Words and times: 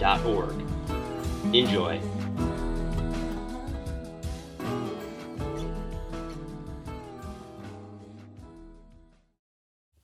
shcy.org. 0.00 1.54
Enjoy. 1.54 2.00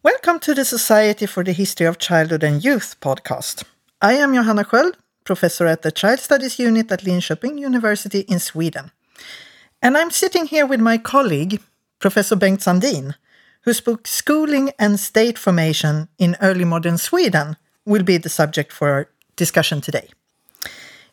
Welcome 0.03 0.41
to 0.41 0.55
the 0.55 0.65
Society 0.65 1.27
for 1.27 1.45
the 1.45 1.53
History 1.53 1.87
of 1.87 1.99
Childhood 1.99 2.43
and 2.43 2.65
Youth 2.65 2.97
podcast. 3.01 3.65
I 4.01 4.15
am 4.15 4.35
Johanna 4.35 4.65
Sköld, 4.65 4.95
professor 5.25 5.67
at 5.67 5.83
the 5.83 5.93
Child 5.93 6.21
Studies 6.21 6.59
Unit 6.59 6.93
at 6.93 7.01
Linköping 7.01 7.59
University 7.59 8.21
in 8.21 8.39
Sweden. 8.39 8.91
And 9.83 9.97
I'm 9.97 10.11
sitting 10.11 10.47
here 10.47 10.67
with 10.67 10.81
my 10.81 10.99
colleague, 10.99 11.61
Professor 11.99 12.37
Bengt 12.37 12.63
Sandin, 12.63 13.15
whose 13.63 13.81
book 13.81 14.07
Schooling 14.07 14.71
and 14.79 14.99
State 14.99 15.39
Formation 15.39 16.09
in 16.19 16.37
Early 16.41 16.65
Modern 16.65 16.99
Sweden 16.99 17.57
will 17.85 18.03
be 18.03 18.17
the 18.17 18.29
subject 18.29 18.73
for 18.73 18.91
our 18.91 19.09
discussion 19.37 19.81
today. 19.81 20.09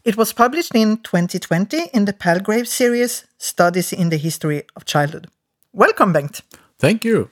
It 0.03 0.17
was 0.17 0.33
published 0.33 0.75
in 0.75 0.97
2020 0.97 1.89
in 1.93 2.05
the 2.05 2.13
Palgrave 2.13 2.67
series 2.67 3.25
Studies 3.37 3.93
in 3.93 4.09
the 4.09 4.17
History 4.17 4.63
of 4.75 4.85
Childhood. 4.85 5.27
Welcome, 5.71 6.13
Bengt. 6.13 6.41
Thank 6.77 7.05
you. 7.05 7.29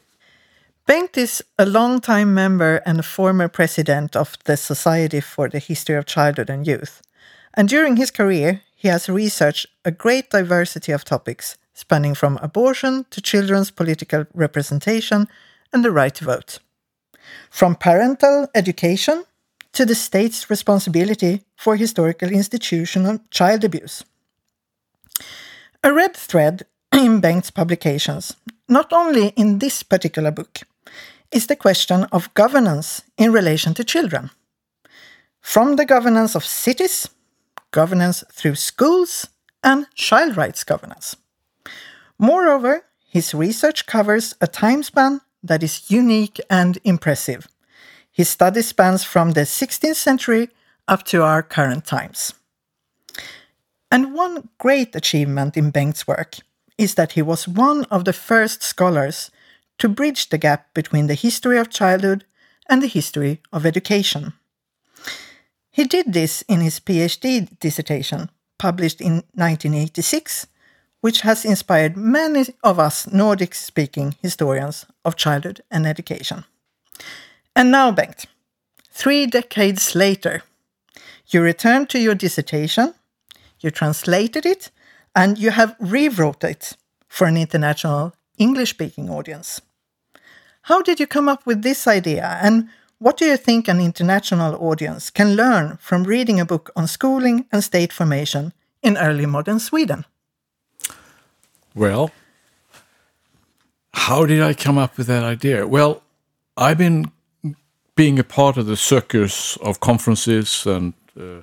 Bengt 0.88 1.18
is 1.18 1.44
a 1.60 1.66
long-time 1.66 2.34
member 2.34 2.82
and 2.86 3.00
a 3.00 3.04
former 3.04 3.48
president 3.48 4.16
of 4.16 4.38
the 4.46 4.58
Society 4.58 5.22
for 5.22 5.50
the 5.50 5.60
History 5.60 5.96
of 5.96 6.06
Childhood 6.06 6.50
and 6.50 6.66
Youth. 6.66 7.02
And 7.54 7.68
during 7.68 7.98
his 7.98 8.12
career, 8.12 8.62
he 8.76 8.88
has 8.88 9.10
researched 9.10 9.68
a 9.86 9.92
great 9.92 10.30
diversity 10.30 10.92
of 10.92 11.04
topics, 11.04 11.58
spanning 11.74 12.16
from 12.16 12.40
abortion 12.42 13.06
to 13.10 13.22
children's 13.22 13.70
political 13.70 14.26
representation 14.34 15.28
and 15.74 15.84
the 15.84 15.92
right 15.92 16.16
to 16.16 16.26
vote. 16.26 16.60
From 17.50 17.76
parental 17.76 18.48
education 18.56 19.26
to 19.74 19.86
the 19.86 19.96
state's 19.96 20.50
responsibility 20.50 21.44
for 21.56 21.76
historical 21.76 22.30
institutional 22.30 23.20
child 23.30 23.64
abuse. 23.64 24.04
A 25.84 25.94
red 25.94 26.16
thread 26.16 26.66
in 26.94 27.22
Bengt's 27.22 27.52
publications, 27.52 28.36
not 28.68 28.92
only 28.94 29.30
in 29.30 29.60
this 29.60 29.84
particular 29.84 30.32
book, 30.32 30.60
is 31.32 31.48
the 31.48 31.56
question 31.56 32.04
of 32.12 32.34
governance 32.34 33.02
in 33.18 33.32
relation 33.32 33.74
to 33.74 33.84
children. 33.84 34.30
From 35.40 35.76
the 35.76 35.86
governance 35.86 36.36
of 36.36 36.46
cities, 36.46 37.10
governance 37.72 38.24
through 38.32 38.56
schools, 38.56 39.28
and 39.64 39.88
child 39.96 40.38
rights 40.38 40.64
governance. 40.64 41.16
Moreover, 42.20 42.84
his 43.10 43.34
research 43.34 43.86
covers 43.86 44.36
a 44.42 44.48
time 44.48 44.84
span 44.84 45.22
that 45.44 45.64
is 45.64 45.90
unique 45.90 46.40
and 46.50 46.78
impressive. 46.84 47.48
His 48.12 48.30
study 48.30 48.62
spans 48.62 49.04
from 49.04 49.32
the 49.32 49.42
16th 49.42 49.96
century 49.96 50.50
up 50.88 51.04
to 51.06 51.24
our 51.24 51.42
current 51.42 51.86
times. 51.86 52.34
And 53.92 54.14
one 54.14 54.50
great 54.58 54.96
achievement 54.96 55.58
in 55.58 55.72
Bengt's 55.72 56.08
work 56.08 56.38
is 56.78 56.96
that 56.96 57.14
he 57.14 57.22
was 57.22 57.48
one 57.48 57.86
of 57.86 58.06
the 58.06 58.14
first 58.14 58.64
scholars 58.64 59.32
to 59.78 59.90
bridge 59.90 60.30
the 60.30 60.38
gap 60.38 60.74
between 60.74 61.08
the 61.08 61.14
history 61.14 61.58
of 61.58 61.70
childhood 61.70 62.26
and 62.70 62.82
the 62.82 62.88
history 62.88 63.42
of 63.52 63.66
education. 63.66 64.34
He 65.72 65.86
did 65.86 66.14
this 66.14 66.42
in 66.44 66.62
his 66.62 66.80
PhD 66.80 67.48
dissertation, 67.60 68.30
published 68.58 69.02
in 69.02 69.24
1986, 69.36 70.48
which 71.02 71.22
has 71.22 71.46
inspired 71.46 71.98
many 71.98 72.46
of 72.64 72.78
us 72.78 73.08
Nordic 73.08 73.56
speaking 73.56 74.16
historians 74.22 74.86
of 75.04 75.16
childhood 75.16 75.62
and 75.72 75.88
education. 75.88 76.46
And 77.56 77.72
now, 77.72 77.92
Bengt, 77.92 78.26
three 78.92 79.26
decades 79.26 79.96
later, 79.96 80.44
you 81.28 81.42
returned 81.42 81.90
to 81.90 82.00
your 82.00 82.16
dissertation, 82.16 82.94
you 83.60 83.72
translated 83.72 84.46
it, 84.46 84.72
and 85.16 85.38
you 85.38 85.52
have 85.52 85.76
rewrote 85.80 86.44
it 86.44 86.78
for 87.08 87.28
an 87.28 87.38
international 87.38 88.14
English 88.38 88.72
speaking 88.72 89.10
audience. 89.10 89.62
How 90.64 90.82
did 90.82 91.00
you 91.00 91.08
come 91.08 91.28
up 91.28 91.46
with 91.46 91.62
this 91.62 91.88
idea, 91.88 92.40
and 92.42 92.70
what 93.00 93.18
do 93.18 93.26
you 93.26 93.38
think 93.38 93.68
an 93.68 93.82
international 93.82 94.56
audience 94.56 95.10
can 95.10 95.36
learn 95.36 95.78
from 95.82 96.04
reading 96.04 96.40
a 96.40 96.46
book 96.46 96.70
on 96.76 96.88
schooling 96.88 97.46
and 97.52 97.64
state 97.64 97.92
formation 97.92 98.54
in 98.84 98.98
early 98.98 99.26
modern 99.26 99.60
Sweden? 99.60 100.06
Well, 101.74 102.12
how 103.94 104.26
did 104.26 104.42
I 104.42 104.54
come 104.54 104.78
up 104.78 104.98
with 104.98 105.08
that 105.08 105.24
idea? 105.24 105.68
Well, 105.68 106.04
I've 106.56 106.78
been 106.78 107.12
being 107.96 108.20
a 108.20 108.24
part 108.24 108.58
of 108.58 108.66
the 108.66 108.78
circus 108.78 109.58
of 109.58 109.80
conferences 109.80 110.66
and 110.66 110.94
uh, 111.20 111.42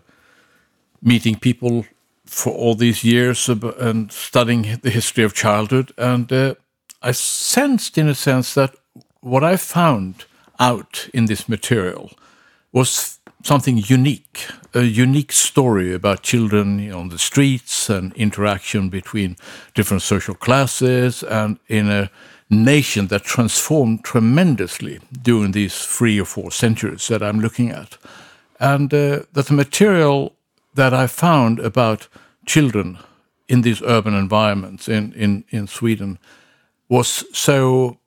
meeting 1.02 1.38
people 1.38 1.84
for 2.24 2.52
all 2.52 2.74
these 2.74 3.04
years 3.04 3.48
and 3.48 4.12
studying 4.12 4.78
the 4.82 4.90
history 4.90 5.24
of 5.24 5.34
childhood. 5.34 5.92
And 5.96 6.30
uh, 6.32 6.54
I 7.02 7.12
sensed, 7.12 7.96
in 7.96 8.08
a 8.08 8.14
sense, 8.14 8.54
that 8.54 8.74
what 9.20 9.44
I 9.44 9.56
found 9.56 10.26
out 10.58 11.08
in 11.14 11.26
this 11.26 11.48
material 11.48 12.10
was 12.72 13.18
something 13.42 13.82
unique, 13.86 14.46
a 14.74 14.82
unique 14.82 15.32
story 15.32 15.94
about 15.94 16.22
children 16.22 16.92
on 16.92 17.08
the 17.08 17.18
streets 17.18 17.88
and 17.88 18.12
interaction 18.14 18.88
between 18.88 19.36
different 19.74 20.02
social 20.02 20.34
classes 20.34 21.22
and 21.22 21.58
in 21.68 21.88
a 21.88 22.10
nation 22.50 23.08
that 23.08 23.24
transformed 23.24 24.04
tremendously 24.04 25.00
during 25.22 25.52
these 25.52 25.84
three 25.84 26.20
or 26.20 26.24
four 26.24 26.50
centuries 26.50 27.08
that 27.08 27.22
I'm 27.22 27.40
looking 27.40 27.70
at. 27.70 27.98
And 28.58 28.92
uh, 28.92 29.20
that 29.32 29.46
the 29.46 29.54
material 29.54 30.34
that 30.74 30.94
I 30.94 31.06
found 31.06 31.58
about 31.60 32.08
children 32.46 32.98
in 33.48 33.62
these 33.62 33.82
urban 33.82 34.14
environments 34.14 34.88
in, 34.88 35.12
in, 35.14 35.44
in 35.50 35.66
Sweden 35.66 36.18
was 36.88 37.24
so 37.32 37.98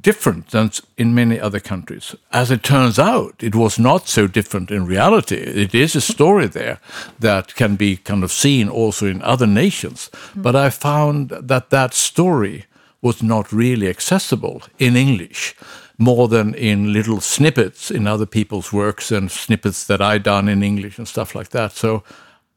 different 0.00 0.48
than 0.50 0.70
in 0.96 1.14
many 1.14 1.38
other 1.38 1.60
countries. 1.60 2.14
As 2.32 2.50
it 2.50 2.62
turns 2.62 2.98
out, 2.98 3.34
it 3.42 3.54
was 3.54 3.78
not 3.78 4.08
so 4.08 4.26
different 4.26 4.70
in 4.70 4.86
reality. 4.86 5.36
It 5.36 5.74
is 5.74 5.94
a 5.94 6.00
story 6.00 6.48
there 6.48 6.80
that 7.20 7.54
can 7.54 7.76
be 7.76 7.96
kind 7.96 8.24
of 8.24 8.32
seen 8.32 8.68
also 8.68 9.06
in 9.06 9.22
other 9.22 9.46
nations. 9.46 10.10
Mm. 10.34 10.42
But 10.42 10.56
I 10.56 10.70
found 10.70 11.30
that 11.30 11.70
that 11.70 11.94
story 11.94 12.64
was 13.06 13.22
not 13.22 13.52
really 13.52 13.88
accessible 13.88 14.60
in 14.78 14.96
English 14.96 15.54
more 15.98 16.28
than 16.28 16.54
in 16.54 16.92
little 16.92 17.20
snippets 17.20 17.90
in 17.90 18.06
other 18.06 18.26
people's 18.26 18.72
works 18.72 19.12
and 19.12 19.30
snippets 19.30 19.84
that 19.86 20.00
I 20.00 20.18
done 20.18 20.48
in 20.48 20.62
English 20.62 20.98
and 20.98 21.08
stuff 21.08 21.34
like 21.34 21.48
that. 21.50 21.72
So 21.72 22.02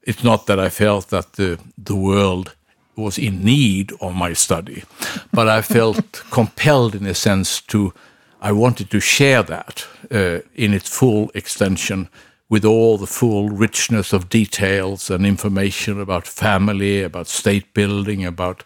it's 0.02 0.24
not 0.24 0.46
that 0.46 0.60
I 0.60 0.70
felt 0.70 1.10
that 1.10 1.34
the 1.34 1.58
the 1.86 1.96
world 1.96 2.56
was 2.96 3.18
in 3.18 3.44
need 3.44 3.92
of 4.02 4.14
my 4.14 4.34
study, 4.34 4.84
but 5.32 5.48
I 5.48 5.62
felt 5.62 6.24
compelled, 6.32 6.96
in 6.96 7.06
a 7.06 7.14
sense, 7.14 7.62
to 7.68 7.94
I 8.42 8.52
wanted 8.52 8.90
to 8.90 9.00
share 9.00 9.44
that 9.44 9.88
uh, 10.12 10.40
in 10.56 10.74
its 10.74 10.90
full 10.98 11.30
extension 11.34 12.10
with 12.50 12.66
all 12.66 12.98
the 12.98 13.08
full 13.08 13.50
richness 13.50 14.14
of 14.14 14.28
details 14.30 15.10
and 15.10 15.26
information 15.26 16.02
about 16.02 16.28
family, 16.28 17.04
about 17.04 17.28
state 17.28 17.74
building, 17.74 18.26
about 18.26 18.64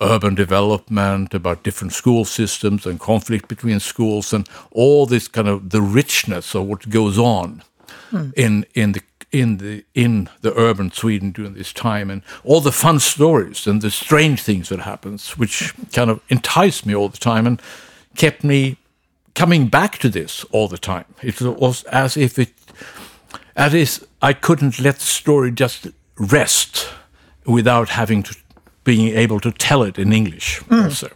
urban 0.00 0.34
development, 0.34 1.34
about 1.34 1.62
different 1.62 1.92
school 1.92 2.24
systems 2.24 2.86
and 2.86 3.00
conflict 3.00 3.48
between 3.48 3.80
schools, 3.80 4.32
and 4.32 4.48
all 4.70 5.06
this 5.06 5.28
kind 5.28 5.48
of 5.48 5.70
the 5.70 5.82
richness 5.82 6.54
of 6.54 6.66
what 6.66 6.88
goes 6.88 7.18
on 7.18 7.62
hmm. 8.10 8.30
in 8.36 8.66
in 8.74 8.92
the 8.92 9.02
in 9.32 9.56
the 9.58 9.84
in 9.94 10.28
the 10.42 10.54
urban 10.54 10.90
Sweden 10.92 11.32
during 11.32 11.54
this 11.54 11.72
time, 11.72 12.10
and 12.10 12.22
all 12.44 12.60
the 12.60 12.72
fun 12.72 13.00
stories 13.00 13.66
and 13.66 13.82
the 13.82 13.90
strange 13.90 14.42
things 14.42 14.68
that 14.68 14.80
happens, 14.80 15.36
which 15.36 15.74
kind 15.92 16.10
of 16.10 16.20
enticed 16.28 16.86
me 16.86 16.94
all 16.94 17.08
the 17.08 17.18
time 17.18 17.46
and 17.46 17.60
kept 18.16 18.44
me 18.44 18.76
coming 19.34 19.66
back 19.66 19.98
to 19.98 20.08
this 20.08 20.44
all 20.52 20.68
the 20.68 20.78
time. 20.78 21.04
It 21.22 21.40
was 21.40 21.82
as 21.84 22.16
if 22.16 22.38
it, 22.38 22.52
as 23.56 23.74
if 23.74 24.04
I 24.22 24.32
couldn't 24.32 24.78
let 24.78 24.96
the 24.96 25.04
story 25.04 25.50
just 25.50 25.88
rest 26.16 26.88
without 27.44 27.90
having 27.90 28.22
to 28.22 28.36
being 28.84 29.16
able 29.16 29.40
to 29.40 29.50
tell 29.50 29.82
it 29.82 29.98
in 29.98 30.12
English 30.12 30.60
mm. 30.68 30.84
also. 30.84 31.08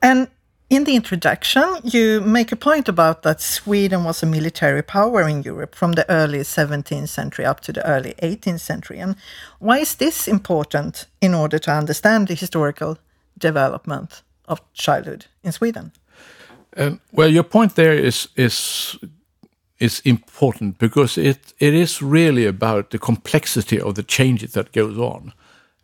And 0.00 0.28
in 0.70 0.84
the 0.84 0.94
introduction, 0.94 1.64
you 1.82 2.20
make 2.20 2.52
a 2.52 2.56
point 2.56 2.88
about 2.88 3.22
that 3.22 3.40
Sweden 3.40 4.04
was 4.04 4.22
a 4.22 4.26
military 4.26 4.82
power 4.82 5.26
in 5.26 5.42
Europe 5.42 5.74
from 5.74 5.92
the 5.92 6.04
early 6.10 6.40
17th 6.40 7.08
century 7.08 7.46
up 7.46 7.60
to 7.60 7.72
the 7.72 7.86
early 7.86 8.14
18th 8.22 8.60
century. 8.60 8.98
And 8.98 9.16
why 9.60 9.78
is 9.78 9.94
this 9.94 10.28
important 10.28 11.06
in 11.20 11.34
order 11.34 11.58
to 11.58 11.70
understand 11.70 12.28
the 12.28 12.34
historical 12.34 12.98
development 13.38 14.22
of 14.46 14.60
childhood 14.74 15.26
in 15.42 15.52
Sweden? 15.52 15.92
Um, 16.76 17.00
well, 17.12 17.32
your 17.32 17.44
point 17.44 17.74
there 17.74 17.94
is 17.94 18.28
is 18.36 18.98
is 19.78 20.02
important 20.04 20.78
because 20.78 21.20
it 21.20 21.54
it 21.58 21.74
is 21.74 22.02
really 22.02 22.46
about 22.46 22.90
the 22.90 22.98
complexity 22.98 23.80
of 23.80 23.94
the 23.94 24.02
changes 24.02 24.52
that 24.52 24.72
goes 24.72 24.98
on. 24.98 25.32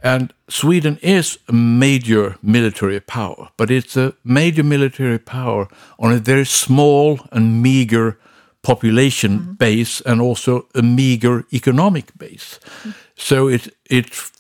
And 0.05 0.35
Sweden 0.49 0.99
is 1.01 1.39
a 1.49 1.53
major 1.53 2.37
military 2.43 3.01
power, 3.01 3.49
but 3.57 3.71
it's 3.71 3.97
a 3.97 4.13
major 4.23 4.63
military 4.63 5.19
power 5.19 5.67
on 5.99 6.13
a 6.13 6.19
very 6.19 6.45
small 6.45 7.19
and 7.33 7.63
meager 7.63 8.19
population 8.63 9.33
mm 9.33 9.39
-hmm. 9.39 9.57
base 9.57 10.05
and 10.05 10.21
also 10.21 10.67
a 10.75 10.83
meager 10.83 11.45
economic 11.53 12.05
base. 12.19 12.59
Mm 12.61 12.91
-hmm. 12.91 12.95
So 13.15 13.49
it 13.49 13.77
it 13.89 14.33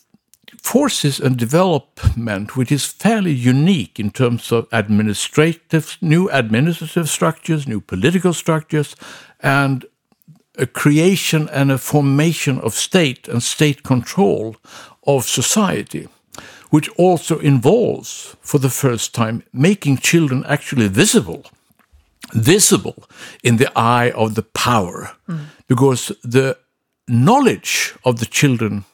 forces 0.62 1.20
a 1.20 1.28
development 1.28 2.56
which 2.56 2.72
is 2.72 2.94
fairly 2.99 3.49
unique 3.49 4.02
in 4.02 4.10
terms 4.10 4.52
of 4.52 4.67
administrative 4.70 5.96
new 6.00 6.28
administrative 6.31 7.08
structures, 7.08 7.67
new 7.67 7.81
political 7.81 8.32
structures, 8.32 8.96
and 9.40 9.84
a 10.58 10.66
creation 10.66 11.48
and 11.52 11.70
a 11.70 11.78
formation 11.78 12.60
of 12.60 12.74
state 12.74 13.28
and 13.28 13.42
state 13.42 13.82
control 13.82 14.56
of 15.06 15.24
society, 15.24 16.08
which 16.70 16.88
also 16.90 17.38
involves, 17.38 18.36
for 18.40 18.58
the 18.58 18.70
first 18.70 19.14
time, 19.14 19.42
making 19.52 19.98
children 19.98 20.44
actually 20.46 20.88
visible, 20.88 21.44
visible 22.32 23.04
in 23.42 23.56
the 23.56 23.70
eye 23.78 24.10
of 24.10 24.34
the 24.34 24.42
power, 24.42 25.12
mm. 25.28 25.46
because 25.68 26.12
the 26.22 26.56
knowledge 27.06 27.94
of 28.04 28.18
the 28.18 28.26
children 28.26 28.84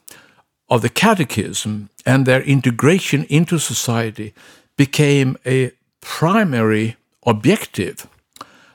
of 0.68 0.82
the 0.82 0.88
catechism 0.88 1.90
and 2.06 2.26
their 2.26 2.42
integration 2.42 3.24
into 3.24 3.58
society 3.58 4.32
became 4.76 5.36
a 5.44 5.72
primary 6.00 6.96
objective 7.26 8.06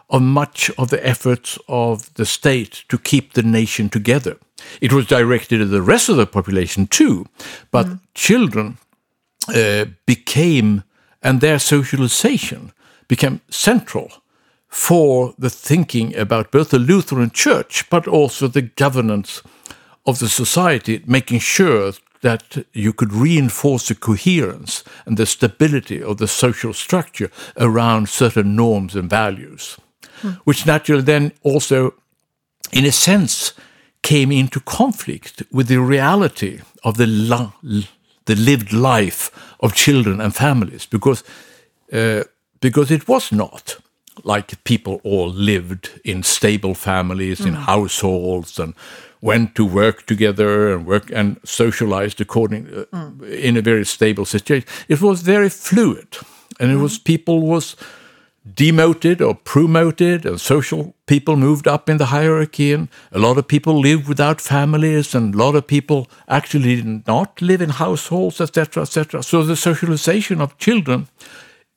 of 0.10 0.22
much 0.22 0.72
of 0.78 0.90
the 0.90 1.06
efforts 1.06 1.58
of 1.68 2.14
the 2.16 2.26
state 2.26 2.84
to 2.90 2.98
keep 2.98 3.34
the 3.34 3.44
nation 3.44 3.90
together. 3.90 4.38
It 4.82 4.94
was 4.94 5.08
directed 5.08 5.62
at 5.62 5.72
the 5.72 5.82
rest 5.82 6.10
of 6.10 6.18
the 6.18 6.26
population 6.28 6.88
too, 6.88 7.26
but 7.72 7.86
mm. 7.88 8.00
children 8.14 8.78
uh, 9.54 9.86
became, 10.06 10.84
and 11.22 11.42
their 11.42 11.60
socialization 11.60 12.72
became 13.08 13.42
central 13.50 14.12
for 14.68 15.34
the 15.38 15.50
thinking 15.50 16.16
about 16.16 16.52
both 16.52 16.70
the 16.70 16.80
Lutheran 16.80 17.32
Church, 17.32 17.90
but 17.90 18.08
also 18.08 18.48
the 18.48 18.62
governance 18.62 19.42
of 20.06 20.20
the 20.20 20.30
society, 20.30 21.04
making 21.06 21.40
sure 21.40 21.94
that 22.22 22.66
you 22.74 22.92
could 22.92 23.14
reinforce 23.14 23.88
the 23.88 23.96
coherence 23.96 24.84
and 25.06 25.18
the 25.18 25.26
stability 25.26 26.02
of 26.02 26.18
the 26.18 26.28
social 26.28 26.74
structure 26.74 27.30
around 27.58 28.10
certain 28.10 28.56
norms 28.56 28.96
and 28.96 29.10
values, 29.10 29.78
mm. 30.22 30.38
which 30.46 30.66
naturally 30.66 31.04
then 31.04 31.32
also, 31.44 31.94
in 32.72 32.86
a 32.86 32.92
sense, 32.92 33.54
came 34.02 34.32
into 34.32 34.60
conflict 34.60 35.44
with 35.52 35.68
the 35.68 35.80
reality 35.80 36.62
of 36.84 36.98
the, 36.98 37.08
the 38.26 38.36
lived 38.36 38.72
life 38.72 39.32
of 39.60 39.74
children 39.74 40.22
and 40.22 40.36
families 40.36 40.86
because, 40.86 41.24
uh, 41.92 42.24
because 42.62 42.92
it 42.92 43.08
was 43.08 43.32
not 43.32 43.78
like 44.24 44.64
people 44.64 45.02
all 45.04 45.30
lived 45.30 46.00
in 46.04 46.24
stable 46.24 46.74
families, 46.74 47.40
mm. 47.40 47.48
in 47.48 47.54
households, 47.54 48.60
and 48.60 48.74
went 49.22 49.56
to 49.56 49.66
work 49.66 50.06
together 50.06 50.74
and 50.74 50.86
work 50.86 51.12
and 51.12 51.38
socialized 51.44 52.22
according 52.22 52.68
uh, 52.68 52.86
mm. 52.94 53.30
in 53.30 53.58
a 53.58 53.62
very 53.62 53.86
stable 53.86 54.26
situation. 54.26 54.68
It 54.88 55.02
was 55.02 55.22
very 55.22 55.50
fluid, 55.50 56.18
and 56.60 56.72
it 56.72 56.76
mm. 56.76 56.82
was 56.82 57.00
people 57.00 57.42
was 57.42 57.76
demoted 58.54 59.22
or 59.22 59.36
promoted, 59.36 60.26
and 60.26 60.40
social 60.40 60.96
people 61.08 61.36
moved 61.36 61.68
up 61.68 61.90
in 61.90 61.98
the 61.98 62.08
hierarchy, 62.08 62.72
and 62.74 62.88
a 63.12 63.20
lot 63.20 63.38
of 63.38 63.48
people 63.48 63.80
lived 63.80 64.08
without 64.08 64.40
families, 64.40 65.16
and 65.16 65.34
a 65.34 65.38
lot 65.38 65.56
of 65.56 65.66
people 65.66 66.08
actually 66.28 66.76
did 66.76 67.08
not 67.08 67.42
live 67.42 67.62
in 67.62 67.70
households, 67.70 68.40
etc., 68.40 68.84
etc. 68.84 69.24
So 69.24 69.44
the 69.44 69.56
socialization 69.56 70.42
of 70.42 70.58
children 70.58 71.08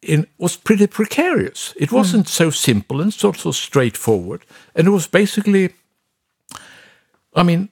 in, 0.02 0.26
was 0.38 0.56
pretty 0.56 0.86
precarious. 0.86 1.74
It 1.76 1.90
wasn't 1.90 2.26
mm. 2.26 2.30
so 2.30 2.50
simple 2.50 3.00
and 3.00 3.12
sort 3.12 3.46
of 3.46 3.56
straightforward, 3.56 4.44
and 4.74 4.86
it 4.86 4.90
was 4.90 5.06
basically, 5.06 5.70
I 7.34 7.42
mean, 7.42 7.70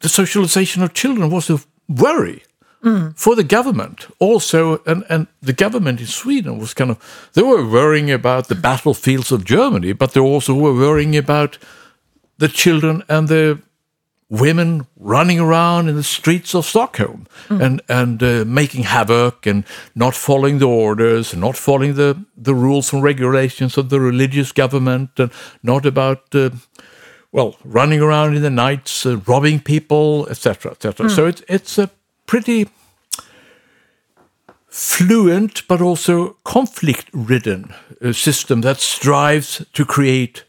the 0.00 0.08
socialization 0.08 0.82
of 0.82 0.94
children 0.94 1.30
was 1.30 1.50
a 1.50 1.58
worry 1.88 2.42
Mm. 2.80 3.18
for 3.18 3.34
the 3.34 3.42
government 3.42 4.06
also 4.20 4.80
and, 4.86 5.04
and 5.08 5.26
the 5.42 5.52
government 5.52 5.98
in 5.98 6.06
sweden 6.06 6.58
was 6.58 6.74
kind 6.74 6.92
of 6.92 7.30
they 7.32 7.42
were 7.42 7.66
worrying 7.68 8.08
about 8.08 8.46
the 8.46 8.54
battlefields 8.54 9.32
of 9.32 9.44
germany 9.44 9.92
but 9.92 10.12
they 10.12 10.20
also 10.20 10.54
were 10.54 10.72
worrying 10.72 11.16
about 11.16 11.58
the 12.38 12.46
children 12.46 13.02
and 13.08 13.26
the 13.26 13.58
women 14.30 14.86
running 14.96 15.40
around 15.40 15.88
in 15.88 15.96
the 15.96 16.02
streets 16.02 16.54
of 16.54 16.64
stockholm 16.64 17.26
mm. 17.48 17.60
and 17.62 17.80
and 17.88 18.22
uh, 18.22 18.44
making 18.46 18.84
havoc 18.84 19.46
and 19.46 19.64
not 19.94 20.14
following 20.14 20.58
the 20.58 20.68
orders 20.68 21.32
and 21.32 21.40
not 21.40 21.56
following 21.56 21.94
the 21.94 22.24
the 22.36 22.54
rules 22.54 22.92
and 22.92 23.02
regulations 23.02 23.78
of 23.78 23.88
the 23.88 24.00
religious 24.00 24.52
government 24.52 25.10
and 25.18 25.30
not 25.62 25.86
about 25.86 26.34
uh, 26.34 26.50
well 27.32 27.56
running 27.64 28.00
around 28.00 28.36
in 28.36 28.42
the 28.42 28.50
nights 28.50 29.06
uh, 29.06 29.16
robbing 29.26 29.60
people 29.60 30.26
etc 30.28 30.72
etc 30.72 31.06
mm. 31.06 31.10
so 31.10 31.26
it's 31.26 31.42
it's 31.48 31.78
a 31.78 31.90
pretty 32.28 32.68
fluent 34.68 35.66
but 35.66 35.80
also 35.80 36.36
conflict 36.44 37.10
ridden 37.12 37.74
system 38.12 38.60
that 38.60 38.78
strives 38.78 39.66
to 39.72 39.84
create 39.84 40.44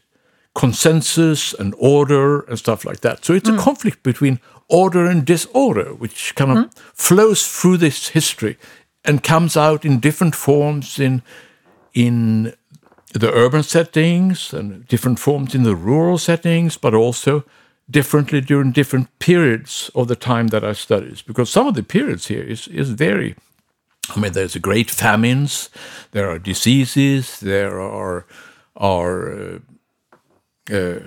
consensus 0.54 1.54
and 1.54 1.74
order 1.78 2.40
and 2.42 2.58
stuff 2.58 2.84
like 2.84 3.00
that. 3.00 3.24
So 3.24 3.34
it's 3.34 3.50
mm. 3.50 3.58
a 3.58 3.62
conflict 3.62 4.02
between 4.02 4.38
order 4.68 5.06
and 5.06 5.24
disorder, 5.24 5.94
which 5.94 6.34
kind 6.34 6.50
of 6.50 6.56
mm. 6.58 6.78
flows 6.94 7.46
through 7.48 7.78
this 7.78 8.08
history 8.08 8.56
and 9.04 9.22
comes 9.22 9.56
out 9.56 9.84
in 9.84 10.00
different 10.00 10.34
forms 10.34 10.98
in 10.98 11.22
in 11.94 12.52
the 13.12 13.32
urban 13.32 13.62
settings 13.62 14.52
and 14.52 14.86
different 14.86 15.18
forms 15.18 15.54
in 15.54 15.64
the 15.64 15.74
rural 15.74 16.18
settings, 16.18 16.76
but 16.76 16.94
also 16.94 17.44
differently 17.90 18.40
during 18.40 18.72
different 18.72 19.08
periods 19.18 19.90
of 19.94 20.06
the 20.06 20.16
time 20.16 20.48
that 20.48 20.64
I 20.64 20.72
studied, 20.74 21.22
because 21.26 21.50
some 21.50 21.66
of 21.66 21.74
the 21.74 21.82
periods 21.82 22.28
here 22.28 22.42
is, 22.42 22.68
is 22.68 22.90
very, 22.90 23.34
I 24.14 24.20
mean, 24.20 24.32
there's 24.32 24.56
great 24.56 24.90
famines, 24.90 25.70
there 26.12 26.30
are 26.30 26.38
diseases, 26.38 27.40
there 27.40 27.80
are, 27.80 28.26
are 28.76 29.32
uh, 29.32 29.58
uh, 30.72 31.00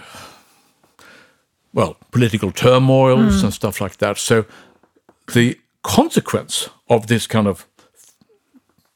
well, 1.74 1.96
political 2.12 2.52
turmoils 2.52 3.42
mm. 3.42 3.44
and 3.44 3.54
stuff 3.54 3.82
like 3.82 3.98
that. 3.98 4.18
So 4.18 4.46
the 5.34 5.58
consequence 5.82 6.70
of 6.88 7.08
this 7.08 7.28
kind 7.28 7.48
of 7.48 7.66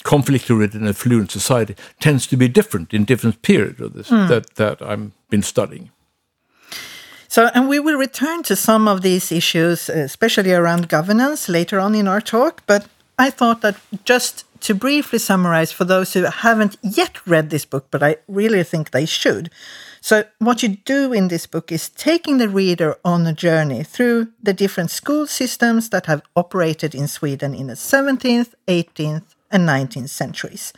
conflict-ridden 0.03 0.85
and 0.85 0.95
fluent 0.95 1.31
society 1.31 1.75
tends 1.99 2.27
to 2.27 2.37
be 2.37 2.47
different 2.47 2.93
in 2.93 3.05
different 3.05 3.41
periods 3.41 3.81
of 3.81 3.93
this 3.93 4.09
mm. 4.09 4.27
that, 4.27 4.55
that 4.55 4.81
I've 4.81 5.11
been 5.29 5.43
studying. 5.43 5.89
So, 7.37 7.51
and 7.53 7.69
we 7.69 7.77
will 7.79 7.99
return 7.99 8.41
to 8.45 8.55
some 8.55 8.87
of 8.87 9.03
these 9.03 9.31
issues, 9.31 9.91
uh, 9.91 9.93
especially 9.93 10.53
around 10.53 10.89
governance, 10.89 11.47
later 11.47 11.79
on 11.79 11.93
in 11.93 12.07
our 12.07 12.19
talk. 12.19 12.63
But 12.65 12.87
I 13.19 13.29
thought 13.29 13.61
that 13.61 13.75
just 14.05 14.43
to 14.61 14.73
briefly 14.73 15.19
summarize 15.19 15.71
for 15.71 15.85
those 15.85 16.13
who 16.13 16.23
haven't 16.23 16.77
yet 16.81 17.27
read 17.27 17.51
this 17.51 17.63
book, 17.63 17.89
but 17.91 18.01
I 18.01 18.15
really 18.27 18.63
think 18.63 18.89
they 18.89 19.05
should. 19.05 19.51
So, 20.01 20.23
what 20.39 20.63
you 20.63 20.77
do 20.83 21.13
in 21.13 21.27
this 21.27 21.45
book 21.45 21.71
is 21.71 21.89
taking 21.89 22.39
the 22.39 22.49
reader 22.49 22.97
on 23.05 23.27
a 23.27 23.33
journey 23.33 23.83
through 23.83 24.29
the 24.41 24.53
different 24.53 24.89
school 24.89 25.27
systems 25.27 25.91
that 25.91 26.07
have 26.07 26.23
operated 26.35 26.95
in 26.95 27.07
Sweden 27.07 27.53
in 27.53 27.67
the 27.67 27.75
17th, 27.75 28.55
18th, 28.67 29.35
and 29.51 29.69
19th 29.69 30.09
centuries. 30.09 30.73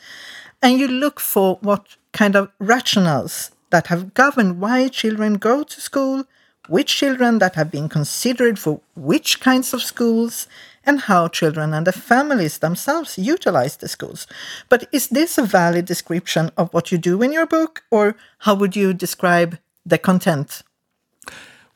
And 0.62 0.78
you 0.78 0.90
look 0.90 1.22
for 1.22 1.58
what 1.62 1.96
kind 2.12 2.36
of 2.36 2.52
rationales 2.60 3.52
that 3.70 3.88
have 3.88 4.14
governed 4.14 4.60
why 4.60 4.90
children 4.90 5.36
go 5.36 5.64
to 5.64 5.80
school 5.80 6.26
which 6.70 6.98
children 6.98 7.40
that 7.40 7.56
have 7.56 7.72
been 7.72 7.90
considered 7.90 8.60
for 8.60 8.80
which 8.96 9.40
kinds 9.40 9.74
of 9.74 9.82
schools, 9.82 10.48
and 10.86 11.02
how 11.02 11.28
children 11.28 11.74
and 11.74 11.86
the 11.86 11.92
families 11.92 12.58
themselves 12.60 13.18
utilize 13.18 13.78
the 13.78 13.88
schools. 13.88 14.28
But 14.70 14.88
is 14.92 15.08
this 15.10 15.38
a 15.38 15.44
valid 15.44 15.86
description 15.86 16.52
of 16.56 16.74
what 16.74 16.92
you 16.92 16.98
do 16.98 17.22
in 17.22 17.34
your 17.34 17.46
book, 17.46 17.84
or 17.92 18.16
how 18.40 18.56
would 18.56 18.76
you 18.76 18.94
describe 18.94 19.58
the 19.86 19.98
content? 19.98 20.64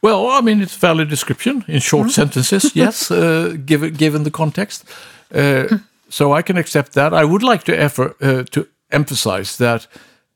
Well, 0.01 0.29
I 0.29 0.41
mean, 0.41 0.61
it's 0.61 0.75
a 0.75 0.79
valid 0.79 1.09
description 1.09 1.63
in 1.67 1.79
short 1.79 2.03
mm 2.03 2.09
-hmm. 2.09 2.13
sentences, 2.13 2.71
yes, 2.83 3.09
uh, 3.11 3.17
given, 3.65 3.95
given 3.95 4.23
the 4.23 4.31
context. 4.31 4.83
Uh, 5.35 5.77
so 6.09 6.37
I 6.37 6.43
can 6.43 6.57
accept 6.57 6.93
that. 6.93 7.11
I 7.13 7.25
would 7.25 7.43
like 7.51 7.63
to, 7.63 7.71
effort, 7.71 8.21
uh, 8.21 8.43
to 8.49 8.67
emphasize 8.87 9.55
that 9.57 9.87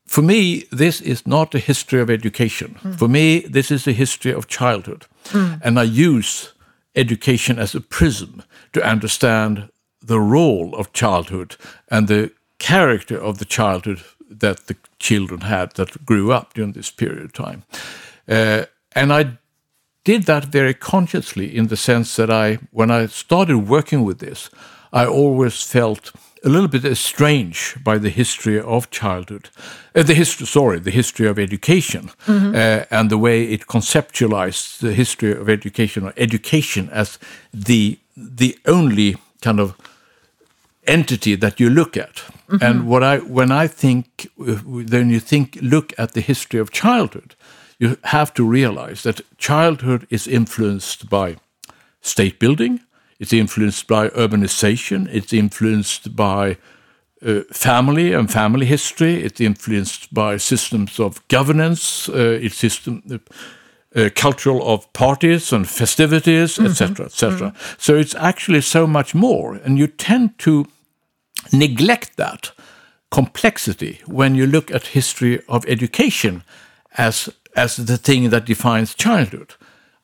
for 0.08 0.22
me, 0.22 0.64
this 0.72 1.02
is 1.02 1.28
not 1.28 1.54
a 1.54 1.60
history 1.60 2.02
of 2.02 2.10
education. 2.10 2.76
For 2.98 3.08
me, 3.08 3.40
this 3.40 3.72
is 3.72 3.88
a 3.88 3.92
history 3.92 4.34
of 4.34 4.48
childhood. 4.48 5.06
And 5.64 5.78
I 5.80 5.84
use 5.84 6.54
education 6.96 7.60
as 7.60 7.76
a 7.76 7.82
prism 7.82 8.44
to 8.74 8.82
understand 8.84 9.70
the 10.02 10.20
role 10.20 10.74
of 10.76 10.94
childhood 10.94 11.58
and 11.90 12.08
the 12.08 12.32
character 12.58 13.18
of 13.18 13.38
the 13.38 13.46
childhood 13.46 14.02
that 14.30 14.68
the 14.68 14.76
children 15.00 15.42
had 15.42 15.74
that 15.76 16.06
grew 16.06 16.32
up 16.32 16.54
during 16.54 16.74
this 16.74 16.92
period 16.92 17.24
of 17.24 17.34
time. 17.34 17.64
Uh, 18.28 18.66
and 18.96 19.14
I 19.14 19.38
did 20.04 20.24
that 20.24 20.46
very 20.46 20.74
consciously 20.74 21.56
in 21.56 21.68
the 21.68 21.78
sense 21.78 22.16
that 22.16 22.30
I, 22.30 22.60
when 22.72 22.90
I 22.90 23.08
started 23.08 23.68
working 23.68 24.06
with 24.06 24.20
this, 24.20 24.50
I 24.94 25.06
always 25.06 25.62
felt 25.62 26.14
a 26.44 26.50
little 26.50 26.68
bit 26.68 26.86
estranged 26.86 27.84
by 27.84 27.98
the 27.98 28.10
history 28.10 28.60
of 28.60 28.90
childhood, 28.90 29.50
uh, 29.96 30.04
the 30.04 30.14
history, 30.14 30.46
sorry, 30.46 30.80
the 30.80 30.92
history 30.92 31.28
of 31.28 31.38
education, 31.40 32.10
uh, 32.56 32.86
and 32.92 33.10
the 33.10 33.18
way 33.18 33.44
it 33.44 33.68
conceptualized 33.68 34.80
the 34.80 34.94
history 34.94 35.32
of 35.32 35.50
education 35.50 36.06
or 36.06 36.14
education 36.18 36.90
as 36.92 37.20
the 37.54 37.98
the 38.16 38.58
only 38.66 39.16
kind 39.42 39.60
of 39.60 39.76
entity 40.88 41.36
that 41.36 41.60
you 41.60 41.70
look 41.70 41.98
at. 41.98 42.24
And 42.62 42.88
what 42.88 43.04
I 43.04 43.18
when 43.20 43.52
I 43.52 43.68
think 43.68 44.30
when 44.38 45.10
you 45.10 45.20
think 45.20 45.58
look 45.62 45.94
at 45.98 46.14
the 46.14 46.22
history 46.22 46.60
of 46.60 46.72
childhood, 46.72 47.36
you 47.80 47.98
have 48.04 48.34
to 48.34 48.52
realize 48.52 49.04
that 49.04 49.22
childhood 49.38 50.08
is 50.10 50.28
influenced 50.28 51.10
by 51.10 51.36
state 52.02 52.40
building, 52.40 52.80
it's 53.20 53.34
influenced 53.34 53.88
by 53.88 54.10
urbanization, 54.10 55.08
it's 55.12 55.34
influenced 55.34 56.16
by 56.16 56.58
uh, 57.26 57.42
family 57.52 58.14
and 58.14 58.32
family 58.32 58.66
history, 58.66 59.24
it's 59.24 59.42
influenced 59.42 60.14
by 60.14 60.38
systems 60.38 61.00
of 61.00 61.28
governance, 61.28 62.10
uh, 62.10 62.40
it's 62.42 62.58
system 62.58 63.02
uh, 63.96 64.10
cultural 64.16 64.62
of 64.68 64.92
parties 64.94 65.52
and 65.52 65.68
festivities, 65.68 66.60
etc., 66.60 67.06
etc. 67.08 67.54
So 67.78 67.96
it's 67.96 68.14
actually 68.16 68.62
so 68.62 68.86
much 68.86 69.16
more, 69.16 69.56
and 69.56 69.78
you 69.80 69.88
tend 69.88 70.38
to 70.40 70.68
neglect 71.52 72.18
that 72.18 72.52
complexity 73.10 74.02
when 74.06 74.36
you 74.36 74.46
look 74.46 74.70
at 74.72 74.88
history 74.88 75.42
of 75.48 75.66
education 75.68 76.44
as 76.98 77.30
as 77.56 77.78
the 77.78 77.98
thing 77.98 78.30
that 78.30 78.46
defines 78.46 78.94
childhood. 78.94 79.56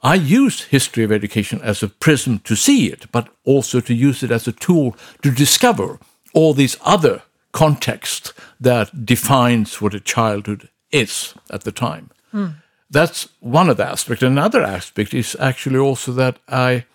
I 0.04 0.16
use 0.16 0.66
history 0.66 1.06
of 1.06 1.12
education 1.12 1.62
as 1.62 1.82
a 1.82 1.88
prism 1.88 2.40
to 2.40 2.56
see 2.56 2.88
it, 2.88 3.10
but 3.12 3.30
also 3.46 3.80
to 3.80 3.94
use 3.94 4.22
it 4.22 4.32
as 4.32 4.48
a 4.48 4.52
tool 4.52 4.98
to 5.22 5.32
discover 5.32 5.98
all 6.34 6.54
these 6.54 6.78
other 6.84 7.22
contexts 7.54 8.34
that 8.60 9.06
defines 9.06 9.82
what 9.82 9.94
a 9.94 10.00
childhood 10.00 10.70
is 10.92 11.34
at 11.50 11.64
the 11.64 11.72
time. 11.72 12.10
Hmm. 12.32 12.48
That's 12.90 13.30
one 13.40 13.70
of 13.70 13.78
the 13.78 13.88
aspects. 13.88 14.24
Another 14.24 14.62
aspect 14.62 15.14
is 15.14 15.38
actually 15.40 15.80
also 15.80 16.12
that 16.12 16.38
I 16.50 16.86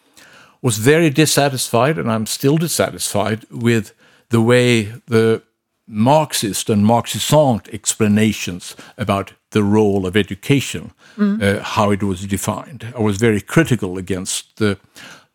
was 0.61 0.79
very 0.79 1.09
dissatisfied, 1.09 1.99
and 1.99 2.11
I'm 2.11 2.27
still 2.27 2.59
dissatisfied 2.59 3.45
with 3.51 3.95
the 4.29 4.43
way 4.43 4.93
the 5.07 5.43
Marxist 5.89 6.71
and 6.71 6.85
Marxisant 6.85 7.69
explanations 7.73 8.77
about 8.97 9.33
the 9.51 9.63
role 9.63 10.07
of 10.07 10.17
education, 10.17 10.93
uh, 11.19 11.61
how 11.63 11.91
it 11.91 12.03
was 12.03 12.27
defined. 12.27 12.93
I 12.95 13.01
was 13.01 13.17
very 13.17 13.41
critical 13.41 13.99
against 13.99 14.57
the 14.57 14.79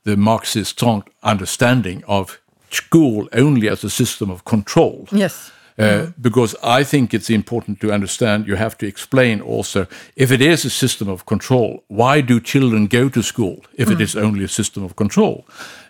the 0.04 0.18
Marxist 0.18 0.84
understanding 1.22 2.04
of 2.08 2.40
school 2.70 3.30
only 3.32 3.70
as 3.70 3.84
a 3.84 3.90
system 3.90 4.30
of 4.30 4.44
control. 4.44 5.08
Yes. 5.12 5.52
Uh, 5.80 6.12
because 6.22 6.56
I 6.62 6.84
think 6.84 7.14
it's 7.14 7.30
important 7.30 7.80
to 7.80 7.92
understand, 7.92 8.48
you 8.48 8.56
have 8.56 8.78
to 8.78 8.86
explain 8.86 9.42
also 9.42 9.88
if 10.16 10.32
it 10.32 10.42
is 10.42 10.66
a 10.66 10.70
system 10.70 11.10
of 11.10 11.26
control, 11.26 11.84
why 11.88 12.22
do 12.22 12.40
children 12.40 12.86
go 12.88 13.10
to 13.10 13.24
school 13.24 13.66
if 13.74 13.90
it 13.90 14.00
is 14.00 14.16
only 14.16 14.44
a 14.44 14.48
system 14.48 14.84
of 14.84 14.96
control? 14.96 15.46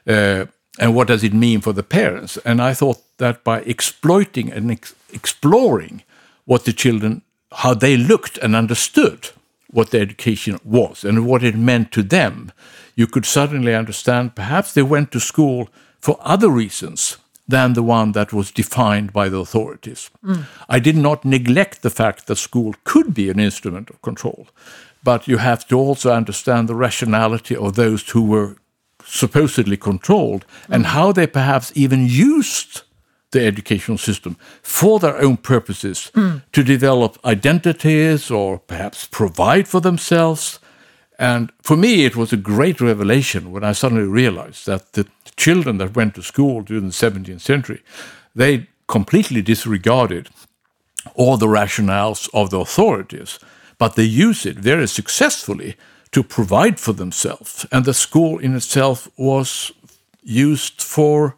Uh, 0.07 0.45
and 0.79 0.95
what 0.95 1.07
does 1.07 1.23
it 1.23 1.33
mean 1.33 1.61
for 1.61 1.73
the 1.73 1.83
parents? 1.83 2.37
And 2.37 2.61
I 2.61 2.73
thought 2.73 3.01
that 3.17 3.43
by 3.43 3.61
exploiting 3.61 4.51
and 4.51 4.71
ex- 4.71 4.95
exploring 5.11 6.03
what 6.45 6.65
the 6.65 6.73
children, 6.73 7.21
how 7.51 7.73
they 7.73 7.95
looked 7.95 8.37
and 8.39 8.55
understood 8.55 9.29
what 9.71 9.91
the 9.91 9.99
education 9.99 10.59
was 10.63 11.03
and 11.03 11.25
what 11.25 11.43
it 11.43 11.55
meant 11.55 11.91
to 11.91 12.03
them, 12.03 12.51
you 12.95 13.07
could 13.07 13.25
suddenly 13.25 13.73
understand 13.73 14.35
perhaps 14.35 14.73
they 14.73 14.83
went 14.83 15.11
to 15.11 15.19
school 15.19 15.69
for 15.99 16.17
other 16.21 16.49
reasons 16.49 17.17
than 17.47 17.73
the 17.73 17.83
one 17.83 18.13
that 18.13 18.33
was 18.33 18.51
defined 18.51 19.11
by 19.11 19.29
the 19.29 19.37
authorities. 19.37 20.09
Mm. 20.23 20.45
I 20.69 20.79
did 20.79 20.95
not 20.95 21.25
neglect 21.25 21.81
the 21.81 21.89
fact 21.89 22.27
that 22.27 22.37
school 22.37 22.73
could 22.83 23.13
be 23.13 23.29
an 23.29 23.39
instrument 23.39 23.89
of 23.89 24.01
control, 24.01 24.47
but 25.03 25.27
you 25.27 25.37
have 25.37 25.67
to 25.67 25.77
also 25.77 26.13
understand 26.13 26.67
the 26.67 26.75
rationality 26.75 27.55
of 27.55 27.75
those 27.75 28.09
who 28.09 28.23
were 28.23 28.55
supposedly 29.13 29.77
controlled 29.77 30.43
and 30.69 30.87
how 30.87 31.11
they 31.11 31.27
perhaps 31.27 31.71
even 31.75 32.07
used 32.07 32.81
the 33.31 33.45
educational 33.45 33.97
system 33.97 34.35
for 34.63 34.99
their 34.99 35.21
own 35.21 35.37
purposes 35.37 36.11
to 36.51 36.63
develop 36.63 37.17
identities 37.23 38.31
or 38.31 38.57
perhaps 38.57 39.07
provide 39.07 39.67
for 39.67 39.79
themselves. 39.81 40.59
And 41.19 41.51
for 41.61 41.77
me, 41.77 42.05
it 42.05 42.15
was 42.15 42.33
a 42.33 42.37
great 42.37 42.81
revelation 42.81 43.51
when 43.51 43.63
I 43.63 43.73
suddenly 43.73 44.07
realized 44.07 44.65
that 44.65 44.93
the 44.93 45.05
children 45.35 45.77
that 45.77 45.95
went 45.95 46.15
to 46.15 46.23
school 46.23 46.61
during 46.63 46.87
the 46.87 46.93
17th 46.93 47.41
century, 47.41 47.83
they 48.35 48.67
completely 48.87 49.43
disregarded 49.43 50.29
all 51.13 51.37
the 51.37 51.47
rationales 51.47 52.29
of 52.33 52.49
the 52.49 52.59
authorities, 52.59 53.39
but 53.77 53.95
they 53.95 54.03
use 54.03 54.45
it 54.45 54.57
very 54.57 54.87
successfully 54.87 55.75
to 56.13 56.23
provide 56.23 56.79
for 56.79 56.93
themselves. 56.93 57.65
And 57.71 57.85
the 57.85 57.93
school 57.93 58.39
in 58.39 58.55
itself 58.55 59.09
was 59.17 59.71
used 60.23 60.81
for 60.81 61.35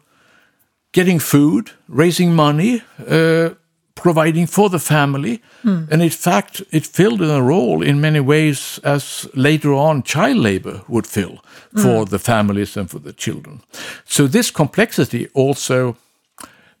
getting 0.92 1.18
food, 1.18 1.70
raising 1.88 2.34
money, 2.34 2.82
uh, 3.08 3.50
providing 3.94 4.46
for 4.46 4.70
the 4.70 4.78
family. 4.78 5.42
And 5.90 6.02
in 6.02 6.10
fact, 6.10 6.62
it 6.70 6.86
filled 6.86 7.22
a 7.22 7.42
role 7.42 7.82
in 7.82 8.00
many 8.00 8.20
ways 8.20 8.80
as 8.84 9.28
later 9.34 9.72
on 9.74 10.02
child 10.02 10.36
labor 10.36 10.82
would 10.86 11.06
fill 11.06 11.42
for 11.82 12.06
the 12.06 12.18
families 12.18 12.76
and 12.76 12.88
for 12.88 13.00
the 13.00 13.12
children. 13.12 13.60
So, 14.04 14.28
this 14.28 14.50
complexity 14.52 15.28
also 15.34 15.96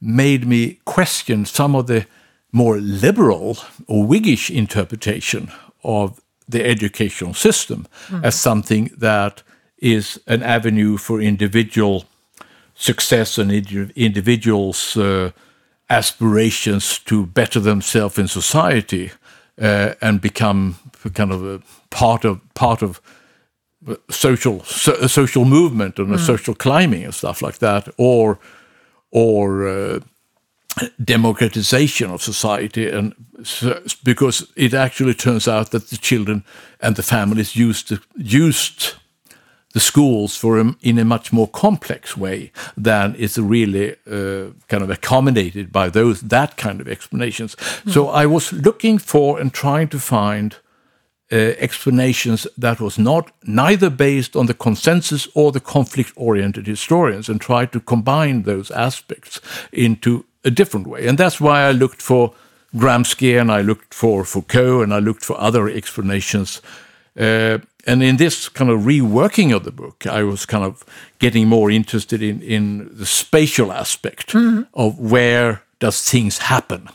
made 0.00 0.46
me 0.46 0.78
question 0.84 1.46
some 1.46 1.74
of 1.74 1.86
the 1.86 2.06
more 2.52 2.78
liberal 2.78 3.56
or 3.86 4.06
Whiggish 4.06 4.50
interpretation 4.50 5.50
of 5.82 6.20
the 6.48 6.64
educational 6.64 7.34
system 7.34 7.86
as 8.22 8.34
something 8.40 8.90
that 8.98 9.42
is 9.78 10.20
an 10.26 10.42
avenue 10.42 10.96
for 10.96 11.20
individual 11.20 12.04
success 12.74 13.38
and 13.38 13.50
indi- 13.50 13.92
individuals' 13.94 14.96
uh, 14.96 15.30
aspirations 15.88 16.98
to 16.98 17.26
better 17.26 17.60
themselves 17.60 18.18
in 18.18 18.28
society 18.28 19.10
uh, 19.60 19.94
and 20.00 20.20
become 20.20 20.76
kind 21.14 21.32
of 21.32 21.44
a 21.44 21.60
part 21.90 22.24
of 22.24 22.40
part 22.54 22.82
of 22.82 23.00
social 24.10 24.62
so, 24.64 24.92
a 25.00 25.08
social 25.08 25.44
movement 25.44 25.98
and 25.98 26.12
a 26.12 26.18
social 26.18 26.54
climbing 26.54 27.04
and 27.04 27.14
stuff 27.14 27.42
like 27.42 27.58
that, 27.58 27.88
or 27.96 28.38
or 29.10 29.68
uh, 29.68 30.00
democratization 31.04 32.10
of 32.10 32.22
society, 32.22 32.90
and 32.90 33.14
because 34.04 34.46
it 34.56 34.74
actually 34.74 35.14
turns 35.14 35.48
out 35.48 35.70
that 35.70 35.88
the 35.88 35.96
children 35.96 36.44
and 36.80 36.96
the 36.96 37.02
families 37.02 37.56
used 37.56 37.88
to, 37.88 37.98
used 38.16 38.94
the 39.72 39.80
schools 39.80 40.36
for 40.36 40.58
a, 40.58 40.74
in 40.80 40.98
a 40.98 41.04
much 41.04 41.32
more 41.32 41.48
complex 41.48 42.16
way 42.16 42.50
than 42.82 43.14
is 43.14 43.38
really 43.38 43.92
uh, 44.06 44.52
kind 44.68 44.82
of 44.82 44.90
accommodated 44.90 45.70
by 45.70 45.90
those 45.90 46.20
that 46.28 46.56
kind 46.56 46.80
of 46.80 46.88
explanations. 46.88 47.56
So 47.86 48.08
I 48.08 48.26
was 48.26 48.52
looking 48.52 48.98
for 48.98 49.40
and 49.40 49.52
trying 49.52 49.88
to 49.88 49.98
find 49.98 50.56
uh, 51.32 51.36
explanations 51.58 52.46
that 52.56 52.80
was 52.80 52.98
not 52.98 53.32
neither 53.42 53.90
based 53.90 54.36
on 54.36 54.46
the 54.46 54.54
consensus 54.54 55.28
or 55.34 55.52
the 55.52 55.60
conflict-oriented 55.60 56.66
historians, 56.66 57.28
and 57.28 57.40
tried 57.40 57.72
to 57.72 57.80
combine 57.80 58.42
those 58.42 58.70
aspects 58.70 59.40
into 59.72 60.24
a 60.46 60.50
different 60.50 60.86
way. 60.86 61.06
And 61.06 61.18
that's 61.18 61.40
why 61.40 61.62
I 61.62 61.72
looked 61.72 62.00
for 62.00 62.32
Gramsci 62.74 63.38
and 63.38 63.50
I 63.50 63.60
looked 63.62 63.92
for 63.92 64.24
Foucault 64.24 64.82
and 64.82 64.94
I 64.94 65.00
looked 65.00 65.24
for 65.24 65.38
other 65.38 65.68
explanations. 65.68 66.62
Uh, 67.18 67.58
and 67.86 68.02
in 68.02 68.16
this 68.16 68.48
kind 68.48 68.70
of 68.70 68.80
reworking 68.80 69.54
of 69.54 69.64
the 69.64 69.70
book, 69.70 70.06
I 70.06 70.22
was 70.22 70.46
kind 70.46 70.64
of 70.64 70.84
getting 71.18 71.48
more 71.48 71.70
interested 71.70 72.22
in, 72.22 72.42
in 72.42 72.90
the 72.96 73.06
spatial 73.06 73.72
aspect 73.72 74.34
of 74.74 74.98
where 74.98 75.62
does 75.78 76.10
things 76.10 76.38
happen. 76.38 76.88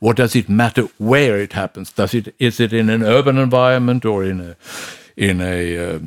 What 0.00 0.16
does 0.16 0.34
it 0.34 0.48
matter 0.48 0.88
where 0.98 1.38
it 1.38 1.52
happens? 1.52 1.92
Does 1.92 2.14
it 2.14 2.34
is 2.38 2.60
it 2.60 2.72
in 2.72 2.88
an 2.88 3.02
urban 3.02 3.36
environment 3.36 4.04
or 4.04 4.24
in 4.24 4.40
a 4.40 4.56
in 5.16 5.40
a 5.40 5.76
uh, 5.76 5.98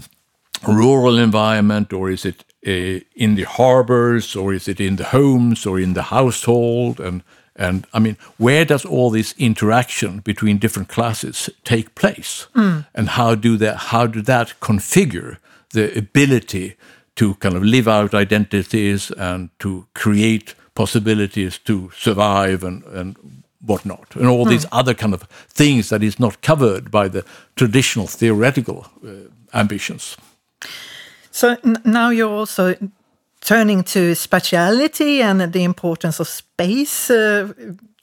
rural 0.67 1.17
environment 1.17 1.93
or 1.93 2.09
is 2.09 2.25
it 2.25 2.43
Uh, 2.67 2.99
in 3.15 3.35
the 3.35 3.43
harbors 3.43 4.35
or 4.35 4.53
is 4.53 4.67
it 4.67 4.79
in 4.79 4.95
the 4.95 5.03
homes 5.03 5.65
or 5.65 5.79
in 5.79 5.93
the 5.93 6.03
household 6.03 6.99
and 6.99 7.23
And 7.55 7.85
I 7.93 7.99
mean, 7.99 8.17
where 8.37 8.65
does 8.65 8.85
all 8.85 9.11
this 9.11 9.35
interaction 9.37 10.21
between 10.23 10.57
different 10.59 10.89
classes 10.89 11.49
take 11.63 11.93
place? 11.93 12.47
Hmm. 12.53 12.79
And 12.93 13.09
how 13.09 13.35
do 13.35 13.57
that 13.57 13.75
how 13.91 14.07
do 14.07 14.21
that 14.21 14.53
configure 14.59 15.37
the 15.73 15.97
ability 15.97 16.75
to 17.15 17.35
kind 17.35 17.55
of 17.55 17.63
live 17.63 17.87
out 17.87 18.13
identities 18.13 19.11
and 19.11 19.49
to 19.59 19.85
create 19.93 20.55
possibilities 20.73 21.59
to 21.59 21.91
survive 21.93 22.63
and, 22.63 22.83
and 22.85 23.15
whatnot, 23.65 24.15
and 24.15 24.27
all 24.27 24.45
these 24.45 24.65
hmm. 24.65 24.79
other 24.79 24.93
kind 24.93 25.13
of 25.13 25.23
things 25.53 25.89
that 25.89 26.01
is 26.01 26.19
not 26.19 26.41
covered 26.41 26.89
by 26.89 27.09
the 27.09 27.23
traditional 27.55 28.07
theoretical 28.07 28.85
uh, 29.05 29.09
ambitions. 29.53 30.17
So 31.31 31.57
now 31.85 32.09
you're 32.09 32.29
also 32.29 32.75
turning 33.39 33.83
to 33.83 34.11
spatiality 34.11 35.19
and 35.19 35.51
the 35.51 35.63
importance 35.63 36.19
of 36.19 36.27
space 36.27 37.09
uh, 37.09 37.53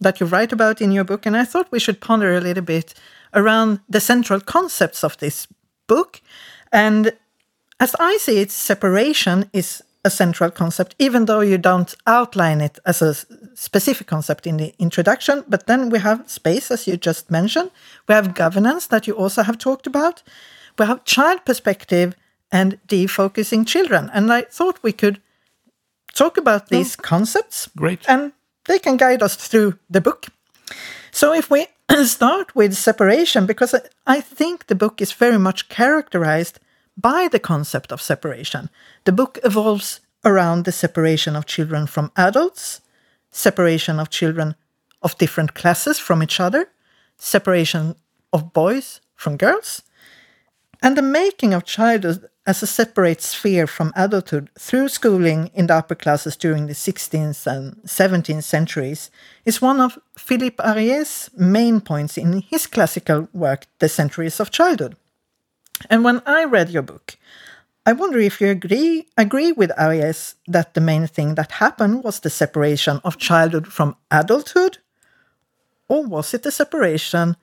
that 0.01 0.21
you 0.21 0.27
write 0.27 0.53
about 0.53 0.81
in 0.81 0.93
your 0.93 1.05
book. 1.05 1.27
And 1.27 1.37
I 1.37 1.45
thought 1.45 1.71
we 1.71 1.79
should 1.79 2.01
ponder 2.01 2.37
a 2.37 2.41
little 2.41 2.65
bit 2.65 2.95
around 3.35 3.81
the 3.89 4.01
central 4.01 4.41
concepts 4.41 5.05
of 5.05 5.17
this 5.19 5.47
book. 5.87 6.21
And 6.73 7.13
as 7.79 7.95
I 8.01 8.17
see 8.17 8.41
it, 8.41 8.51
separation 8.51 9.49
is 9.53 9.83
a 10.05 10.11
central 10.11 10.51
concept, 10.51 10.95
even 10.99 11.27
though 11.27 11.41
you 11.41 11.59
don't 11.59 11.95
outline 12.07 12.61
it 12.61 12.79
as 12.87 13.03
a 13.03 13.15
specific 13.55 14.07
concept 14.07 14.47
in 14.47 14.57
the 14.57 14.75
introduction. 14.79 15.45
But 15.49 15.67
then 15.67 15.91
we 15.91 15.99
have 15.99 16.29
space, 16.31 16.71
as 16.71 16.87
you 16.87 16.97
just 16.97 17.31
mentioned. 17.31 17.71
We 18.09 18.15
have 18.15 18.35
governance, 18.35 18.87
that 18.87 19.07
you 19.07 19.15
also 19.15 19.43
have 19.43 19.59
talked 19.59 19.87
about. 19.87 20.23
We 20.79 20.87
have 20.87 21.05
child 21.05 21.45
perspective 21.45 22.15
and 22.51 22.79
defocusing 22.89 23.67
children. 23.67 24.11
And 24.13 24.33
I 24.33 24.43
thought 24.43 24.83
we 24.83 24.93
could 24.93 25.21
talk 26.15 26.37
about 26.37 26.69
these 26.69 26.97
concepts. 26.97 27.69
Great. 27.77 28.05
And 28.09 28.33
they 28.67 28.79
can 28.79 28.97
guide 28.97 29.23
us 29.23 29.37
through 29.37 29.79
the 29.91 30.01
book. 30.01 30.27
So 31.11 31.33
if 31.35 31.51
we 31.51 31.67
start 32.05 32.55
with 32.55 32.75
separation, 32.75 33.47
because 33.47 33.75
I- 33.75 33.83
I 34.19 34.21
think 34.21 34.67
the 34.67 34.75
book 34.75 35.01
is 35.01 35.13
very 35.13 35.39
much 35.39 35.69
characterized 35.69 36.59
by 36.97 37.29
the 37.29 37.39
concept 37.41 37.93
of 37.93 38.03
separation. 38.03 38.71
The 39.05 39.13
book 39.13 39.39
evolves 39.45 40.01
around 40.25 40.65
the 40.65 40.73
separation 40.73 41.37
of 41.37 41.47
children 41.47 41.87
from 41.87 42.11
adults, 42.17 42.81
separation 43.31 44.01
of 44.01 44.11
children 44.11 44.55
of 45.03 45.17
different 45.19 45.55
classes 45.55 45.99
from 45.99 46.23
each 46.23 46.41
other, 46.41 46.69
separation 47.19 47.95
of 48.33 48.53
boys 48.53 49.01
from 49.15 49.37
girls, 49.37 49.83
and 50.83 50.97
the 50.97 51.03
making 51.03 51.55
of 51.55 51.65
childhood 51.65 52.29
as 52.49 52.63
a 52.63 52.67
separate 52.67 53.21
sphere 53.21 53.67
from 53.67 53.93
adulthood 53.95 54.49
through 54.59 54.89
schooling 54.89 55.51
in 55.53 55.67
the 55.67 55.75
upper 55.75 55.95
classes 55.95 56.35
during 56.35 56.67
the 56.67 56.73
16th 56.73 57.47
and 57.47 57.77
17th 57.83 58.43
centuries 58.43 59.11
is 59.45 59.61
one 59.61 59.79
of 59.83 59.99
Philippe 60.17 60.65
Ariès' 60.65 61.29
main 61.37 61.83
points 61.83 62.17
in 62.17 62.41
his 62.41 62.67
classical 62.67 63.29
work, 63.35 63.67
The 63.81 63.89
Centuries 63.91 64.41
of 64.41 64.51
Childhood. 64.51 64.97
And 65.91 66.03
when 66.03 66.23
I 66.25 66.45
read 66.45 66.71
your 66.71 66.81
book, 66.83 67.19
I 67.85 67.93
wonder 67.93 68.19
if 68.19 68.41
you 68.41 68.49
agree 68.49 69.07
agree 69.19 69.53
with 69.53 69.71
Ariès 69.79 70.35
that 70.47 70.73
the 70.73 70.81
main 70.81 71.07
thing 71.07 71.35
that 71.35 71.53
happened 71.53 72.03
was 72.03 72.21
the 72.21 72.31
separation 72.31 73.03
of 73.05 73.19
childhood 73.19 73.67
from 73.67 73.95
adulthood, 74.11 74.79
or 75.87 76.07
was 76.07 76.33
it 76.33 76.45
the 76.45 76.51
separation 76.51 77.37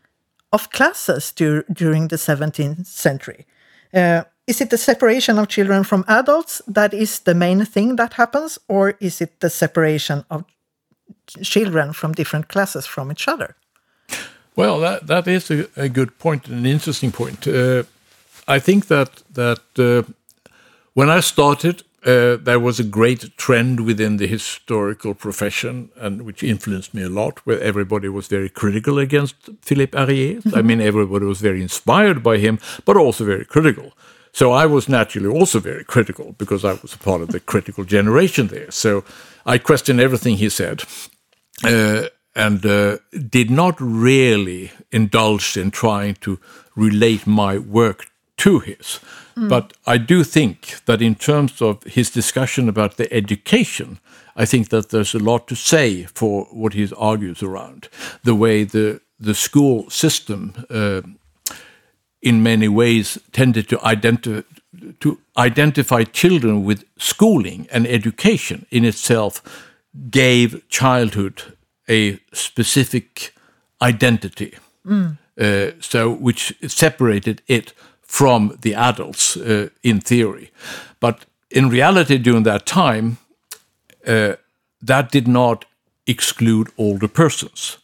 of 0.51 0.71
classes 0.71 1.31
dur- 1.31 1.65
during 1.71 2.07
the 2.07 2.17
17th 2.17 2.87
century? 2.87 3.45
Uh, 3.93 4.23
is 4.47 4.61
it 4.61 4.69
the 4.69 4.77
separation 4.77 5.39
of 5.39 5.47
children 5.47 5.83
from 5.83 6.03
adults 6.07 6.61
that 6.67 6.93
is 6.93 7.19
the 7.19 7.33
main 7.33 7.65
thing 7.65 7.95
that 7.95 8.13
happens, 8.13 8.59
or 8.67 8.95
is 8.99 9.21
it 9.21 9.39
the 9.39 9.49
separation 9.49 10.23
of 10.29 10.43
children 11.41 11.93
from 11.93 12.13
different 12.13 12.47
classes 12.47 12.85
from 12.85 13.11
each 13.11 13.27
other? 13.27 13.55
Well, 14.55 14.79
that 14.79 15.07
that 15.07 15.27
is 15.27 15.51
a, 15.51 15.67
a 15.75 15.89
good 15.89 16.17
point 16.17 16.47
and 16.47 16.59
an 16.59 16.65
interesting 16.65 17.11
point. 17.11 17.47
Uh, 17.47 17.83
I 18.47 18.59
think 18.59 18.87
that 18.87 19.23
that 19.33 19.61
uh, 19.77 20.03
when 20.93 21.09
I 21.09 21.21
started, 21.21 21.83
uh, 22.05 22.37
there 22.37 22.59
was 22.59 22.79
a 22.79 22.83
great 22.83 23.35
trend 23.37 23.79
within 23.79 24.17
the 24.17 24.27
historical 24.27 25.13
profession, 25.13 25.89
and 25.95 26.21
which 26.21 26.43
influenced 26.43 26.93
me 26.93 27.03
a 27.03 27.09
lot, 27.09 27.39
where 27.45 27.59
everybody 27.59 28.07
was 28.07 28.27
very 28.27 28.49
critical 28.49 28.99
against 28.99 29.35
Philippe 29.61 29.97
Ariès. 29.97 30.55
I 30.55 30.61
mean, 30.61 30.81
everybody 30.81 31.25
was 31.25 31.41
very 31.41 31.61
inspired 31.61 32.21
by 32.21 32.37
him, 32.37 32.59
but 32.85 32.95
also 32.95 33.25
very 33.25 33.45
critical. 33.45 33.91
So 34.35 34.51
I 34.51 34.65
was 34.65 34.89
naturally 34.89 35.29
also 35.29 35.61
very 35.61 35.85
critical 35.85 36.35
because 36.37 36.65
I 36.65 36.73
was 36.81 36.93
a 36.93 36.97
part 36.97 37.21
of 37.21 37.29
the 37.29 37.39
critical 37.39 37.85
generation 37.85 38.47
there. 38.47 38.69
So 38.69 39.05
I 39.45 39.57
questioned 39.57 40.01
everything 40.01 40.35
he 40.35 40.49
said 40.49 40.83
uh, 41.63 42.09
and 42.35 42.65
uh, 42.65 42.97
did 43.29 43.49
not 43.49 43.79
really 43.79 44.71
indulge 44.91 45.55
in 45.55 45.71
trying 45.71 46.15
to 46.15 46.37
relate 46.75 47.25
my 47.25 47.57
work 47.59 48.07
to 48.37 48.59
his. 48.59 48.99
But 49.49 49.73
I 49.87 49.97
do 49.97 50.23
think 50.25 50.83
that 50.85 51.01
in 51.01 51.15
terms 51.15 51.61
of 51.61 51.83
his 51.83 52.09
discussion 52.09 52.67
about 52.67 52.97
the 52.97 53.07
education, 53.13 53.99
I 54.35 54.45
think 54.45 54.67
that 54.67 54.89
there's 54.89 55.15
a 55.15 55.23
lot 55.23 55.47
to 55.47 55.55
say 55.55 56.07
for 56.13 56.45
what 56.51 56.73
he 56.73 56.89
argues 56.97 57.41
around 57.41 57.87
the 58.23 58.35
way 58.35 58.65
the 58.65 58.99
the 59.17 59.33
school 59.33 59.89
system. 59.89 60.53
Uh, 60.69 61.01
in 62.25 62.43
many 62.43 62.67
ways 62.67 63.19
tended 63.31 63.69
to 63.69 63.77
identify 63.91 64.41
to 64.99 65.17
identify 65.37 66.03
children 66.03 66.65
with 66.65 66.83
schooling 66.97 67.67
and 67.71 67.87
education 67.87 68.65
in 68.69 68.85
itself 68.85 69.41
gave 70.09 70.61
childhood 70.69 71.41
a 71.87 72.19
specific 72.33 73.33
identity 73.81 74.51
uh, 75.39 75.71
so 75.79 76.11
which 76.11 76.53
separated 76.67 77.41
it 77.47 77.73
from 78.01 78.57
the 78.61 78.73
adults 78.75 79.37
uh, 79.37 79.67
in 79.81 80.01
theory. 80.01 80.49
But 80.99 81.25
in 81.49 81.69
reality 81.69 82.17
during 82.17 82.43
that 82.43 82.65
time 82.65 83.17
uh, 84.07 84.33
that 84.81 85.11
did 85.11 85.27
not 85.27 85.65
exclude 86.07 86.67
older 86.77 87.07
persons 87.07 87.77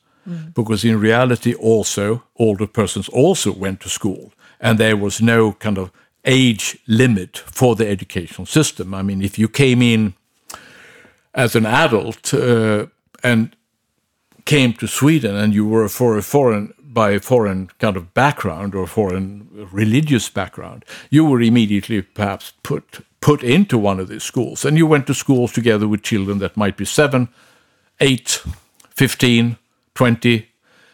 because 0.54 0.84
in 0.84 1.00
reality 1.00 1.54
also 1.54 2.24
older 2.36 2.68
persons 2.68 3.10
also 3.10 3.52
went 3.52 3.80
to 3.82 3.90
school 3.90 4.32
and 4.60 4.78
there 4.78 4.98
was 4.98 5.22
no 5.22 5.54
kind 5.54 5.78
of 5.78 5.92
age 6.26 6.78
limit 6.88 7.38
for 7.38 7.76
the 7.76 7.88
educational 7.88 8.46
system. 8.46 8.94
I 8.94 9.02
mean 9.02 9.22
if 9.22 9.40
you 9.40 9.48
came 9.48 9.82
in 9.82 10.14
as 11.34 11.56
an 11.56 11.66
adult 11.66 12.34
uh, 12.34 12.88
and 13.24 13.56
came 14.46 14.74
to 14.74 14.88
sweden 14.88 15.36
and 15.36 15.54
you 15.54 15.68
were 15.68 15.90
for 15.90 16.18
a 16.18 16.22
foreign 16.22 16.74
by 16.80 17.12
a 17.12 17.20
foreign 17.20 17.70
kind 17.80 17.96
of 17.96 18.14
background 18.14 18.76
or 18.76 18.86
foreign 18.86 19.48
religious 19.72 20.30
background 20.30 20.84
you 21.10 21.24
were 21.26 21.42
immediately 21.42 22.02
perhaps 22.02 22.54
put 22.64 23.06
put 23.22 23.44
into 23.44 23.78
one 23.78 24.00
of 24.00 24.10
these 24.10 24.24
schools. 24.24 24.66
And 24.66 24.78
you 24.78 24.88
went 24.88 25.08
to 25.08 25.14
schools 25.14 25.54
together 25.54 25.88
with 25.88 26.02
children 26.02 26.40
that 26.40 26.58
might 26.58 26.76
be 26.76 26.86
7 26.86 27.30
8 28.00 28.44
15 28.90 29.58
20 30.02 30.48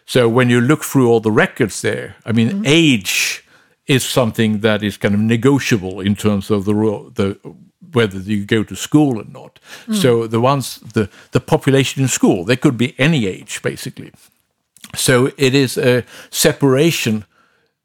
so 0.06 0.30
when 0.30 0.50
you 0.50 0.62
look 0.62 0.84
through 0.84 1.10
all 1.10 1.20
the 1.20 1.32
records 1.32 1.82
there 1.82 2.16
i 2.26 2.32
mean 2.32 2.50
mm-hmm. 2.50 2.64
age 2.66 3.44
is 3.88 4.04
something 4.04 4.60
that 4.62 4.84
is 4.84 4.98
kind 4.98 5.16
of 5.16 5.22
negotiable 5.22 6.02
in 6.02 6.16
terms 6.16 6.52
of 6.52 6.66
the 6.66 6.74
the 7.16 7.38
whether 7.94 8.20
you 8.20 8.46
go 8.46 8.64
to 8.64 8.76
school 8.76 9.18
or 9.18 9.26
not. 9.26 9.60
Mm. 9.88 9.96
So 9.96 10.28
the 10.28 10.40
ones 10.40 10.80
the 10.94 11.10
the 11.32 11.40
population 11.40 12.04
in 12.04 12.10
school 12.10 12.46
they 12.46 12.58
could 12.58 12.78
be 12.78 12.94
any 12.98 13.26
age 13.26 13.62
basically. 13.62 14.12
So 14.96 15.32
it 15.38 15.54
is 15.54 15.78
a 15.78 16.04
separation 16.30 17.26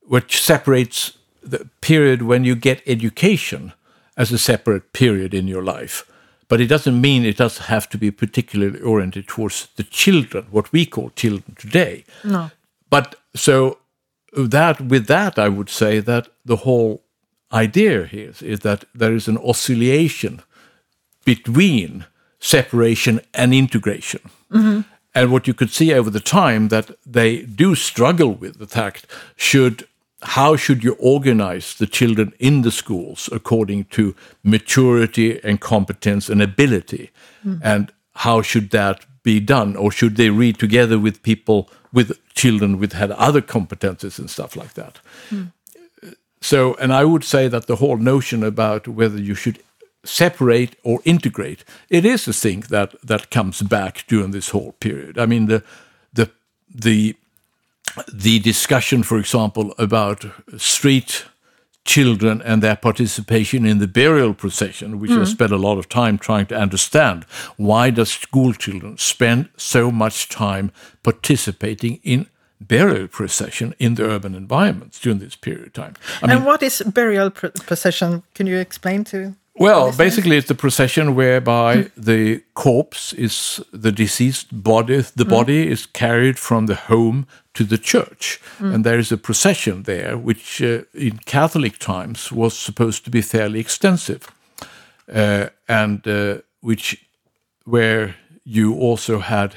which 0.08 0.42
separates 0.42 1.18
the 1.42 1.68
period 1.80 2.22
when 2.22 2.44
you 2.44 2.54
get 2.54 2.82
education 2.86 3.72
as 4.16 4.32
a 4.32 4.38
separate 4.38 4.92
period 4.92 5.34
in 5.34 5.48
your 5.48 5.62
life. 5.62 6.04
But 6.52 6.60
it 6.60 6.66
doesn't 6.66 7.00
mean 7.00 7.24
it 7.24 7.38
doesn't 7.38 7.64
have 7.64 7.88
to 7.88 7.96
be 7.96 8.10
particularly 8.10 8.78
oriented 8.82 9.26
towards 9.26 9.68
the 9.76 9.84
children, 9.84 10.48
what 10.50 10.70
we 10.70 10.84
call 10.84 11.08
children 11.16 11.56
today. 11.58 12.04
No. 12.22 12.50
But 12.90 13.14
so 13.34 13.78
that 14.36 14.78
with 14.78 15.06
that, 15.06 15.38
I 15.38 15.48
would 15.48 15.70
say 15.70 16.00
that 16.00 16.28
the 16.44 16.56
whole 16.56 17.04
idea 17.54 18.04
here 18.04 18.28
is, 18.28 18.42
is 18.42 18.60
that 18.60 18.84
there 18.94 19.14
is 19.14 19.28
an 19.28 19.38
oscillation 19.38 20.42
between 21.24 22.04
separation 22.38 23.22
and 23.32 23.54
integration. 23.54 24.20
Mm-hmm. 24.50 24.80
And 25.14 25.32
what 25.32 25.46
you 25.46 25.54
could 25.54 25.70
see 25.70 25.94
over 25.94 26.10
the 26.10 26.20
time 26.20 26.68
that 26.68 26.90
they 27.06 27.46
do 27.46 27.74
struggle 27.74 28.34
with 28.34 28.58
the 28.58 28.66
fact 28.66 29.06
should 29.36 29.88
how 30.22 30.56
should 30.56 30.84
you 30.84 30.96
organize 30.98 31.74
the 31.74 31.86
children 31.86 32.32
in 32.38 32.62
the 32.62 32.70
schools 32.70 33.28
according 33.32 33.84
to 33.84 34.14
maturity 34.42 35.40
and 35.44 35.60
competence 35.60 36.28
and 36.28 36.42
ability 36.42 37.10
hmm. 37.42 37.56
and 37.62 37.92
how 38.14 38.42
should 38.42 38.70
that 38.70 39.04
be 39.22 39.40
done 39.40 39.76
or 39.76 39.90
should 39.90 40.16
they 40.16 40.30
read 40.30 40.58
together 40.58 40.98
with 40.98 41.22
people 41.22 41.68
with 41.92 42.18
children 42.34 42.78
with 42.78 42.92
had 42.92 43.10
other 43.12 43.40
competences 43.40 44.18
and 44.18 44.30
stuff 44.30 44.56
like 44.56 44.74
that 44.74 45.00
hmm. 45.28 45.44
so 46.40 46.74
and 46.74 46.92
i 46.92 47.04
would 47.04 47.24
say 47.24 47.48
that 47.48 47.66
the 47.66 47.76
whole 47.76 47.96
notion 47.96 48.42
about 48.42 48.88
whether 48.88 49.18
you 49.18 49.34
should 49.34 49.58
separate 50.04 50.76
or 50.82 51.00
integrate. 51.04 51.64
It 51.88 52.04
is 52.04 52.26
a 52.26 52.32
thing 52.32 52.60
that 52.68 52.94
that 53.02 53.30
comes 53.30 53.62
back 53.62 54.04
during 54.08 54.32
this 54.32 54.50
whole 54.50 54.72
period. 54.80 55.18
I 55.18 55.26
mean, 55.26 55.46
the 55.46 55.62
the 56.12 56.30
the 56.74 57.16
the 58.12 58.38
discussion, 58.38 59.02
for 59.02 59.18
example, 59.18 59.74
about 59.78 60.24
street 60.56 61.24
children 61.84 62.40
and 62.42 62.62
their 62.62 62.76
participation 62.76 63.66
in 63.66 63.78
the 63.78 63.88
burial 63.88 64.34
procession, 64.34 65.00
which 65.00 65.10
I 65.10 65.16
hmm. 65.16 65.24
spent 65.24 65.52
a 65.52 65.56
lot 65.56 65.78
of 65.78 65.88
time 65.88 66.16
trying 66.16 66.46
to 66.46 66.56
understand. 66.56 67.24
Why 67.56 67.90
does 67.90 68.10
school 68.12 68.52
children 68.52 68.98
spend 68.98 69.48
so 69.56 69.90
much 69.90 70.28
time 70.28 70.70
participating 71.02 71.98
in 72.04 72.26
burial 72.60 73.08
procession 73.08 73.74
in 73.80 73.96
the 73.96 74.04
urban 74.04 74.34
environments 74.34 75.00
during 75.00 75.18
this 75.18 75.34
period 75.34 75.66
of 75.66 75.72
time? 75.72 75.94
I 76.22 76.28
mean, 76.28 76.36
and 76.36 76.46
what 76.46 76.62
is 76.62 76.82
burial 76.82 77.30
procession? 77.30 78.22
Can 78.34 78.46
you 78.46 78.58
explain 78.58 79.04
to? 79.04 79.34
Well, 79.54 79.92
basically, 79.92 80.36
it's 80.36 80.48
the 80.48 80.54
procession 80.54 81.14
whereby 81.14 81.90
the 81.96 82.42
corpse 82.54 83.12
is 83.12 83.60
the 83.72 83.92
deceased 83.92 84.48
body. 84.50 85.04
The 85.14 85.24
body 85.24 85.68
is 85.68 85.86
carried 85.86 86.38
from 86.38 86.66
the 86.66 86.74
home 86.74 87.26
to 87.54 87.64
the 87.64 87.78
church, 87.78 88.40
and 88.58 88.84
there 88.84 88.98
is 88.98 89.12
a 89.12 89.16
procession 89.16 89.82
there, 89.82 90.16
which 90.16 90.62
uh, 90.62 90.82
in 90.94 91.18
Catholic 91.18 91.78
times 91.78 92.32
was 92.32 92.58
supposed 92.58 93.04
to 93.04 93.10
be 93.10 93.22
fairly 93.22 93.60
extensive, 93.60 94.30
uh, 95.14 95.48
and 95.68 96.06
uh, 96.06 96.38
which 96.60 97.06
where 97.64 98.14
you 98.44 98.74
also 98.74 99.18
had 99.18 99.56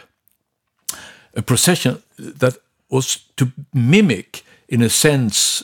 a 1.35 1.41
procession 1.41 2.03
that 2.17 2.57
was 2.89 3.25
to 3.35 3.51
mimic, 3.73 4.43
in 4.67 4.81
a 4.81 4.89
sense, 4.89 5.63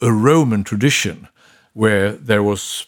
a 0.00 0.10
Roman 0.10 0.64
tradition 0.64 1.28
where 1.74 2.12
there 2.12 2.42
was 2.42 2.86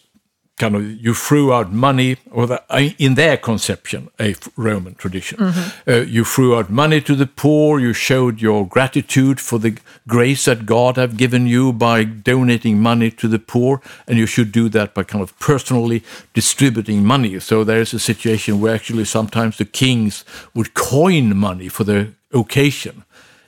kind 0.57 0.75
of 0.75 0.83
you 0.83 1.13
threw 1.13 1.51
out 1.51 1.71
money, 1.71 2.17
or 2.31 2.45
the, 2.47 2.61
in 2.99 3.15
their 3.15 3.37
conception, 3.37 4.09
a 4.19 4.35
Roman 4.55 4.95
tradition. 4.95 5.39
Uh, 5.87 6.01
you 6.01 6.23
threw 6.23 6.55
out 6.55 6.69
money 6.69 7.01
to 7.01 7.15
the 7.15 7.25
poor. 7.25 7.79
You 7.79 7.93
showed 7.93 8.41
your 8.41 8.67
gratitude 8.67 9.39
for 9.39 9.57
the 9.59 9.77
grace 10.07 10.45
that 10.45 10.65
God 10.65 10.97
have 10.97 11.17
given 11.17 11.47
you 11.47 11.73
by 11.73 12.03
donating 12.03 12.79
money 12.79 13.09
to 13.11 13.27
the 13.27 13.39
poor, 13.39 13.81
and 14.07 14.17
you 14.17 14.27
should 14.27 14.51
do 14.51 14.69
that 14.69 14.93
by 14.93 15.03
kind 15.03 15.23
of 15.23 15.37
personally 15.39 16.03
distributing 16.33 17.03
money. 17.03 17.39
So 17.39 17.63
there 17.63 17.81
is 17.81 17.93
a 17.93 17.99
situation 17.99 18.61
where 18.61 18.75
actually 18.75 19.05
sometimes 19.05 19.57
the 19.57 19.65
kings 19.65 20.23
would 20.53 20.73
coin 20.75 21.35
money 21.35 21.67
for 21.67 21.83
the 21.83 22.13
occasion. 22.31 23.03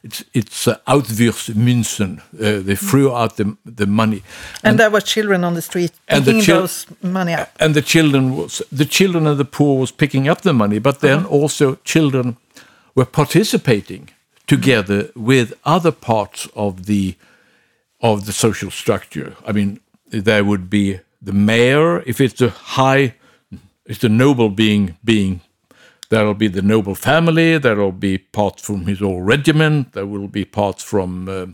It's 0.05 0.23
it's 0.33 0.67
uh, 0.67 0.75
Outwurfsmünzen. 0.85 2.21
Uh, 2.39 2.63
they 2.65 2.75
threw 2.75 3.11
out 3.11 3.35
the 3.35 3.45
the 3.75 3.85
money, 3.85 4.21
And 4.63 4.77
there 4.77 4.89
were 4.91 5.01
children 5.03 5.43
on 5.43 5.53
the 5.53 5.61
street 5.61 5.91
And 6.07 6.23
the 6.25 6.31
picking 6.31 6.45
chil- 6.45 6.59
those 6.61 6.85
money 7.01 7.33
up. 7.33 7.47
and 7.59 7.73
the 7.73 7.81
children 7.81 8.35
was 8.35 8.61
the 8.77 8.85
children 8.89 9.27
of 9.27 9.37
the 9.37 9.45
poor 9.45 9.79
was 9.79 9.91
picking 9.91 10.29
up 10.29 10.41
the 10.41 10.53
money, 10.53 10.79
but 10.79 10.99
then 10.99 11.25
also 11.25 11.77
children 11.83 12.35
were 12.93 13.05
participating 13.11 14.09
together 14.47 15.09
with 15.15 15.53
other 15.63 15.91
parts 15.91 16.47
of 16.53 16.85
the 16.85 17.15
of 17.99 18.25
the 18.25 18.31
social 18.31 18.71
structure. 18.71 19.31
I 19.49 19.51
mean, 19.53 19.79
there 20.25 20.43
would 20.43 20.69
be 20.69 20.99
the 21.25 21.33
mayor 21.33 22.03
if 22.05 22.19
it's 22.19 22.41
a 22.41 22.49
high, 22.77 23.13
it's 23.85 24.03
a 24.03 24.09
noble 24.09 24.49
being 24.49 24.95
being. 25.03 25.39
There 26.09 26.25
will 26.25 26.35
be 26.35 26.47
the 26.47 26.61
noble 26.61 26.95
family. 26.95 27.57
There 27.57 27.75
will 27.75 27.91
be 27.91 28.17
parts 28.17 28.63
from 28.63 28.85
his 28.85 29.01
old 29.01 29.25
regiment. 29.25 29.93
There 29.93 30.05
will 30.05 30.27
be 30.27 30.45
parts 30.45 30.83
from 30.83 31.27
uh, 31.27 31.45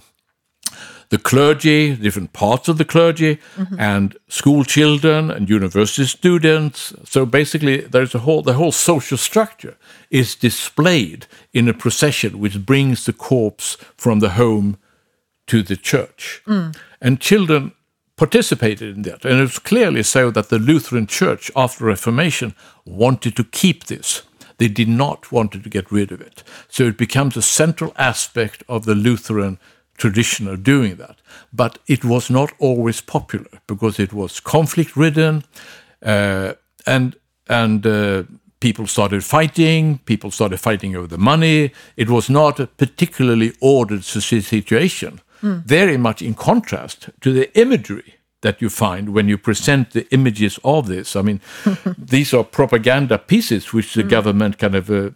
the 1.09 1.17
clergy, 1.17 1.95
different 1.95 2.31
parts 2.31 2.69
of 2.69 2.77
the 2.77 2.85
clergy, 2.85 3.37
and 3.77 4.17
school 4.27 4.63
children 4.63 5.29
and 5.29 5.49
university 5.49 6.05
students. 6.05 6.93
So 7.03 7.25
basically, 7.25 7.81
there's 7.81 8.15
a 8.15 8.19
whole 8.19 8.41
the 8.41 8.53
whole 8.53 8.71
social 8.71 9.17
structure 9.17 9.75
is 10.09 10.35
displayed 10.35 11.27
in 11.53 11.67
a 11.67 11.73
procession 11.73 12.39
which 12.39 12.65
brings 12.65 13.05
the 13.05 13.13
corpse 13.13 13.77
from 13.97 14.19
the 14.19 14.29
home 14.29 14.77
to 15.47 15.63
the 15.63 15.75
church, 15.77 16.41
and 17.01 17.19
children 17.19 17.71
participated 18.15 18.95
in 18.95 19.01
that. 19.01 19.25
And 19.25 19.39
it 19.39 19.41
was 19.41 19.59
clearly 19.59 20.03
so 20.03 20.31
that 20.31 20.47
the 20.49 20.59
Lutheran 20.59 21.07
Church, 21.07 21.51
after 21.55 21.85
Reformation, 21.85 22.53
wanted 22.85 23.35
to 23.35 23.43
keep 23.43 23.85
this. 23.85 24.23
They 24.61 24.69
did 24.69 24.89
not 24.89 25.31
want 25.31 25.51
to 25.53 25.69
get 25.69 25.91
rid 25.91 26.11
of 26.11 26.21
it. 26.21 26.43
So 26.69 26.83
it 26.83 26.95
becomes 26.95 27.35
a 27.35 27.41
central 27.41 27.93
aspect 27.97 28.63
of 28.67 28.85
the 28.85 28.93
Lutheran 28.93 29.57
tradition 29.97 30.47
of 30.47 30.61
doing 30.61 30.97
that. 30.97 31.15
But 31.51 31.79
it 31.87 32.05
was 32.05 32.29
not 32.29 32.51
always 32.59 33.01
popular 33.01 33.49
because 33.65 34.03
it 34.03 34.13
was 34.13 34.39
conflict 34.39 34.95
ridden 34.95 35.43
uh, 36.05 36.53
and 36.85 37.15
and 37.47 37.85
uh, 37.87 38.23
people 38.59 38.85
started 38.85 39.23
fighting. 39.23 39.99
People 40.05 40.29
started 40.29 40.59
fighting 40.59 40.95
over 40.95 41.07
the 41.07 41.17
money. 41.17 41.71
It 41.95 42.09
was 42.09 42.29
not 42.29 42.59
a 42.59 42.67
particularly 42.67 43.53
ordered 43.61 44.03
si- 44.03 44.41
situation. 44.41 45.21
Very 45.65 45.97
much 45.97 46.21
in 46.21 46.35
contrast 46.35 47.09
to 47.21 47.33
the 47.33 47.49
imagery 47.59 48.13
that 48.41 48.61
you 48.61 48.69
find 48.69 49.13
when 49.13 49.27
you 49.27 49.37
present 49.37 49.91
the 49.91 50.07
images 50.11 50.59
of 50.63 50.87
this. 50.87 51.15
I 51.15 51.21
mean, 51.21 51.41
these 51.97 52.33
are 52.33 52.43
propaganda 52.43 53.17
pieces 53.17 53.73
which 53.73 53.93
the 53.93 54.03
government 54.03 54.57
kind 54.57 54.75
of 54.75 54.89
uh, 54.89 55.11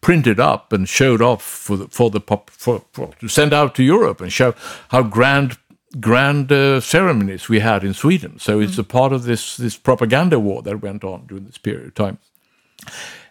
printed 0.00 0.38
up 0.38 0.72
and 0.72 0.88
showed 0.88 1.22
off 1.22 1.42
for 1.42 1.76
the, 1.76 1.88
for 1.88 2.10
the 2.10 2.20
pop, 2.20 2.50
for, 2.50 2.84
for 2.92 3.12
to 3.20 3.28
send 3.28 3.52
out 3.52 3.74
to 3.74 3.82
Europe 3.82 4.20
and 4.20 4.32
show 4.32 4.54
how 4.88 5.02
grand 5.02 5.56
grand 6.00 6.50
uh, 6.50 6.80
ceremonies 6.80 7.48
we 7.48 7.60
had 7.60 7.84
in 7.84 7.94
Sweden. 7.94 8.38
So 8.38 8.60
it's 8.60 8.78
a 8.78 8.84
part 8.84 9.12
of 9.12 9.22
this 9.22 9.56
this 9.56 9.76
propaganda 9.76 10.38
war 10.38 10.62
that 10.62 10.82
went 10.82 11.04
on 11.04 11.26
during 11.26 11.46
this 11.46 11.58
period 11.58 11.86
of 11.86 11.94
time. 11.94 12.18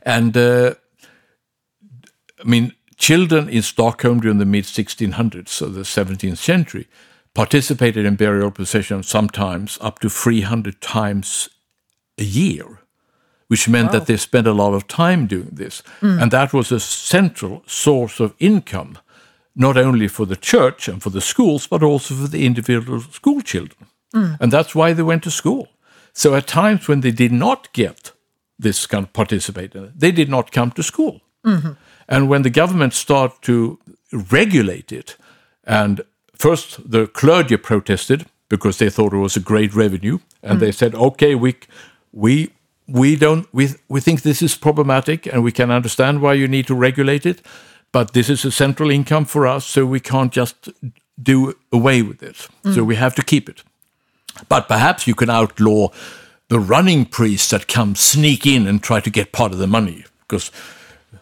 And 0.01 0.35
uh, 0.35 0.75
I 2.39 2.47
mean, 2.47 2.73
children 2.97 3.49
in 3.49 3.61
Stockholm 3.61 4.19
during 4.21 4.39
the 4.39 4.45
mid 4.45 4.65
1600s, 4.65 5.49
so 5.49 5.67
the 5.67 5.81
17th 5.81 6.37
century, 6.37 6.87
participated 7.33 8.05
in 8.05 8.15
burial 8.15 8.51
processions 8.51 9.07
sometimes 9.07 9.77
up 9.81 9.99
to 9.99 10.09
300 10.09 10.81
times 10.81 11.49
a 12.17 12.23
year 12.23 12.83
which 13.53 13.69
meant 13.69 13.91
that 13.91 14.07
they 14.07 14.17
spent 14.17 14.47
a 14.47 14.51
lot 14.51 14.73
of 14.73 14.87
time 14.87 15.27
doing 15.27 15.49
this. 15.51 15.83
Mm. 16.01 16.21
And 16.21 16.31
that 16.31 16.53
was 16.53 16.71
a 16.71 16.79
central 16.79 17.61
source 17.67 18.19
of 18.19 18.33
income, 18.39 18.97
not 19.55 19.77
only 19.77 20.07
for 20.07 20.25
the 20.25 20.35
church 20.35 20.87
and 20.87 21.03
for 21.03 21.11
the 21.11 21.21
schools, 21.21 21.67
but 21.67 21.83
also 21.83 22.15
for 22.15 22.27
the 22.27 22.45
individual 22.47 22.99
school 22.99 23.41
children. 23.41 23.87
Mm. 24.15 24.37
And 24.39 24.51
that's 24.51 24.73
why 24.73 24.93
they 24.93 25.03
went 25.03 25.21
to 25.23 25.29
school. 25.29 25.67
So 26.13 26.33
at 26.33 26.47
times 26.47 26.87
when 26.87 27.01
they 27.01 27.11
did 27.11 27.31
not 27.31 27.71
get 27.73 28.13
this 28.57 28.87
kind 28.87 29.03
of 29.05 29.13
participate 29.13 29.75
in 29.75 29.83
it, 29.83 29.99
they 29.99 30.11
did 30.11 30.29
not 30.29 30.51
come 30.51 30.71
to 30.71 30.81
school. 30.81 31.21
Mm-hmm. 31.45 31.73
And 32.07 32.29
when 32.29 32.41
the 32.41 32.49
government 32.49 32.93
started 32.93 33.41
to 33.41 33.79
regulate 34.11 34.91
it, 34.91 35.17
and 35.63 36.01
first 36.35 36.91
the 36.91 37.07
clergy 37.07 37.57
protested 37.57 38.25
because 38.49 38.77
they 38.77 38.89
thought 38.89 39.13
it 39.13 39.17
was 39.17 39.37
a 39.37 39.39
great 39.39 39.73
revenue, 39.73 40.19
and 40.41 40.59
they 40.59 40.71
said, 40.71 40.95
"Okay, 40.95 41.35
we 41.35 41.55
we 42.11 42.49
we 42.87 43.15
don't 43.15 43.47
we 43.53 43.69
we 43.87 44.01
think 44.01 44.21
this 44.21 44.41
is 44.41 44.55
problematic, 44.55 45.25
and 45.25 45.43
we 45.43 45.51
can 45.51 45.71
understand 45.71 46.21
why 46.21 46.33
you 46.33 46.47
need 46.47 46.67
to 46.67 46.75
regulate 46.75 47.25
it, 47.25 47.41
but 47.91 48.13
this 48.13 48.29
is 48.29 48.45
a 48.45 48.51
central 48.51 48.91
income 48.91 49.25
for 49.25 49.47
us, 49.47 49.65
so 49.65 49.85
we 49.85 49.99
can't 49.99 50.31
just 50.31 50.69
do 51.21 51.53
away 51.71 52.01
with 52.01 52.21
it. 52.23 52.47
So 52.73 52.83
we 52.83 52.95
have 52.95 53.15
to 53.15 53.23
keep 53.23 53.47
it. 53.49 53.63
But 54.49 54.67
perhaps 54.67 55.05
you 55.07 55.15
can 55.15 55.29
outlaw 55.29 55.89
the 56.47 56.59
running 56.59 57.05
priests 57.05 57.49
that 57.49 57.67
come 57.67 57.95
sneak 57.95 58.45
in 58.45 58.67
and 58.67 58.81
try 58.81 58.99
to 58.99 59.09
get 59.09 59.31
part 59.31 59.51
of 59.51 59.59
the 59.59 59.67
money 59.67 60.05
because 60.21 60.51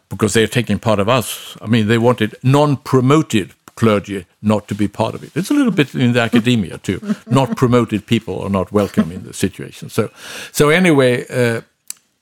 because 0.09 0.33
they're 0.33 0.47
taking 0.47 0.79
part 0.79 0.99
of 0.99 1.07
us. 1.07 1.57
I 1.61 1.67
mean, 1.67 1.87
they 1.87 1.97
wanted 1.97 2.35
non-promoted 2.43 3.53
clergy 3.75 4.25
not 4.41 4.67
to 4.67 4.75
be 4.75 4.87
part 4.87 5.15
of 5.15 5.23
it. 5.23 5.35
It's 5.35 5.51
a 5.51 5.53
little 5.53 5.71
bit 5.73 5.93
in 5.95 6.13
the 6.13 6.21
academia 6.21 6.77
too. 6.77 6.99
Not 7.25 7.55
promoted 7.55 8.05
people 8.05 8.33
are 8.43 8.49
not 8.49 8.71
welcome 8.71 9.11
in 9.11 9.23
the 9.23 9.33
situation. 9.33 9.89
So, 9.89 10.09
so 10.51 10.69
anyway, 10.69 11.25
uh, 11.29 11.61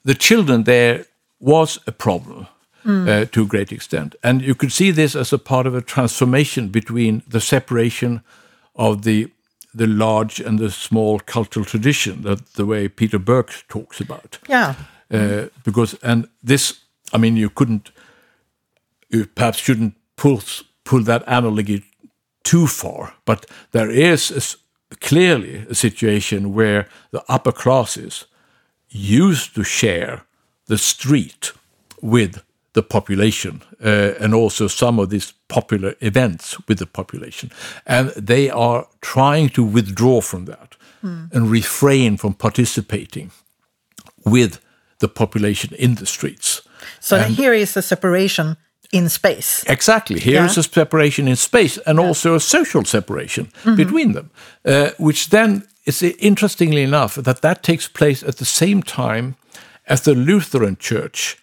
the 0.04 0.14
children 0.14 0.64
there 0.64 1.04
was 1.38 1.78
a 1.86 1.92
problem. 1.92 2.46
Uh, 2.86 3.26
to 3.26 3.42
a 3.42 3.46
great 3.46 3.72
extent, 3.72 4.14
and 4.22 4.40
you 4.40 4.54
could 4.54 4.72
see 4.72 4.90
this 4.92 5.14
as 5.14 5.32
a 5.34 5.38
part 5.38 5.66
of 5.66 5.74
a 5.74 5.82
transformation 5.82 6.68
between 6.70 7.22
the 7.28 7.40
separation 7.40 8.20
of 8.74 9.02
the 9.02 9.28
the 9.74 9.86
large 9.86 10.40
and 10.40 10.58
the 10.58 10.70
small 10.70 11.18
cultural 11.20 11.66
tradition 11.66 12.22
that 12.22 12.38
the 12.54 12.64
way 12.64 12.88
Peter 12.88 13.18
Burke 13.18 13.52
talks 13.68 14.00
about 14.00 14.38
Yeah. 14.48 14.74
uh, 15.12 15.48
because 15.62 15.98
and 16.02 16.26
this 16.46 16.80
i 17.12 17.18
mean 17.18 17.36
you 17.36 17.50
couldn't 17.50 17.90
you 19.10 19.26
perhaps 19.26 19.58
shouldn't 19.58 19.94
pull 20.16 20.40
pull 20.90 21.04
that 21.04 21.22
analogy 21.26 21.84
too 22.42 22.66
far. 22.66 23.14
But 23.24 23.46
there 23.70 23.90
is 23.90 24.30
a 24.90 24.96
clearly 24.96 25.66
a 25.70 25.74
situation 25.74 26.52
where 26.52 26.88
the 27.12 27.22
upper 27.28 27.52
classes 27.52 28.26
used 28.88 29.54
to 29.54 29.62
share 29.62 30.24
the 30.66 30.78
street 30.78 31.52
with 32.02 32.42
the 32.72 32.82
population 32.82 33.62
uh, 33.84 34.22
and 34.22 34.34
also 34.34 34.68
some 34.68 34.98
of 35.02 35.08
these 35.08 35.32
popular 35.46 35.94
events 36.00 36.56
with 36.68 36.78
the 36.78 36.86
population. 36.86 37.50
And 37.86 38.08
they 38.16 38.50
are 38.50 38.86
trying 39.00 39.50
to 39.50 39.62
withdraw 39.62 40.20
from 40.20 40.44
that 40.46 40.76
and 41.32 41.50
refrain 41.50 42.16
from 42.16 42.34
participating 42.34 43.30
with 44.24 44.58
the 44.98 45.08
population 45.08 45.74
in 45.78 45.94
the 45.94 46.06
streets. 46.06 46.62
So 47.00 47.18
here 47.18 47.54
is 47.54 47.76
a 47.76 47.82
separation 47.82 48.56
in 48.92 49.08
space. 49.08 49.64
Exactly. 49.66 50.20
Here 50.20 50.44
is 50.44 50.56
Yeah. 50.56 50.60
a 50.60 50.62
separation 50.62 51.28
in 51.28 51.36
space 51.36 51.78
and 51.86 51.98
also 52.00 52.34
a 52.34 52.40
social 52.40 52.84
separation 52.84 53.46
mm-hmm. 53.46 53.76
between 53.76 54.12
them, 54.12 54.30
uh, 54.64 54.90
which 54.98 55.28
then 55.28 55.62
is 55.84 56.02
interestingly 56.02 56.82
enough 56.82 57.14
that 57.14 57.40
that 57.40 57.62
takes 57.62 57.88
place 57.88 58.22
at 58.28 58.36
the 58.36 58.44
same 58.44 58.82
time 58.82 59.34
as 59.86 60.00
the 60.00 60.14
Lutheran 60.14 60.76
Church 60.76 61.36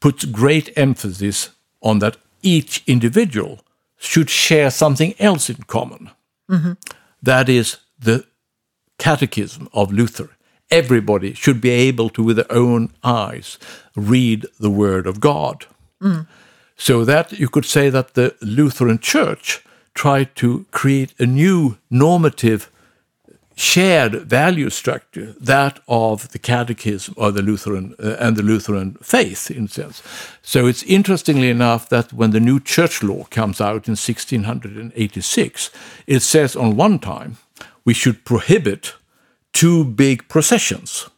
puts 0.00 0.24
great 0.24 0.70
emphasis 0.76 1.50
on 1.80 1.98
that 1.98 2.16
each 2.42 2.82
individual 2.86 3.58
should 3.98 4.30
share 4.30 4.70
something 4.70 5.14
else 5.18 5.48
in 5.48 5.62
common. 5.66 6.10
Mm-hmm. 6.50 6.72
That 7.22 7.48
is 7.48 7.78
the 7.98 8.24
catechism 8.98 9.68
of 9.72 9.92
Luther. 9.92 10.28
Everybody 10.70 11.34
should 11.34 11.60
be 11.60 11.70
able 11.70 12.10
to, 12.10 12.22
with 12.22 12.36
their 12.36 12.52
own 12.52 12.90
eyes, 13.02 13.58
read 13.94 14.46
the 14.58 14.70
Word 14.70 15.06
of 15.06 15.20
God. 15.20 15.66
Mm. 16.02 16.26
So 16.76 17.04
that 17.04 17.32
you 17.32 17.48
could 17.48 17.64
say 17.64 17.90
that 17.90 18.14
the 18.14 18.34
Lutheran 18.40 18.98
Church 18.98 19.62
tried 19.94 20.34
to 20.36 20.64
create 20.70 21.14
a 21.18 21.26
new 21.26 21.76
normative 21.90 22.70
shared 23.54 24.14
value 24.22 24.70
structure, 24.70 25.34
that 25.40 25.80
of 25.86 26.30
the 26.32 26.38
Catechism 26.38 27.14
or 27.16 27.30
the 27.30 27.42
Lutheran 27.42 27.94
uh, 28.02 28.16
and 28.18 28.36
the 28.36 28.42
Lutheran 28.42 28.94
faith, 29.02 29.50
in 29.50 29.66
a 29.66 29.68
sense. 29.68 30.02
So 30.42 30.66
it's 30.66 30.82
interestingly 30.84 31.50
enough 31.50 31.88
that 31.90 32.12
when 32.12 32.30
the 32.30 32.40
new 32.40 32.60
church 32.60 33.02
law 33.02 33.24
comes 33.24 33.60
out 33.60 33.86
in 33.88 33.92
1686, 33.92 35.70
it 36.06 36.20
says 36.20 36.56
on 36.56 36.76
one 36.76 36.98
time 36.98 37.36
we 37.84 37.94
should 37.94 38.24
prohibit 38.24 38.94
two 39.52 39.84
big 39.84 40.28
processions, 40.28 41.08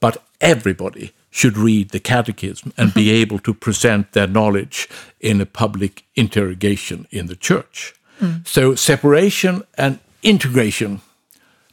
but 0.00 0.22
everybody 0.40 1.12
should 1.34 1.56
read 1.56 1.90
the 1.90 1.98
catechism 1.98 2.72
and 2.76 2.94
be 2.94 3.06
mm-hmm. 3.06 3.22
able 3.22 3.38
to 3.40 3.52
present 3.52 4.12
their 4.12 4.28
knowledge 4.28 4.88
in 5.18 5.40
a 5.40 5.46
public 5.46 6.04
interrogation 6.14 7.08
in 7.10 7.26
the 7.26 7.34
church. 7.34 7.92
Mm. 8.20 8.46
So 8.46 8.76
separation 8.76 9.64
and 9.76 9.98
integration 10.22 11.00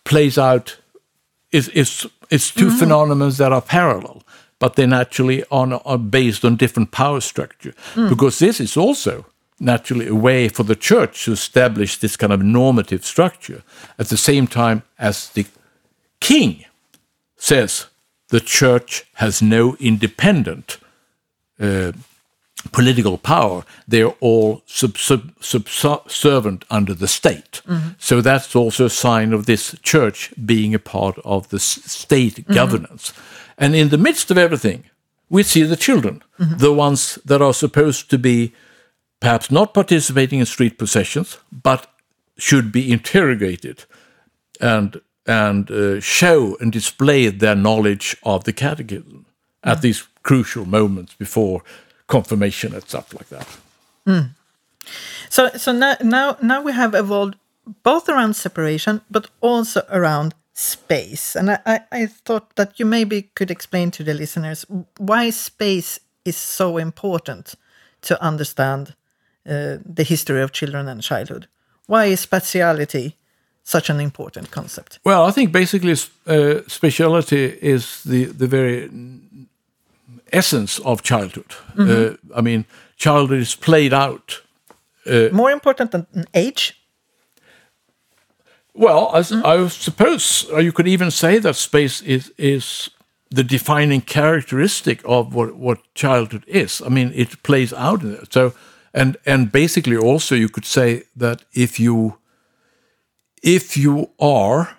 plays 0.03 0.37
out 0.39 0.79
is 1.51 1.67
is 1.69 2.07
it's 2.31 2.51
2 2.51 2.65
mm-hmm. 2.65 2.77
phenomena 2.79 3.29
that 3.29 3.51
are 3.51 3.61
parallel, 3.61 4.23
but 4.57 4.75
they 4.75 4.87
naturally 4.87 5.43
are, 5.51 5.79
are 5.85 5.99
based 5.99 6.43
on 6.43 6.55
different 6.55 6.89
power 6.89 7.21
structure. 7.21 7.75
Mm. 7.93 8.09
Because 8.09 8.39
this 8.39 8.59
is 8.59 8.75
also 8.75 9.25
naturally 9.59 10.07
a 10.07 10.15
way 10.15 10.49
for 10.49 10.63
the 10.63 10.75
church 10.75 11.25
to 11.25 11.33
establish 11.33 11.99
this 11.99 12.17
kind 12.17 12.33
of 12.33 12.41
normative 12.41 13.05
structure 13.05 13.61
at 13.99 14.07
the 14.07 14.17
same 14.17 14.47
time 14.47 14.81
as 14.97 15.29
the 15.29 15.45
king 16.19 16.65
says 17.37 17.90
the 18.31 18.39
church 18.39 19.05
has 19.15 19.41
no 19.41 19.75
independent 19.79 20.77
uh, 21.59 21.91
political 22.71 23.17
power. 23.17 23.63
They're 23.87 24.15
all 24.19 24.63
sub, 24.65 24.97
sub, 24.97 25.33
subservient 25.39 26.65
under 26.69 26.93
the 26.93 27.07
state. 27.07 27.61
Mm-hmm. 27.67 27.89
So 27.97 28.21
that's 28.21 28.55
also 28.55 28.85
a 28.85 28.89
sign 28.89 29.33
of 29.33 29.45
this 29.45 29.75
church 29.83 30.33
being 30.43 30.73
a 30.73 30.79
part 30.79 31.19
of 31.23 31.49
the 31.49 31.59
state 31.59 32.35
mm-hmm. 32.35 32.53
governance. 32.53 33.13
And 33.57 33.75
in 33.75 33.89
the 33.89 33.97
midst 33.97 34.31
of 34.31 34.37
everything, 34.37 34.85
we 35.29 35.43
see 35.43 35.63
the 35.63 35.75
children, 35.75 36.23
mm-hmm. 36.39 36.57
the 36.57 36.73
ones 36.73 37.19
that 37.25 37.41
are 37.41 37.53
supposed 37.53 38.09
to 38.09 38.17
be 38.17 38.53
perhaps 39.19 39.51
not 39.51 39.73
participating 39.73 40.39
in 40.39 40.45
street 40.45 40.77
processions, 40.77 41.37
but 41.51 41.87
should 42.37 42.71
be 42.71 42.91
interrogated 42.91 43.85
and 44.59 45.01
and 45.31 45.71
uh, 45.71 45.99
show 45.99 46.57
and 46.59 46.71
display 46.71 47.29
their 47.29 47.55
knowledge 47.55 48.17
of 48.23 48.43
the 48.43 48.53
catechism 48.53 49.25
at 49.63 49.81
these 49.81 50.07
crucial 50.23 50.65
moments 50.65 51.13
before 51.13 51.63
confirmation 52.07 52.73
and 52.73 52.83
stuff 52.83 53.13
like 53.13 53.29
that. 53.29 53.47
So 55.29 55.49
so 55.55 55.71
now 55.71 55.95
now 56.01 56.37
now 56.41 56.61
we 56.61 56.73
have 56.73 56.93
evolved 56.95 57.35
both 57.83 58.09
around 58.09 58.35
separation 58.35 59.01
but 59.09 59.29
also 59.39 59.81
around 59.89 60.33
space. 60.53 61.35
And 61.35 61.51
I, 61.51 61.59
I, 61.65 61.79
I 61.91 62.05
thought 62.07 62.55
that 62.55 62.79
you 62.79 62.85
maybe 62.85 63.29
could 63.35 63.51
explain 63.51 63.91
to 63.91 64.03
the 64.03 64.13
listeners 64.13 64.65
why 64.97 65.31
space 65.31 65.99
is 66.25 66.37
so 66.37 66.77
important 66.77 67.55
to 68.01 68.21
understand 68.21 68.95
uh, 69.45 69.77
the 69.85 70.03
history 70.03 70.41
of 70.41 70.51
children 70.51 70.87
and 70.87 71.01
childhood. 71.01 71.47
Why 71.87 72.05
is 72.05 72.25
spatiality 72.25 73.13
such 73.63 73.89
an 73.89 73.99
important 73.99 74.51
concept? 74.51 74.99
Well, 75.03 75.25
I 75.25 75.31
think 75.31 75.51
basically 75.51 75.91
uh, 75.91 76.61
spatiality 76.67 77.57
is 77.61 78.03
the, 78.03 78.25
the 78.25 78.47
very 78.47 78.89
essence 80.31 80.79
of 80.83 81.01
childhood. 81.01 81.55
Uh, 81.77 82.15
I 82.35 82.41
mean, 82.41 82.65
childhood 82.95 83.39
is 83.39 83.55
played 83.55 83.93
out 83.93 84.41
More 85.31 85.51
important 85.51 85.91
than 85.91 86.05
age? 86.33 86.77
Well, 88.73 89.11
I 89.13 89.67
suppose 89.67 90.45
uh, 90.51 90.59
you 90.59 90.71
could 90.71 90.87
even 90.87 91.11
say 91.11 91.39
that 91.39 91.55
space 91.55 92.01
is 92.01 92.31
is 92.37 92.89
the 93.35 93.43
defining 93.43 94.01
characteristic 94.01 95.01
of 95.05 95.33
what, 95.33 95.55
what 95.55 95.79
childhood 95.93 96.43
is. 96.47 96.81
I 96.81 96.89
mean, 96.89 97.11
it 97.15 97.41
plays 97.43 97.73
out 97.73 98.01
in 98.03 98.13
it. 98.13 98.33
So, 98.33 98.53
and 98.93 99.17
and 99.25 99.51
basically 99.51 99.97
also 99.97 100.35
you 100.35 100.49
could 100.49 100.65
say 100.65 101.03
that 101.19 101.43
if 101.53 101.79
you 101.79 102.17
if 103.41 103.77
you 103.77 104.09
are 104.19 104.77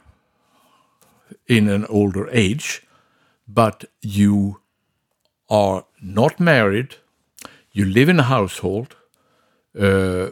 in 1.47 1.69
an 1.69 1.85
older 1.87 2.29
age, 2.31 2.83
but 3.47 3.85
you 4.01 4.61
are 5.51 5.85
not 6.01 6.41
married, 6.41 6.97
you 7.73 7.85
live 7.85 8.09
in 8.09 8.19
a 8.19 8.25
household, 8.25 8.97
uh, 9.79 10.31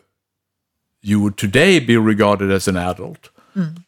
you 1.03 1.21
would 1.21 1.37
today 1.37 1.81
be 1.81 1.97
regarded 1.97 2.51
as 2.51 2.69
an 2.69 2.77
adult, 2.77 3.31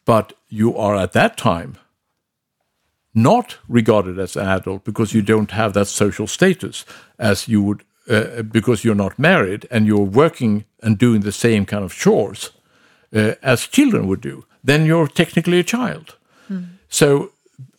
but 0.05 0.33
you 0.49 0.75
are 0.77 0.95
at 0.95 1.13
that 1.13 1.37
time 1.37 1.77
not 3.13 3.57
regarded 3.69 4.19
as 4.19 4.35
an 4.35 4.47
adult 4.47 4.83
because 4.83 5.13
you 5.13 5.21
don't 5.21 5.51
have 5.51 5.73
that 5.73 5.87
social 5.87 6.27
status 6.27 6.85
as 7.17 7.47
you 7.47 7.61
would 7.61 7.83
uh, 8.09 8.41
because 8.41 8.83
you're 8.83 8.95
not 8.95 9.17
married 9.17 9.65
and 9.71 9.85
you're 9.87 9.99
working 9.99 10.65
and 10.81 10.97
doing 10.97 11.21
the 11.21 11.31
same 11.31 11.65
kind 11.65 11.83
of 11.85 11.93
chores 11.93 12.51
uh, 13.13 13.33
as 13.41 13.67
children 13.67 14.07
would 14.07 14.21
do 14.21 14.45
then 14.63 14.85
you're 14.85 15.07
technically 15.07 15.59
a 15.59 15.63
child. 15.63 16.15
So 16.87 17.31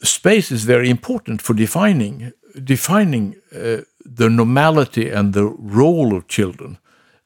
space 0.02 0.50
is 0.50 0.64
very 0.64 0.88
important 0.90 1.42
for 1.42 1.54
defining 1.54 2.32
defining 2.62 3.34
uh, 3.52 3.80
the 4.04 4.28
normality 4.28 5.10
and 5.10 5.32
the 5.32 5.46
role 5.46 6.14
of 6.16 6.28
children 6.28 6.78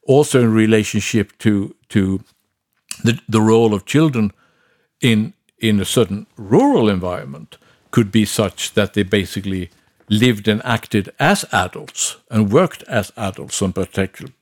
also 0.06 0.40
in 0.40 0.52
relationship 0.52 1.36
to 1.38 1.74
to 1.88 2.20
the, 3.04 3.20
the 3.28 3.40
role 3.40 3.74
of 3.74 3.84
children 3.84 4.32
in 5.00 5.32
in 5.58 5.80
a 5.80 5.84
certain 5.84 6.26
rural 6.36 6.88
environment 6.88 7.58
could 7.90 8.10
be 8.10 8.24
such 8.24 8.72
that 8.74 8.92
they 8.92 9.02
basically 9.02 9.70
lived 10.08 10.48
and 10.48 10.62
acted 10.64 11.08
as 11.18 11.44
adults 11.52 12.16
and 12.30 12.52
worked 12.52 12.82
as 12.88 13.12
adults 13.16 13.62
on 13.62 13.72
particular 13.72 14.32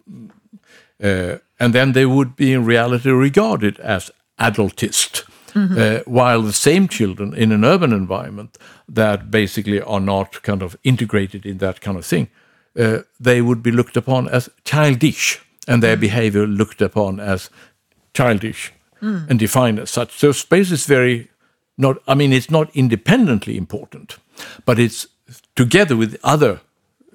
uh, 1.03 1.37
and 1.59 1.73
then 1.73 1.93
they 1.93 2.07
would 2.07 2.37
be 2.37 2.53
in 2.53 2.65
reality 2.65 3.11
regarded 3.11 3.79
as 3.81 4.11
adultist 4.39 5.25
uh, 5.55 6.03
while 6.05 6.43
the 6.43 6.53
same 6.53 6.87
children 6.87 7.35
in 7.35 7.53
an 7.53 7.65
urban 7.65 7.93
environment 7.93 8.59
that 8.87 9.31
basically 9.31 9.81
are 9.81 10.01
not 10.01 10.43
kind 10.43 10.63
of 10.63 10.77
integrated 10.83 11.47
in 11.47 11.59
that 11.59 11.81
kind 11.81 11.97
of 11.97 12.05
thing 12.05 12.29
uh, 12.79 12.99
they 13.19 13.41
would 13.41 13.63
be 13.63 13.71
looked 13.71 13.97
upon 13.97 14.29
as 14.29 14.51
childish 14.65 15.41
and 15.67 15.83
their 15.83 15.97
behavior 15.97 16.47
looked 16.47 16.83
upon 16.83 17.21
as 17.21 17.51
childish 18.15 18.73
and 19.29 19.39
defined 19.39 19.79
as 19.79 19.91
such. 19.91 20.19
So 20.19 20.33
space 20.33 20.71
is 20.71 20.87
very 20.87 21.29
not. 21.77 21.99
I 22.09 22.15
mean, 22.15 22.33
it's 22.33 22.51
not 22.51 22.75
independently 22.75 23.57
important, 23.57 24.19
but 24.65 24.79
it's 24.79 25.07
together 25.55 25.97
with 25.97 26.19
other 26.23 26.61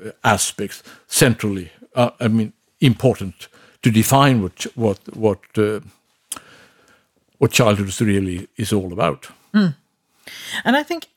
uh, 0.03 0.11
aspects 0.23 0.83
centrally. 1.07 1.71
Uh, 1.95 2.11
I 2.19 2.27
mean, 2.27 2.53
important 2.79 3.47
to 3.81 3.91
define 3.91 4.41
what 4.41 4.65
what 4.75 4.99
what 5.15 5.39
uh, 5.57 5.79
what 7.37 7.51
childhood 7.51 8.01
really 8.01 8.47
is 8.57 8.73
all 8.73 8.93
about. 8.93 9.27
And 10.63 10.77
I 10.77 10.83
think, 10.83 11.07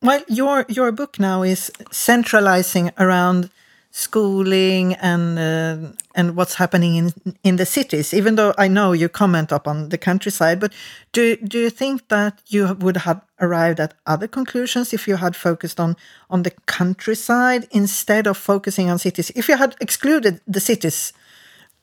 well, 0.00 0.22
your 0.28 0.64
your 0.68 0.92
book 0.92 1.18
now 1.18 1.42
is 1.42 1.70
centralizing 1.90 2.90
around 2.96 3.50
schooling 3.94 4.94
and 4.94 5.38
uh, 5.38 5.92
and 6.14 6.34
what's 6.34 6.54
happening 6.54 6.96
in 6.96 7.12
in 7.42 7.56
the 7.56 7.66
cities. 7.66 8.14
Even 8.14 8.36
though 8.36 8.54
I 8.56 8.68
know 8.68 8.94
you 8.94 9.08
comment 9.08 9.52
up 9.52 9.68
on 9.68 9.90
the 9.90 9.98
countryside, 9.98 10.58
but 10.58 10.72
do 11.12 11.36
do 11.36 11.58
you 11.58 11.70
think 11.70 12.08
that 12.08 12.40
you 12.46 12.74
would 12.80 12.96
have 12.96 13.20
arrived 13.38 13.80
at 13.80 13.94
other 14.06 14.28
conclusions 14.28 14.92
if 14.92 15.06
you 15.06 15.16
had 15.16 15.36
focused 15.36 15.78
on 15.78 15.96
on 16.28 16.42
the 16.42 16.52
countryside 16.66 17.66
instead 17.70 18.26
of 18.26 18.36
focusing 18.38 18.90
on 18.90 18.98
cities? 18.98 19.30
If 19.34 19.48
you 19.48 19.58
had 19.58 19.76
excluded 19.80 20.40
the 20.52 20.60
cities, 20.60 21.12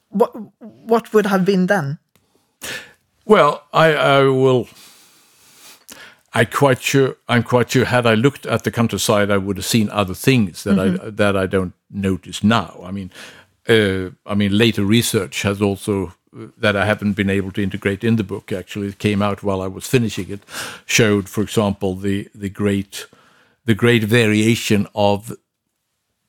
what 0.10 0.36
what 0.60 1.14
would 1.14 1.26
have 1.26 1.46
been 1.46 1.68
then? 1.68 2.00
Well, 3.26 3.64
I, 3.74 3.94
I 3.94 4.24
will. 4.24 4.68
I 6.34 6.46
quite 6.46 6.82
sure 6.82 7.16
I'm 7.28 7.44
quite 7.44 7.72
sure 7.72 7.86
had 7.86 8.06
I 8.06 8.14
looked 8.14 8.46
at 8.46 8.64
the 8.64 8.72
countryside, 8.72 9.32
I 9.32 9.38
would 9.38 9.58
have 9.58 9.66
seen 9.66 9.90
other 9.90 10.14
things 10.14 10.64
that 10.64 10.80
I 10.80 10.88
mm-hmm. 10.88 11.16
that 11.16 11.36
I 11.36 11.48
don't 11.48 11.74
notice 11.90 12.44
now. 12.44 12.80
I 12.84 12.92
mean, 12.92 13.12
uh, 13.68 14.12
I 14.26 14.36
mean 14.36 14.58
later 14.58 14.84
research 14.84 15.42
has 15.42 15.62
also 15.62 16.14
uh, 16.36 16.48
that 16.58 16.76
I 16.76 16.86
haven't 16.86 17.14
been 17.14 17.30
able 17.30 17.52
to 17.52 17.64
integrate 17.64 18.04
in 18.04 18.16
the 18.16 18.24
book. 18.24 18.52
Actually, 18.52 18.88
it 18.88 19.00
came 19.00 19.22
out 19.22 19.44
while 19.44 19.62
I 19.62 19.68
was 19.68 19.88
finishing 19.88 20.30
it. 20.30 20.42
Showed, 20.86 21.30
for 21.30 21.42
example, 21.42 21.96
the 21.96 22.30
the 22.36 22.50
great 22.50 23.08
the 23.66 23.76
great 23.76 24.04
variation 24.04 24.88
of 24.94 25.36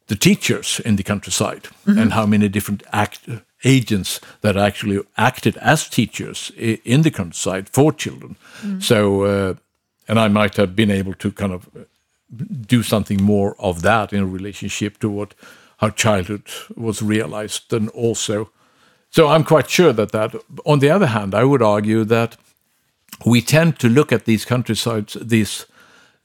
the 0.06 0.16
teachers 0.16 0.80
in 0.84 0.96
the 0.96 1.02
countryside 1.02 1.62
mm-hmm. 1.86 1.98
and 1.98 2.12
how 2.12 2.26
many 2.26 2.48
different 2.48 2.82
act 2.92 3.28
agents 3.64 4.20
that 4.40 4.56
actually 4.56 5.00
acted 5.16 5.56
as 5.58 5.88
teachers 5.88 6.50
in 6.56 7.02
the 7.02 7.10
countryside 7.10 7.68
for 7.68 7.92
children. 7.92 8.36
So, 8.80 9.22
uh, 9.22 9.54
and 10.08 10.18
I 10.18 10.28
might 10.28 10.56
have 10.56 10.74
been 10.74 10.90
able 10.90 11.14
to 11.14 11.30
kind 11.30 11.52
of 11.52 11.68
do 12.66 12.82
something 12.82 13.22
more 13.22 13.56
of 13.58 13.82
that 13.82 14.12
in 14.12 14.32
relationship 14.32 14.98
to 14.98 15.10
what 15.10 15.34
how 15.78 15.90
childhood 15.90 16.42
was 16.76 17.02
realized 17.02 17.72
and 17.72 17.88
also 17.90 18.50
so 19.10 19.28
i'm 19.28 19.44
quite 19.44 19.68
sure 19.68 19.92
that 19.92 20.12
that 20.12 20.34
on 20.64 20.78
the 20.78 20.90
other 20.90 21.06
hand 21.06 21.34
i 21.34 21.42
would 21.42 21.62
argue 21.62 22.04
that 22.04 22.36
we 23.26 23.42
tend 23.42 23.78
to 23.78 23.88
look 23.88 24.12
at 24.12 24.24
these 24.24 24.44
countrysides 24.44 25.16
these 25.20 25.66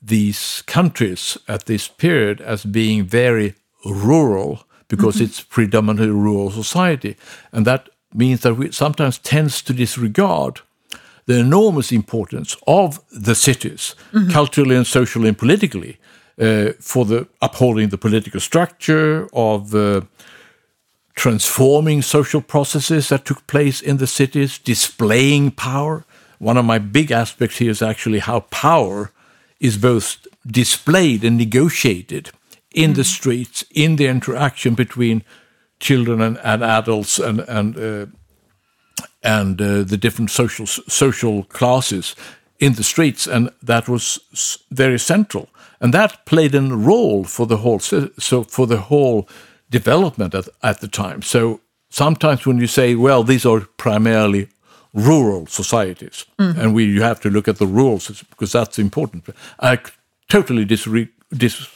these 0.02 0.62
countries 0.67 1.38
at 1.48 1.65
this 1.65 1.88
period 1.88 2.39
as 2.41 2.63
being 2.63 3.04
very 3.04 3.56
rural 3.86 4.64
because 4.88 5.21
it's 5.21 5.41
predominantly 5.41 6.10
rural 6.10 6.52
society. 6.52 7.15
And 7.52 7.65
that 7.65 7.89
means 8.13 8.41
that 8.41 8.56
we 8.56 8.71
sometimes 8.71 9.17
tends 9.17 9.62
to 9.63 9.74
disregard 9.74 10.62
the 11.26 11.39
enormous 11.39 11.91
importance 11.91 12.56
of 12.67 13.00
the 13.12 13.36
cities, 13.36 13.95
culturally 14.32 14.76
and 14.76 14.86
socially 14.86 15.28
and 15.28 15.38
politically, 15.38 15.98
uh, 16.39 16.71
for 16.80 17.06
the 17.06 17.28
upholding 17.41 17.89
the 17.89 17.98
political 17.98 18.39
structure 18.39 19.28
of 19.34 19.74
uh, 19.74 20.02
transforming 21.15 22.02
social 22.02 22.41
processes 22.41 23.10
that 23.10 23.26
took 23.26 23.48
place 23.48 23.82
in 23.82 23.98
the 23.98 24.08
cities, 24.08 24.60
displaying 24.60 25.52
power. 25.52 26.04
One 26.39 26.58
of 26.58 26.65
my 26.65 26.78
big 26.78 27.12
aspects 27.12 27.58
here 27.58 27.71
is 27.71 27.82
actually 27.82 28.19
how 28.19 28.41
power 28.41 29.12
is 29.60 29.78
both 29.78 30.28
displayed 30.45 31.24
and 31.24 31.38
negotiated 31.38 32.32
in 32.76 32.94
the 32.94 33.04
streets, 33.04 33.66
in 33.72 33.96
the 33.96 34.08
interaction 34.08 34.76
between 34.76 35.24
children 35.80 36.22
and, 36.22 36.38
and 36.44 36.64
adults 36.64 37.20
and, 37.20 37.40
and 37.48 37.78
uh, 37.78 38.06
and 39.24 39.62
uh, 39.62 39.84
the 39.84 39.98
different 39.98 40.30
social 40.30 40.68
social 40.68 41.44
classes 41.44 42.16
in 42.60 42.74
the 42.74 42.84
streets, 42.84 43.28
and 43.28 43.50
that 43.64 43.88
was 43.88 44.20
very 44.70 45.00
central, 45.00 45.48
and 45.80 45.94
that 45.94 46.26
played 46.26 46.56
a 46.56 46.62
role 46.62 47.24
for 47.24 47.48
the 47.48 47.58
whole 47.58 47.80
so, 47.80 48.10
so 48.20 48.44
for 48.44 48.68
the 48.68 48.78
whole 48.78 49.28
development 49.70 50.36
at, 50.36 50.48
at 50.62 50.80
the 50.80 50.88
time. 50.88 51.22
So 51.22 51.60
sometimes 51.90 52.46
when 52.46 52.60
you 52.60 52.68
say, 52.68 52.96
well, 52.96 53.24
these 53.24 53.46
are 53.46 53.62
primarily 53.78 54.48
rural 54.94 55.48
societies, 55.48 56.26
and 56.38 56.76
we 56.76 56.84
you 56.84 57.04
have 57.04 57.20
to 57.22 57.30
look 57.30 57.48
at 57.48 57.58
the 57.58 57.68
rules 57.68 58.24
because 58.30 58.52
that's 58.52 58.80
important. 58.80 59.26
I 59.60 59.80
totally 60.28 60.66
disagree. 60.66 61.08
Dis, 61.32 61.68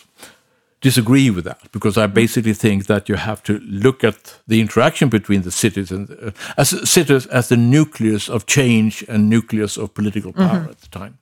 disagree 0.82 1.30
with 1.30 1.44
that 1.44 1.72
because 1.72 1.98
I 1.98 2.08
basically 2.08 2.54
think 2.54 2.86
that 2.86 3.10
you 3.10 3.16
have 3.16 3.44
to 3.44 3.60
look 3.60 4.04
at 4.04 4.40
the 4.48 4.62
interaction 4.62 5.10
between 5.10 5.42
the 5.42 5.52
cities 5.52 5.92
and 5.92 6.10
uh, 6.10 6.32
as 6.58 6.90
cities 6.90 7.26
as 7.28 7.48
the 7.50 7.58
nucleus 7.58 8.30
of 8.30 8.46
change 8.46 9.04
and 9.08 9.30
nucleus 9.30 9.78
of 9.78 9.94
political 9.94 10.32
power 10.32 10.68
at 10.70 10.80
the 10.80 10.88
time. 10.88 11.18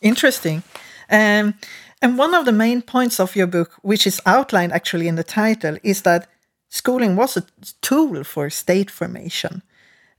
Interesting. 0.00 0.62
Um, 1.10 1.54
and 2.02 2.18
one 2.18 2.34
of 2.34 2.44
the 2.44 2.52
main 2.52 2.82
points 2.82 3.18
of 3.18 3.34
your 3.34 3.46
book, 3.46 3.72
which 3.82 4.06
is 4.06 4.20
outlined 4.26 4.72
actually 4.72 5.08
in 5.08 5.16
the 5.16 5.24
title, 5.24 5.78
is 5.82 6.02
that 6.02 6.28
schooling 6.68 7.16
was 7.16 7.36
a 7.36 7.44
tool 7.80 8.24
for 8.24 8.50
state 8.50 8.90
formation. 8.90 9.62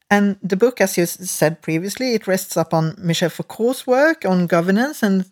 And 0.09 0.37
the 0.41 0.57
book, 0.57 0.81
as 0.81 0.97
you 0.97 1.05
said 1.05 1.61
previously, 1.61 2.13
it 2.13 2.27
rests 2.27 2.57
upon 2.57 2.95
Michel 2.97 3.29
Foucault's 3.29 3.85
work 3.85 4.25
on 4.25 4.47
governance 4.47 5.03
and 5.03 5.25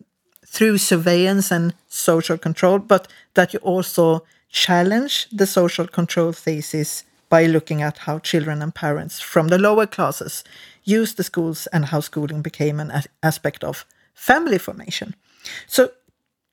through 0.54 0.78
surveillance 0.78 1.52
and 1.52 1.74
social 1.90 2.38
control, 2.38 2.78
but 2.78 3.08
that 3.34 3.54
you 3.54 3.60
also 3.60 4.24
challenge 4.50 5.28
the 5.32 5.48
social 5.48 5.88
control 5.88 6.32
thesis 6.32 7.04
by 7.28 7.48
looking 7.48 7.82
at 7.82 7.98
how 8.06 8.20
children 8.20 8.62
and 8.62 8.76
parents 8.76 9.20
from 9.20 9.48
the 9.48 9.58
lower 9.58 9.88
classes 9.88 10.44
use 10.84 11.16
the 11.16 11.24
schools 11.24 11.68
and 11.74 11.86
how 11.86 12.00
schooling 12.00 12.44
became 12.44 12.80
an 12.80 12.92
aspect 13.24 13.64
of 13.64 13.86
family 14.14 14.60
formation. 14.60 15.16
So 15.66 15.90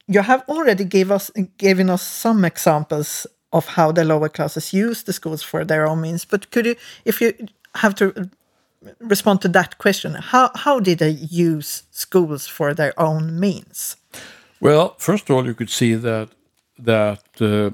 you 0.07 0.23
have 0.23 0.45
already 0.49 0.85
gave 0.85 1.11
us 1.11 1.31
given 1.59 1.91
us 1.91 2.03
some 2.03 2.43
examples 2.47 3.27
of 3.53 3.67
how 3.77 3.93
the 3.93 4.05
lower 4.05 4.31
classes 4.31 4.73
use 4.73 5.03
the 5.03 5.13
schools 5.13 5.43
for 5.43 5.63
their 5.63 5.87
own 5.87 6.01
means. 6.01 6.25
But 6.25 6.51
could 6.51 6.65
you, 6.65 6.77
if 7.05 7.21
you 7.21 7.35
have 7.75 7.95
to 7.97 8.31
respond 8.99 9.41
to 9.43 9.49
that 9.49 9.79
question, 9.79 10.15
how 10.15 10.51
how 10.55 10.81
did 10.81 10.99
they 10.99 11.11
use 11.11 11.85
schools 11.91 12.47
for 12.47 12.75
their 12.75 12.93
own 12.99 13.39
means? 13.39 13.97
Well, 14.61 14.95
first 14.99 15.29
of 15.29 15.37
all, 15.37 15.47
you 15.47 15.55
could 15.55 15.71
see 15.71 15.95
that 15.95 16.29
that 16.79 17.23
uh, 17.41 17.71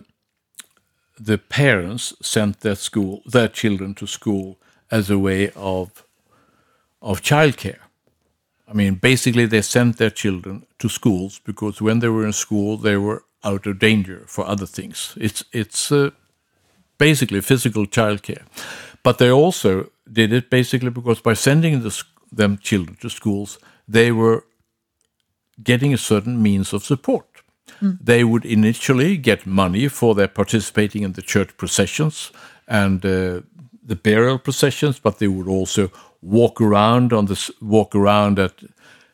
the 1.19 1.39
parents 1.39 2.15
sent 2.23 2.61
their 2.61 2.77
school 2.77 3.23
their 3.27 3.49
children 3.49 3.95
to 3.95 4.07
school 4.07 4.59
as 4.91 5.11
a 5.11 5.19
way 5.19 5.51
of 5.55 6.05
of 7.01 7.23
childcare. 7.23 7.81
I 8.69 8.73
mean, 8.73 8.95
basically, 8.97 9.47
they 9.47 9.63
sent 9.63 9.97
their 9.97 10.11
children 10.11 10.67
to 10.79 10.89
schools 10.89 11.41
because 11.45 11.81
when 11.81 12.01
they 12.01 12.09
were 12.09 12.27
in 12.27 12.33
school, 12.33 12.77
they 12.77 12.97
were 12.97 13.23
out 13.45 13.67
of 13.67 13.79
danger 13.79 14.25
for 14.27 14.45
other 14.47 14.67
things. 14.67 15.17
It's 15.21 15.45
it's 15.53 15.93
uh, 15.93 16.11
basically 16.99 17.41
physical 17.41 17.87
childcare, 17.87 18.43
but 19.07 19.19
they 19.19 19.31
also 19.31 19.89
did 20.13 20.33
it 20.33 20.51
basically 20.51 20.91
because 20.91 21.23
by 21.23 21.35
sending 21.35 21.83
the, 21.83 22.05
them 22.37 22.59
children 22.59 22.97
to 23.01 23.09
schools, 23.09 23.59
they 23.87 24.11
were 24.11 24.43
getting 25.63 25.95
a 25.95 25.99
certain 25.99 26.43
means 26.43 26.73
of 26.73 26.83
support. 26.83 27.27
They 27.81 28.25
would 28.25 28.45
initially 28.45 29.17
get 29.17 29.47
money 29.47 29.89
for 29.89 30.15
their 30.17 30.29
participating 30.29 31.05
in 31.05 31.13
the 31.13 31.23
church 31.23 31.57
processions 31.57 32.33
and 32.67 33.05
uh, 33.05 33.43
the 33.87 33.95
burial 34.03 34.39
processions, 34.39 34.99
but 34.99 35.19
they 35.19 35.29
would 35.29 35.49
also 35.49 35.91
walk 36.21 36.61
around 36.61 37.13
on 37.13 37.27
this 37.27 37.51
walk 37.61 37.95
around 37.95 38.39
at 38.39 38.55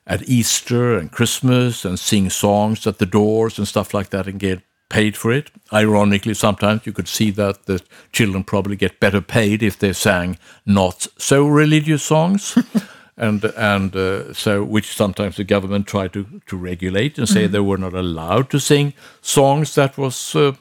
at 0.07 0.23
Easter 0.23 0.99
and 0.99 1.13
Christmas 1.13 1.85
and 1.85 1.99
sing 1.99 2.31
songs 2.31 2.87
at 2.87 2.97
the 2.99 3.07
doors 3.07 3.59
and 3.59 3.69
stuff 3.69 3.93
like 3.93 4.09
that 4.09 4.27
and 4.27 4.41
get 4.41 4.63
paid 4.93 5.17
for 5.17 5.33
it. 5.33 5.51
Ironically, 5.73 6.35
sometimes 6.35 6.87
you 6.87 6.93
could 6.93 7.09
see 7.09 7.33
that 7.33 7.65
the 7.65 7.81
children 8.13 8.45
probably 8.45 8.77
get 8.77 9.01
better 9.01 9.23
paid 9.23 9.63
if 9.63 9.79
they 9.79 9.93
sang 9.95 10.39
not 10.65 11.07
so 11.19 11.47
religious 11.47 12.03
songs. 12.03 12.59
and 13.17 13.45
and 13.57 13.97
uh, 13.97 14.33
so 14.33 14.63
which 14.63 14.95
sometimes 14.95 15.37
the 15.37 15.45
government 15.45 15.87
tried 15.87 16.13
to 16.13 16.25
to 16.47 16.57
regulate 16.57 17.19
and 17.19 17.29
say 17.29 17.47
they 17.47 17.61
were 17.61 17.81
not 17.81 17.95
allowed 17.95 18.51
to 18.51 18.59
sing 18.59 18.95
songs 19.21 19.75
that 19.75 19.97
was 19.97 20.35
uh, 20.35 20.53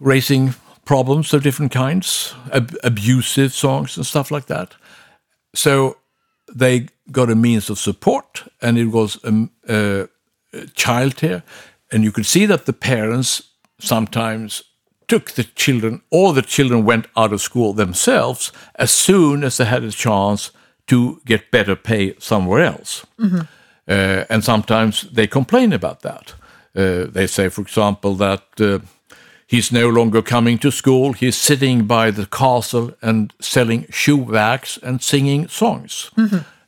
raising 0.00 0.54
problems 0.84 1.34
of 1.34 1.42
different 1.42 1.72
kinds, 1.72 2.34
ab- 2.52 2.76
abusive 2.82 3.52
songs 3.52 3.96
and 3.96 4.06
stuff 4.06 4.30
like 4.30 4.46
that. 4.46 4.74
So 5.54 5.96
they 6.56 6.88
got 7.10 7.30
a 7.30 7.34
means 7.34 7.70
of 7.70 7.78
support, 7.78 8.44
and 8.60 8.78
it 8.78 8.86
was 8.86 9.18
um, 9.24 9.50
uh, 9.68 10.06
childcare, 10.74 11.42
and 11.92 12.02
you 12.02 12.10
could 12.12 12.26
see 12.26 12.46
that 12.46 12.64
the 12.66 12.72
parents 12.72 13.42
sometimes 13.78 14.62
took 15.06 15.32
the 15.32 15.44
children, 15.44 16.00
or 16.10 16.32
the 16.32 16.42
children 16.42 16.84
went 16.86 17.06
out 17.16 17.32
of 17.32 17.40
school 17.40 17.74
themselves 17.74 18.52
as 18.74 18.90
soon 18.90 19.44
as 19.44 19.56
they 19.56 19.64
had 19.64 19.84
a 19.84 19.90
chance 19.90 20.50
to 20.86 21.20
get 21.24 21.50
better 21.50 21.76
pay 21.76 22.14
somewhere 22.18 22.64
else. 22.64 23.06
Uh, 23.88 24.24
and 24.28 24.42
sometimes 24.44 25.02
they 25.12 25.26
complain 25.26 25.72
about 25.72 26.00
that. 26.00 26.34
Uh, 26.74 27.04
they 27.12 27.26
say, 27.26 27.48
for 27.50 27.60
example, 27.62 28.14
that 28.14 28.42
uh, 28.60 28.78
he's 29.46 29.70
no 29.72 29.88
longer 29.90 30.22
coming 30.22 30.58
to 30.58 30.70
school. 30.70 31.12
He's 31.12 31.36
sitting 31.36 31.86
by 31.86 32.10
the 32.10 32.26
castle 32.26 32.92
and 33.02 33.32
selling 33.40 33.86
shoe 33.90 34.24
bags 34.24 34.78
and 34.82 35.02
singing 35.02 35.48
songs 35.48 36.10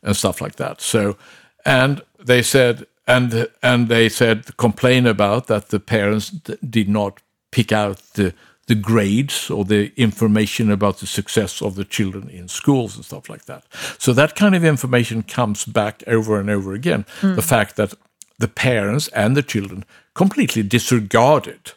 and 0.02 0.16
stuff 0.16 0.40
like 0.40 0.56
that. 0.56 0.80
So, 0.80 1.16
and 1.64 2.02
they 2.26 2.42
said, 2.42 2.86
and 3.06 3.48
and 3.62 3.88
they 3.88 4.08
said, 4.08 4.56
complain 4.56 5.06
about 5.06 5.46
that 5.46 5.68
the 5.68 5.80
parents 5.80 6.30
did 6.30 6.88
not 6.88 7.20
pick 7.50 7.72
out 7.72 7.98
the 8.14 8.34
the 8.66 8.74
grades 8.74 9.50
or 9.50 9.64
the 9.64 9.92
information 9.96 10.70
about 10.70 10.98
the 10.98 11.06
success 11.06 11.60
of 11.60 11.74
the 11.74 11.84
children 11.84 12.30
in 12.30 12.48
schools 12.48 12.96
and 12.96 13.04
stuff 13.04 13.28
like 13.28 13.44
that. 13.44 13.64
So 13.98 14.14
that 14.14 14.34
kind 14.34 14.54
of 14.54 14.64
information 14.64 15.22
comes 15.22 15.66
back 15.66 16.02
over 16.06 16.40
and 16.40 16.48
over 16.48 16.72
again. 16.72 17.04
Hmm. 17.20 17.34
The 17.34 17.42
fact 17.42 17.76
that 17.76 17.94
the 18.38 18.48
parents 18.48 19.08
and 19.08 19.36
the 19.36 19.42
children 19.42 19.84
completely 20.14 20.62
disregarded 20.62 21.72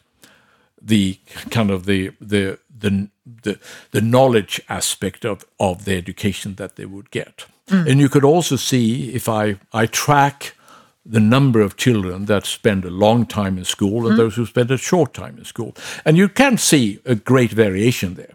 the 0.81 1.19
kind 1.49 1.71
of 1.71 1.85
the 1.85 2.11
the 2.21 2.57
the 2.79 3.09
the, 3.43 3.59
the 3.91 4.01
knowledge 4.01 4.61
aspect 4.69 5.25
of, 5.25 5.45
of 5.59 5.85
the 5.85 5.97
education 5.97 6.55
that 6.55 6.75
they 6.75 6.85
would 6.85 7.11
get. 7.11 7.45
Hmm. 7.69 7.87
And 7.87 7.99
you 7.99 8.09
could 8.09 8.23
also 8.23 8.55
see 8.55 9.13
if 9.13 9.27
I, 9.27 9.57
I 9.73 9.85
track 9.87 10.53
the 11.09 11.19
number 11.19 11.61
of 11.61 11.77
children 11.77 12.25
that 12.25 12.45
spend 12.45 12.85
a 12.85 12.89
long 12.89 13.25
time 13.25 13.57
in 13.57 13.65
school 13.65 14.05
and 14.05 14.11
hmm. 14.11 14.17
those 14.17 14.35
who 14.35 14.45
spend 14.45 14.71
a 14.71 14.77
short 14.77 15.13
time 15.13 15.37
in 15.37 15.45
school. 15.45 15.73
And 16.05 16.17
you 16.17 16.27
can 16.27 16.57
see 16.57 16.99
a 17.05 17.15
great 17.15 17.51
variation 17.51 18.15
there. 18.15 18.33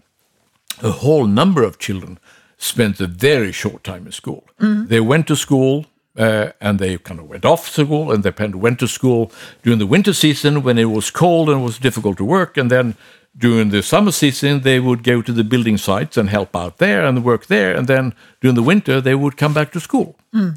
A 0.83 0.91
whole 0.91 1.27
number 1.27 1.63
of 1.63 1.79
children 1.79 2.19
spent 2.57 3.01
a 3.01 3.07
very 3.07 3.53
short 3.53 3.85
time 3.85 4.07
in 4.07 4.13
school. 4.13 4.45
Hmm. 4.59 4.87
They 4.87 5.01
went 5.01 5.27
to 5.27 5.37
school 5.37 5.87
uh, 6.17 6.53
and 6.61 6.79
they 6.79 6.99
kind 6.99 7.21
of 7.21 7.29
went 7.29 7.45
off 7.45 7.69
school 7.69 8.13
and 8.13 8.23
they 8.23 8.33
went 8.49 8.79
to 8.79 8.89
school 8.89 9.31
during 9.63 9.79
the 9.79 9.87
winter 9.87 10.13
season 10.13 10.63
when 10.63 10.79
it 10.79 10.91
was 10.91 11.11
cold 11.11 11.49
and 11.51 11.65
was 11.65 11.79
difficult 11.79 12.17
to 12.19 12.25
work. 12.25 12.57
And 12.57 12.71
then 12.71 12.97
during 13.37 13.71
the 13.71 13.83
summer 13.83 14.13
season, 14.13 14.61
they 14.61 14.79
would 14.79 15.03
go 15.03 15.23
to 15.23 15.33
the 15.33 15.45
building 15.45 15.79
sites 15.79 16.17
and 16.17 16.29
help 16.29 16.55
out 16.55 16.79
there 16.79 17.05
and 17.05 17.25
work 17.25 17.47
there. 17.47 17.75
And 17.75 17.87
then 17.87 18.15
during 18.41 18.57
the 18.57 18.63
winter, 18.63 19.01
they 19.01 19.15
would 19.15 19.37
come 19.37 19.55
back 19.55 19.73
to 19.73 19.81
school, 19.81 20.17
hmm. 20.33 20.51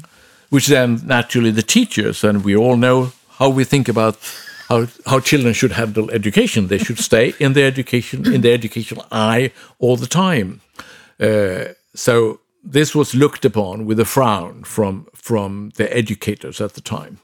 Which 0.50 0.66
then 0.66 1.00
naturally 1.04 1.52
the 1.52 1.62
teachers, 1.62 2.24
and 2.24 2.44
we 2.44 2.56
all 2.56 2.76
know 2.76 3.12
how 3.38 3.48
we 3.48 3.64
think 3.64 3.88
about 3.88 4.16
how, 4.68 4.86
how 5.06 5.20
children 5.20 5.54
should 5.54 5.72
handle 5.72 6.10
education. 6.10 6.66
They 6.68 6.78
should 6.78 6.98
stay 6.98 7.34
in 7.38 7.52
their 7.52 7.66
education, 7.66 8.32
in 8.32 8.40
their 8.40 8.54
educational 8.54 9.04
eye 9.12 9.52
all 9.78 9.96
the 9.96 10.06
time. 10.06 10.60
Uh, 11.20 11.74
so 11.94 12.40
this 12.72 12.94
was 12.94 13.14
looked 13.14 13.44
upon 13.44 13.86
with 13.86 14.00
a 14.00 14.04
frown 14.04 14.64
from 14.64 15.06
from 15.14 15.70
the 15.76 15.96
educators 15.96 16.60
at 16.60 16.72
the 16.72 16.80
time. 16.80 17.18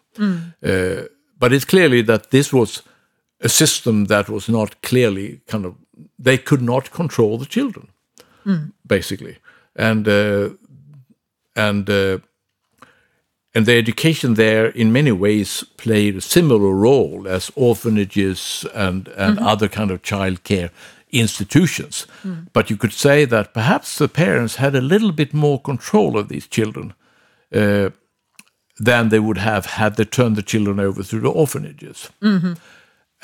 Uh, 0.62 1.08
but 1.38 1.52
it's 1.52 1.64
clearly 1.64 2.02
that 2.02 2.30
this 2.30 2.52
was 2.52 2.82
a 3.40 3.48
system 3.48 4.06
that 4.06 4.28
was 4.28 4.48
not 4.48 4.80
clearly 4.82 5.40
kind 5.46 5.64
of 5.66 5.74
they 6.18 6.38
could 6.38 6.62
not 6.62 6.90
control 6.90 7.38
the 7.38 7.46
children, 7.46 7.88
basically, 8.86 9.36
and 9.74 10.06
uh, 10.06 10.50
and 11.54 11.88
uh, 11.90 12.18
and 13.54 13.66
the 13.66 13.76
education 13.78 14.34
there 14.34 14.66
in 14.66 14.92
many 14.92 15.12
ways 15.12 15.64
played 15.76 16.16
a 16.16 16.20
similar 16.20 16.74
role 16.74 17.28
as 17.28 17.50
orphanages 17.54 18.66
and 18.74 19.08
and 19.16 19.38
other 19.38 19.68
kind 19.68 19.90
of 19.90 20.02
child 20.02 20.42
care 20.42 20.70
institutions. 21.10 22.06
But 22.52 22.70
you 22.70 22.76
could 22.78 22.92
say 22.92 23.26
that 23.26 23.52
perhaps 23.52 23.96
the 23.96 24.08
parents 24.08 24.56
had 24.56 24.74
a 24.74 24.80
little 24.80 25.12
bit 25.12 25.34
more 25.34 25.60
control 25.60 26.16
of 26.16 26.28
these 26.28 26.48
children 26.48 26.94
uh, 27.54 27.90
than 28.84 29.08
they 29.08 29.18
would 29.18 29.38
have 29.38 29.66
had 29.66 29.96
they 29.96 30.04
turned 30.06 30.36
the 30.36 30.42
children 30.42 30.80
over 30.80 31.02
to 31.02 31.20
the 31.20 31.28
orphanages. 31.28 32.10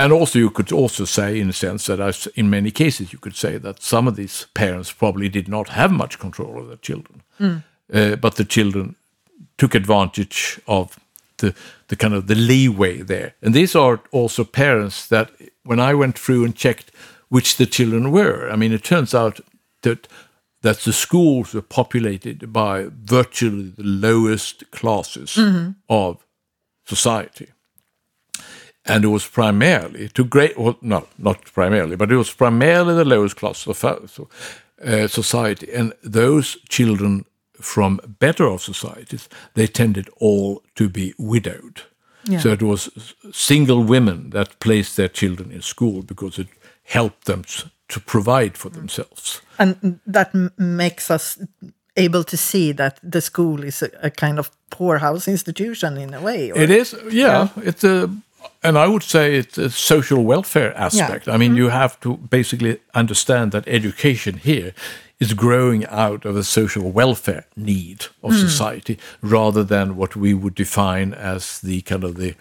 And 0.00 0.12
also, 0.12 0.38
you 0.38 0.50
could 0.50 0.70
also 0.72 1.04
say, 1.06 1.40
in 1.40 1.48
a 1.48 1.52
sense, 1.52 1.86
that 1.86 1.98
as 2.00 2.28
in 2.34 2.48
many 2.50 2.70
cases, 2.70 3.12
you 3.12 3.18
could 3.18 3.34
say 3.36 3.58
that 3.58 3.82
some 3.82 4.06
of 4.08 4.14
these 4.14 4.46
parents 4.54 4.92
probably 4.92 5.28
did 5.28 5.48
not 5.48 5.68
have 5.70 5.90
much 5.92 6.18
control 6.18 6.58
of 6.58 6.66
their 6.68 6.76
children, 6.80 7.22
uh, 7.92 8.16
but 8.16 8.34
the 8.34 8.44
children 8.44 8.94
took 9.58 9.74
advantage 9.74 10.60
of 10.66 10.98
the 11.38 11.54
the 11.88 11.96
kind 11.96 12.14
of 12.14 12.26
the 12.26 12.34
leeway 12.34 13.02
there. 13.02 13.34
And 13.42 13.54
these 13.54 13.74
are 13.74 14.00
also 14.12 14.44
parents 14.44 15.06
that, 15.08 15.30
when 15.64 15.80
I 15.80 15.94
went 15.94 16.18
through 16.18 16.44
and 16.44 16.54
checked 16.54 16.90
which 17.30 17.56
the 17.56 17.66
children 17.66 18.10
were, 18.10 18.50
I 18.50 18.56
mean, 18.56 18.72
it 18.72 18.84
turns 18.84 19.14
out 19.14 19.40
that 19.82 20.08
that 20.62 20.78
the 20.78 20.92
schools 20.92 21.54
were 21.54 21.62
populated 21.62 22.52
by 22.52 22.88
virtually 23.04 23.72
the 23.76 23.84
lowest 23.84 24.70
classes 24.70 25.38
of 25.88 26.26
society. 26.84 27.46
And 28.84 29.04
it 29.04 29.08
was 29.08 29.26
primarily 29.28 30.08
to 30.08 30.24
great, 30.24 30.58
well, 30.58 30.76
no, 30.80 31.06
not 31.16 31.44
primarily, 31.52 31.96
but 31.96 32.10
it 32.10 32.16
was 32.16 32.34
primarily 32.34 32.94
the 32.94 33.04
lowest 33.04 33.36
class 33.36 33.66
of 33.66 33.84
uh, 33.84 35.06
society, 35.08 35.72
and 35.72 35.92
those 36.02 36.56
children 36.68 37.24
from 37.60 38.00
better 38.18 38.46
off 38.46 38.62
societies, 38.62 39.28
they 39.54 39.66
tended 39.66 40.08
all 40.20 40.62
to 40.74 40.88
be 40.88 41.14
widowed. 41.18 41.82
Yeah. 42.24 42.40
So 42.40 42.48
it 42.50 42.62
was 42.62 42.90
single 43.32 43.84
women 43.84 44.30
that 44.30 44.58
placed 44.58 44.96
their 44.96 45.08
children 45.08 45.50
in 45.50 45.62
school 45.62 46.02
because 46.02 46.38
it 46.38 46.48
helped 46.82 47.24
them 47.24 47.42
to 47.88 48.00
provide 48.00 48.56
for 48.56 48.70
themselves. 48.70 49.42
And 49.58 50.00
that 50.12 50.34
m- 50.34 50.52
makes 50.56 51.10
us 51.10 51.38
able 51.96 52.24
to 52.24 52.36
see 52.36 52.72
that 52.72 52.98
the 53.02 53.20
school 53.20 53.64
is 53.64 53.82
a, 53.82 53.90
a 54.02 54.10
kind 54.10 54.38
of 54.38 54.50
poorhouse 54.70 55.30
institution 55.30 55.96
in 55.96 56.14
a 56.14 56.20
way. 56.20 56.52
or- 56.52 56.58
It 56.58 56.70
is, 56.70 56.94
yeah. 57.10 57.48
It's 57.56 57.84
a, 57.84 58.08
and 58.62 58.76
I 58.76 58.86
would 58.86 59.02
say 59.02 59.36
it's 59.36 59.58
a 59.58 59.70
social 59.70 60.24
welfare 60.24 60.76
aspect. 60.76 61.28
I 61.28 61.36
mean, 61.36 61.50
mm-hmm. 61.50 61.56
you 61.56 61.68
have 61.70 61.98
to 62.00 62.16
basically 62.16 62.78
understand 62.94 63.52
that 63.52 63.66
education 63.66 64.38
here 64.38 64.72
is 65.20 65.34
growing 65.34 65.84
out 65.86 66.24
of 66.24 66.36
a 66.36 66.44
social 66.44 66.90
welfare 66.90 67.44
need 67.56 68.06
of 68.22 68.32
hmm. 68.32 68.38
society 68.38 68.98
rather 69.20 69.64
than 69.64 69.96
what 69.96 70.14
we 70.14 70.32
would 70.32 70.54
define 70.54 71.12
as 71.14 71.60
the 71.60 71.80
kind 71.82 72.04
of 72.04 72.16
the 72.16 72.34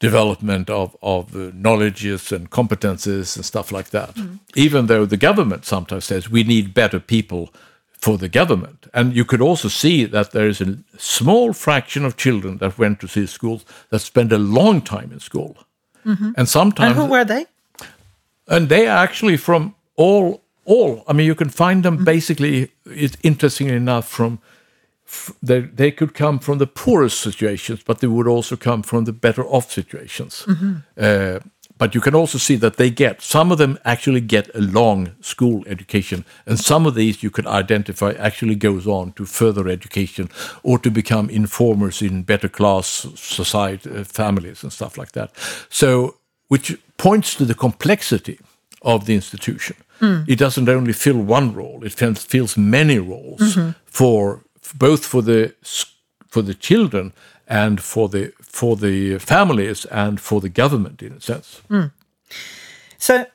development 0.00 0.70
of, 0.70 0.96
of 1.02 1.34
uh, 1.34 1.50
knowledges 1.54 2.32
and 2.32 2.50
competences 2.50 3.36
and 3.36 3.44
stuff 3.44 3.72
like 3.72 3.90
that. 3.90 4.16
Hmm. 4.16 4.36
Even 4.54 4.86
though 4.86 5.06
the 5.06 5.16
government 5.16 5.64
sometimes 5.64 6.04
says 6.04 6.30
we 6.30 6.44
need 6.44 6.74
better 6.74 7.00
people 7.00 7.50
for 7.92 8.16
the 8.16 8.28
government. 8.28 8.86
And 8.94 9.14
you 9.14 9.24
could 9.24 9.40
also 9.40 9.68
see 9.68 10.04
that 10.04 10.30
there 10.30 10.46
is 10.46 10.60
a 10.60 10.78
small 10.98 11.52
fraction 11.52 12.04
of 12.04 12.16
children 12.16 12.58
that 12.58 12.78
went 12.78 13.00
to 13.00 13.06
these 13.08 13.30
schools 13.32 13.64
that 13.90 13.98
spend 14.00 14.32
a 14.32 14.38
long 14.38 14.82
time 14.82 15.10
in 15.12 15.20
school. 15.20 15.56
And 16.04 16.34
and 16.38 16.48
sometimes 16.48 16.96
who 16.96 17.06
were 17.06 17.24
they? 17.24 17.46
and 18.48 18.68
they 18.68 18.86
are 18.86 18.98
actually 19.04 19.36
from 19.36 19.74
all 19.96 20.42
all. 20.68 21.02
I 21.08 21.12
mean 21.12 21.26
you 21.26 21.34
can 21.34 21.50
find 21.50 21.82
them 21.82 22.04
basically 22.04 22.70
it's 22.84 23.16
interestingly 23.22 23.76
enough 23.76 24.06
from 24.08 24.38
f- 25.06 25.32
they, 25.42 25.60
they 25.60 25.90
could 25.90 26.12
come 26.14 26.38
from 26.38 26.58
the 26.58 26.66
poorest 26.66 27.20
situations 27.20 27.82
but 27.84 27.98
they 27.98 28.08
would 28.08 28.28
also 28.28 28.56
come 28.56 28.82
from 28.82 29.04
the 29.04 29.12
better 29.12 29.44
off 29.44 29.70
situations. 29.70 30.46
Uh, 30.96 31.38
but 31.78 31.94
you 31.94 32.00
can 32.00 32.14
also 32.14 32.38
see 32.38 32.56
that 32.56 32.76
they 32.76 32.90
get 32.90 33.22
some 33.22 33.52
of 33.52 33.58
them 33.58 33.78
actually 33.84 34.20
get 34.20 34.54
a 34.54 34.60
long 34.60 35.14
school 35.20 35.62
education 35.66 36.24
and 36.46 36.58
some 36.58 36.88
of 36.88 36.94
these 36.94 37.22
you 37.22 37.30
could 37.30 37.46
identify 37.46 38.12
actually 38.18 38.56
goes 38.56 38.86
on 38.86 39.12
to 39.12 39.24
further 39.24 39.68
education 39.68 40.28
or 40.62 40.78
to 40.78 40.90
become 40.90 41.30
informers 41.30 42.02
in 42.02 42.24
better 42.24 42.48
class 42.48 43.06
society 43.14 43.90
uh, 43.90 44.04
families 44.04 44.62
and 44.62 44.72
stuff 44.72 44.98
like 44.98 45.12
that. 45.12 45.30
So 45.68 46.16
which 46.48 46.76
points 46.96 47.34
to 47.36 47.44
the 47.44 47.54
complexity 47.54 48.38
of 48.82 49.06
the 49.06 49.14
institution. 49.14 49.76
Mm. 50.00 50.28
It 50.28 50.38
doesn't 50.38 50.68
only 50.68 50.92
fill 50.92 51.18
one 51.18 51.54
role; 51.54 51.84
it 51.84 51.92
fills, 51.92 52.56
many 52.56 52.98
roles 52.98 53.40
mm-hmm. 53.40 53.70
for 53.84 54.42
both 54.74 55.04
for 55.04 55.22
the 55.22 55.54
for 56.28 56.42
the 56.42 56.54
children 56.54 57.12
and 57.46 57.80
for 57.80 58.08
the 58.08 58.32
for 58.40 58.76
the 58.76 59.18
families 59.18 59.84
and 59.86 60.20
for 60.20 60.40
the 60.40 60.48
government, 60.48 61.02
in 61.02 61.12
a 61.12 61.20
sense. 61.20 61.62
Mm. 61.68 61.90
So, 62.98 63.26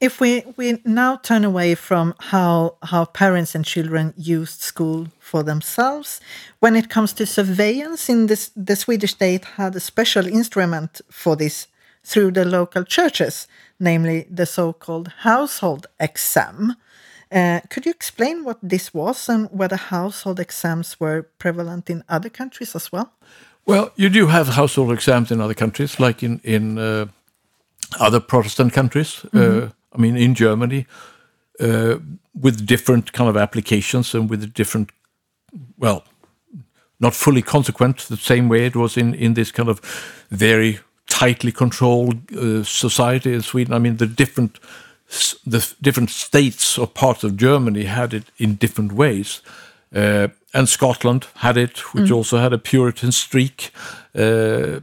if 0.00 0.20
we 0.20 0.42
we 0.56 0.78
now 0.84 1.16
turn 1.16 1.44
away 1.44 1.74
from 1.74 2.14
how 2.18 2.76
how 2.82 3.04
parents 3.06 3.54
and 3.54 3.64
children 3.64 4.12
used 4.16 4.60
school 4.60 5.06
for 5.20 5.42
themselves, 5.42 6.20
when 6.60 6.76
it 6.76 6.88
comes 6.88 7.12
to 7.14 7.26
surveillance, 7.26 8.08
in 8.08 8.26
this 8.26 8.50
the 8.56 8.76
Swedish 8.76 9.12
state 9.12 9.44
had 9.56 9.76
a 9.76 9.80
special 9.80 10.26
instrument 10.26 11.00
for 11.10 11.36
this 11.36 11.68
through 12.04 12.32
the 12.32 12.44
local 12.44 12.84
churches, 12.84 13.48
namely 13.78 14.26
the 14.30 14.46
so-called 14.46 15.08
household 15.22 15.86
exam. 15.98 16.76
Uh, 17.32 17.60
could 17.68 17.86
you 17.86 17.90
explain 17.90 18.44
what 18.44 18.58
this 18.62 18.94
was 18.94 19.28
and 19.28 19.48
whether 19.50 19.76
household 19.76 20.38
exams 20.38 21.00
were 21.00 21.22
prevalent 21.38 21.90
in 21.90 22.04
other 22.08 22.30
countries 22.30 22.76
as 22.76 22.92
well? 22.92 23.12
Well, 23.66 23.90
you 23.96 24.08
do 24.10 24.26
have 24.26 24.48
household 24.48 24.92
exams 24.92 25.30
in 25.30 25.40
other 25.40 25.54
countries, 25.54 25.98
like 25.98 26.22
in 26.22 26.40
in 26.44 26.78
uh, 26.78 27.06
other 27.98 28.20
Protestant 28.20 28.72
countries. 28.72 29.24
Uh, 29.32 29.68
I 29.92 29.98
mean, 29.98 30.16
in 30.16 30.34
Germany, 30.34 30.86
uh, 31.60 31.98
with 32.40 32.66
different 32.66 33.12
kind 33.12 33.28
of 33.30 33.36
applications 33.36 34.14
and 34.14 34.30
with 34.30 34.52
different, 34.52 34.90
well, 35.78 36.02
not 36.98 37.14
fully 37.14 37.42
consequent 37.42 38.08
the 38.08 38.16
same 38.16 38.48
way 38.48 38.66
it 38.66 38.74
was 38.74 38.96
in 38.96 39.14
in 39.14 39.34
this 39.34 39.52
kind 39.52 39.68
of 39.68 39.80
very 40.30 40.78
tightly 41.20 41.52
controlled 41.52 42.16
uh, 42.32 42.64
society 42.64 43.32
in 43.32 43.42
Sweden. 43.42 43.74
I 43.74 43.78
mean, 43.78 43.96
the 43.96 44.06
different 44.06 44.58
the 45.46 45.74
different 45.80 46.10
states 46.10 46.78
or 46.78 46.86
parts 46.86 47.24
of 47.24 47.36
Germany 47.36 47.84
had 47.84 48.12
it 48.12 48.24
in 48.36 48.56
different 48.58 48.92
ways. 48.92 49.42
Uh, 49.94 50.28
and 50.52 50.68
Scotland 50.68 51.26
had 51.34 51.56
it, 51.56 51.94
which 51.94 52.10
also 52.10 52.38
had 52.38 52.52
a 52.52 52.58
Puritan 52.58 53.12
streak. 53.12 53.70
Uh, 54.14 54.80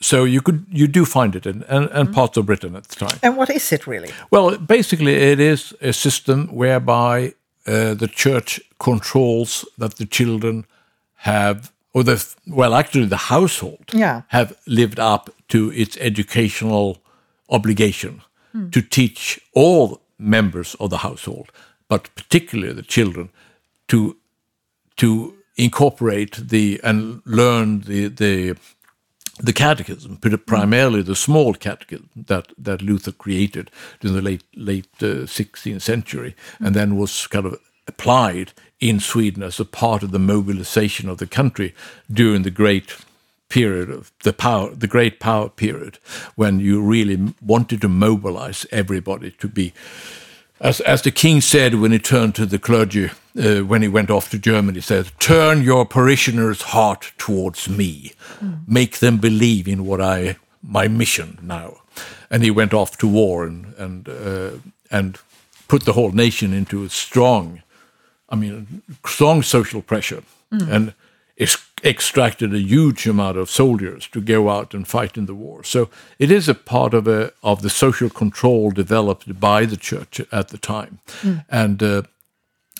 so 0.00 0.24
you 0.24 0.42
could 0.42 0.66
you 0.70 0.88
do 0.88 1.04
find 1.04 1.34
it 1.34 1.46
in 1.46 1.64
and, 1.68 1.90
and 1.90 2.12
parts 2.12 2.36
of 2.36 2.44
Britain 2.44 2.76
at 2.76 2.84
the 2.88 3.06
time. 3.06 3.18
And 3.22 3.36
what 3.36 3.50
is 3.50 3.72
it 3.72 3.86
really? 3.86 4.10
Well, 4.30 4.58
basically, 4.58 5.14
it 5.32 5.40
is 5.40 5.74
a 5.80 5.92
system 5.92 6.48
whereby 6.48 7.34
uh, 7.66 7.94
the 7.94 8.08
church 8.08 8.60
controls 8.78 9.64
that 9.78 9.96
the 9.96 10.06
children 10.06 10.64
have, 11.14 11.72
or 11.96 12.04
the 12.04 12.34
well, 12.46 12.74
actually, 12.74 13.06
the 13.06 13.30
household 13.34 13.84
Yeah. 13.92 14.22
have 14.28 14.52
lived 14.66 14.98
up 14.98 15.30
to 15.48 15.72
its 15.72 15.96
educational 15.96 16.98
obligation 17.48 18.20
hmm. 18.52 18.68
to 18.70 18.82
teach 18.82 19.40
all 19.54 20.00
members 20.18 20.76
of 20.78 20.90
the 20.90 20.98
household, 20.98 21.50
but 21.88 22.14
particularly 22.14 22.74
the 22.74 22.82
children, 22.82 23.30
to 23.88 24.16
to 24.96 25.34
incorporate 25.56 26.48
the 26.48 26.80
and 26.82 27.22
learn 27.24 27.80
the 27.80 28.08
the 28.08 28.56
the 29.44 29.52
catechism, 29.52 30.16
hmm. 30.16 30.34
primarily 30.46 31.02
the 31.02 31.16
small 31.16 31.54
catechism 31.54 32.08
that, 32.26 32.46
that 32.64 32.82
Luther 32.82 33.12
created 33.12 33.70
in 34.02 34.12
the 34.12 34.22
late 34.22 34.44
late 34.54 35.02
uh, 35.02 35.26
16th 35.26 35.82
century, 35.82 36.34
and 36.58 36.68
hmm. 36.68 36.74
then 36.74 36.96
was 36.96 37.26
kind 37.26 37.46
of 37.46 37.58
applied 37.88 38.52
in 38.80 39.00
Sweden 39.00 39.42
as 39.42 39.60
a 39.60 39.64
part 39.64 40.02
of 40.02 40.10
the 40.10 40.18
mobilization 40.18 41.08
of 41.08 41.18
the 41.18 41.26
country 41.26 41.74
during 42.10 42.42
the 42.42 42.50
great 42.50 42.96
period 43.48 43.90
of 43.90 44.12
the 44.22 44.32
power, 44.32 44.74
the 44.74 44.86
great 44.86 45.20
power 45.20 45.48
period, 45.48 45.98
when 46.34 46.60
you 46.60 46.82
really 46.82 47.32
wanted 47.40 47.80
to 47.80 47.88
mobilize 47.88 48.66
everybody 48.72 49.30
to 49.30 49.48
be, 49.48 49.72
as 50.60 50.80
as 50.80 51.02
the 51.02 51.10
king 51.10 51.40
said 51.40 51.74
when 51.74 51.92
he 51.92 51.98
turned 51.98 52.34
to 52.34 52.46
the 52.46 52.58
clergy 52.58 53.10
uh, 53.38 53.60
when 53.60 53.82
he 53.82 53.88
went 53.88 54.10
off 54.10 54.30
to 54.30 54.38
Germany, 54.38 54.78
he 54.78 54.82
said, 54.82 55.10
"Turn 55.18 55.62
your 55.62 55.84
parishioners' 55.84 56.62
heart 56.62 57.12
towards 57.18 57.68
me, 57.68 58.12
mm. 58.40 58.60
make 58.66 58.98
them 58.98 59.18
believe 59.18 59.68
in 59.68 59.84
what 59.84 60.00
I 60.00 60.36
my 60.62 60.88
mission 60.88 61.38
now." 61.42 61.82
And 62.30 62.42
he 62.42 62.50
went 62.50 62.72
off 62.72 62.96
to 62.98 63.06
war 63.06 63.46
and 63.46 63.74
and 63.78 64.08
uh, 64.08 64.50
and 64.90 65.18
put 65.68 65.84
the 65.84 65.92
whole 65.92 66.12
nation 66.12 66.54
into 66.54 66.84
a 66.84 66.88
strong, 66.88 67.62
I 68.28 68.36
mean, 68.36 68.82
strong 69.04 69.42
social 69.42 69.82
pressure, 69.82 70.22
mm. 70.52 70.68
and 70.68 70.94
extracted 71.84 72.54
a 72.54 72.58
huge 72.58 73.06
amount 73.06 73.36
of 73.36 73.50
soldiers 73.50 74.08
to 74.08 74.20
go 74.20 74.48
out 74.48 74.74
and 74.74 74.88
fight 74.88 75.16
in 75.16 75.26
the 75.26 75.34
war. 75.34 75.62
So 75.62 75.88
it 76.18 76.30
is 76.30 76.48
a 76.48 76.54
part 76.54 76.94
of 76.94 77.06
a 77.06 77.32
of 77.42 77.62
the 77.62 77.70
social 77.70 78.10
control 78.10 78.70
developed 78.70 79.38
by 79.38 79.66
the 79.66 79.76
church 79.76 80.20
at 80.32 80.48
the 80.48 80.58
time, 80.58 80.98
mm. 81.22 81.44
and 81.48 81.82
uh, 81.82 82.02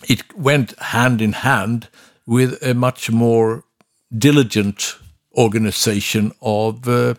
it 0.08 0.36
went 0.36 0.78
hand 0.78 1.20
in 1.20 1.32
hand 1.32 1.88
with 2.26 2.62
a 2.62 2.74
much 2.74 3.10
more 3.10 3.64
diligent 4.16 4.96
organization 5.36 6.32
of 6.40 6.88
uh, 6.88 7.14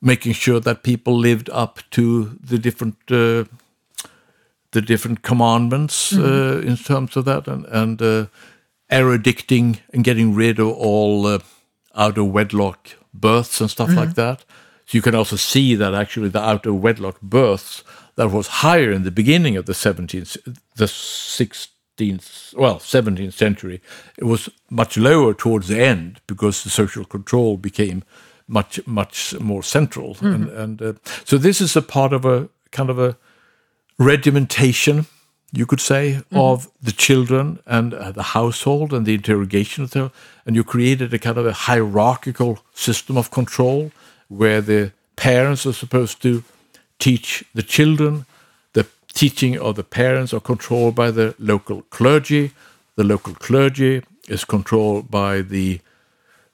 making 0.00 0.32
sure 0.32 0.60
that 0.60 0.82
people 0.82 1.16
lived 1.16 1.48
up 1.50 1.78
to 1.90 2.36
the 2.42 2.58
different 2.58 2.96
uh, 3.10 3.44
the 4.70 4.80
different 4.80 5.22
commandments 5.22 6.12
mm 6.12 6.22
-hmm. 6.22 6.66
in 6.66 6.76
terms 6.76 7.16
of 7.16 7.24
that 7.24 7.48
and 7.48 7.66
and 7.66 8.02
uh, 8.02 8.24
erodicting 8.88 9.80
and 9.92 10.04
getting 10.04 10.36
rid 10.36 10.58
of 10.58 10.76
all 10.76 11.26
uh, 11.26 11.38
out 11.94 12.18
of 12.18 12.32
wedlock 12.32 12.78
births 13.12 13.60
and 13.60 13.70
stuff 13.70 13.88
mm 13.88 13.94
-hmm. 13.94 14.04
like 14.04 14.14
that. 14.14 14.44
So 14.84 14.96
you 14.96 15.02
can 15.02 15.14
also 15.14 15.36
see 15.36 15.76
that 15.76 15.94
actually 15.94 16.30
the 16.30 16.40
out 16.40 16.66
of 16.66 16.82
wedlock 16.82 17.20
births 17.20 17.84
that 18.14 18.30
was 18.30 18.46
higher 18.46 18.90
in 18.90 19.02
the 19.02 19.10
beginning 19.10 19.58
of 19.58 19.64
the 19.64 19.74
17th, 19.74 20.38
the 20.76 20.86
16th, 20.86 22.54
well, 22.56 22.80
17th 22.80 23.34
century, 23.36 23.80
it 24.16 24.24
was 24.24 24.48
much 24.68 24.96
lower 24.96 25.34
towards 25.34 25.68
the 25.68 25.80
end 25.80 26.20
because 26.26 26.62
the 26.62 26.70
social 26.70 27.04
control 27.04 27.56
became 27.58 28.02
much, 28.46 28.80
much 28.86 29.34
more 29.38 29.62
central. 29.62 30.08
Mm 30.08 30.14
-hmm. 30.18 30.34
And, 30.34 30.50
and 30.50 30.82
uh, 30.82 30.92
so 31.24 31.38
this 31.38 31.60
is 31.60 31.76
a 31.76 31.82
part 31.82 32.12
of 32.12 32.24
a 32.24 32.48
kind 32.70 32.90
of 32.90 32.98
a 32.98 33.16
regimentation 33.98 35.06
you 35.52 35.64
could 35.64 35.80
say, 35.80 36.12
mm-hmm. 36.12 36.36
of 36.36 36.68
the 36.82 36.92
children 36.92 37.58
and 37.66 37.94
uh, 37.94 38.12
the 38.12 38.22
household 38.22 38.92
and 38.92 39.06
the 39.06 39.14
interrogation 39.14 39.84
of 39.84 39.92
them. 39.92 40.10
And 40.44 40.54
you 40.54 40.64
created 40.64 41.12
a 41.14 41.18
kind 41.18 41.38
of 41.38 41.46
a 41.46 41.52
hierarchical 41.52 42.58
system 42.74 43.16
of 43.16 43.30
control 43.30 43.90
where 44.28 44.60
the 44.60 44.92
parents 45.16 45.64
are 45.66 45.72
supposed 45.72 46.20
to 46.22 46.44
teach 46.98 47.44
the 47.54 47.62
children. 47.62 48.26
The 48.74 48.86
teaching 49.12 49.58
of 49.58 49.76
the 49.76 49.84
parents 49.84 50.34
are 50.34 50.40
controlled 50.40 50.94
by 50.94 51.10
the 51.10 51.34
local 51.38 51.82
clergy. 51.82 52.52
The 52.96 53.04
local 53.04 53.34
clergy 53.34 54.02
is 54.28 54.44
controlled 54.44 55.10
by 55.10 55.40
the 55.40 55.80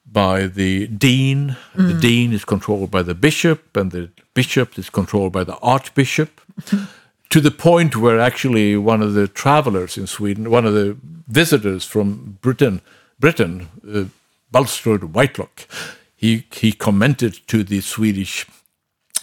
by 0.07 0.47
the 0.47 0.87
dean. 0.87 1.57
Mm. 1.75 1.89
The 1.89 2.01
dean 2.01 2.33
is 2.33 2.45
controlled 2.45 2.91
by 2.93 3.03
the 3.03 3.17
bishop, 3.17 3.77
and 3.77 3.91
the 3.91 4.11
bishop 4.35 4.79
is 4.79 4.89
controlled 4.89 5.33
by 5.33 5.43
the 5.43 5.57
archbishop. 5.57 6.41
to 7.35 7.41
the 7.41 7.51
point 7.51 7.97
where 7.97 8.21
actually 8.21 8.77
one 8.77 9.03
of 9.03 9.15
the 9.15 9.27
travelers 9.27 9.99
in 9.99 10.07
Sweden, 10.07 10.51
one 10.51 10.65
of 10.65 10.73
the 10.73 10.97
visitors 11.27 11.85
from 11.85 12.39
Britain, 12.41 12.81
Britain, 13.19 13.69
uh, 13.93 14.05
Bulstrode 14.53 15.13
Whitelocke, 15.13 15.67
he 16.15 16.47
he 16.53 16.71
commented 16.71 17.41
to 17.49 17.65
the 17.65 17.81
Swedish 17.81 18.47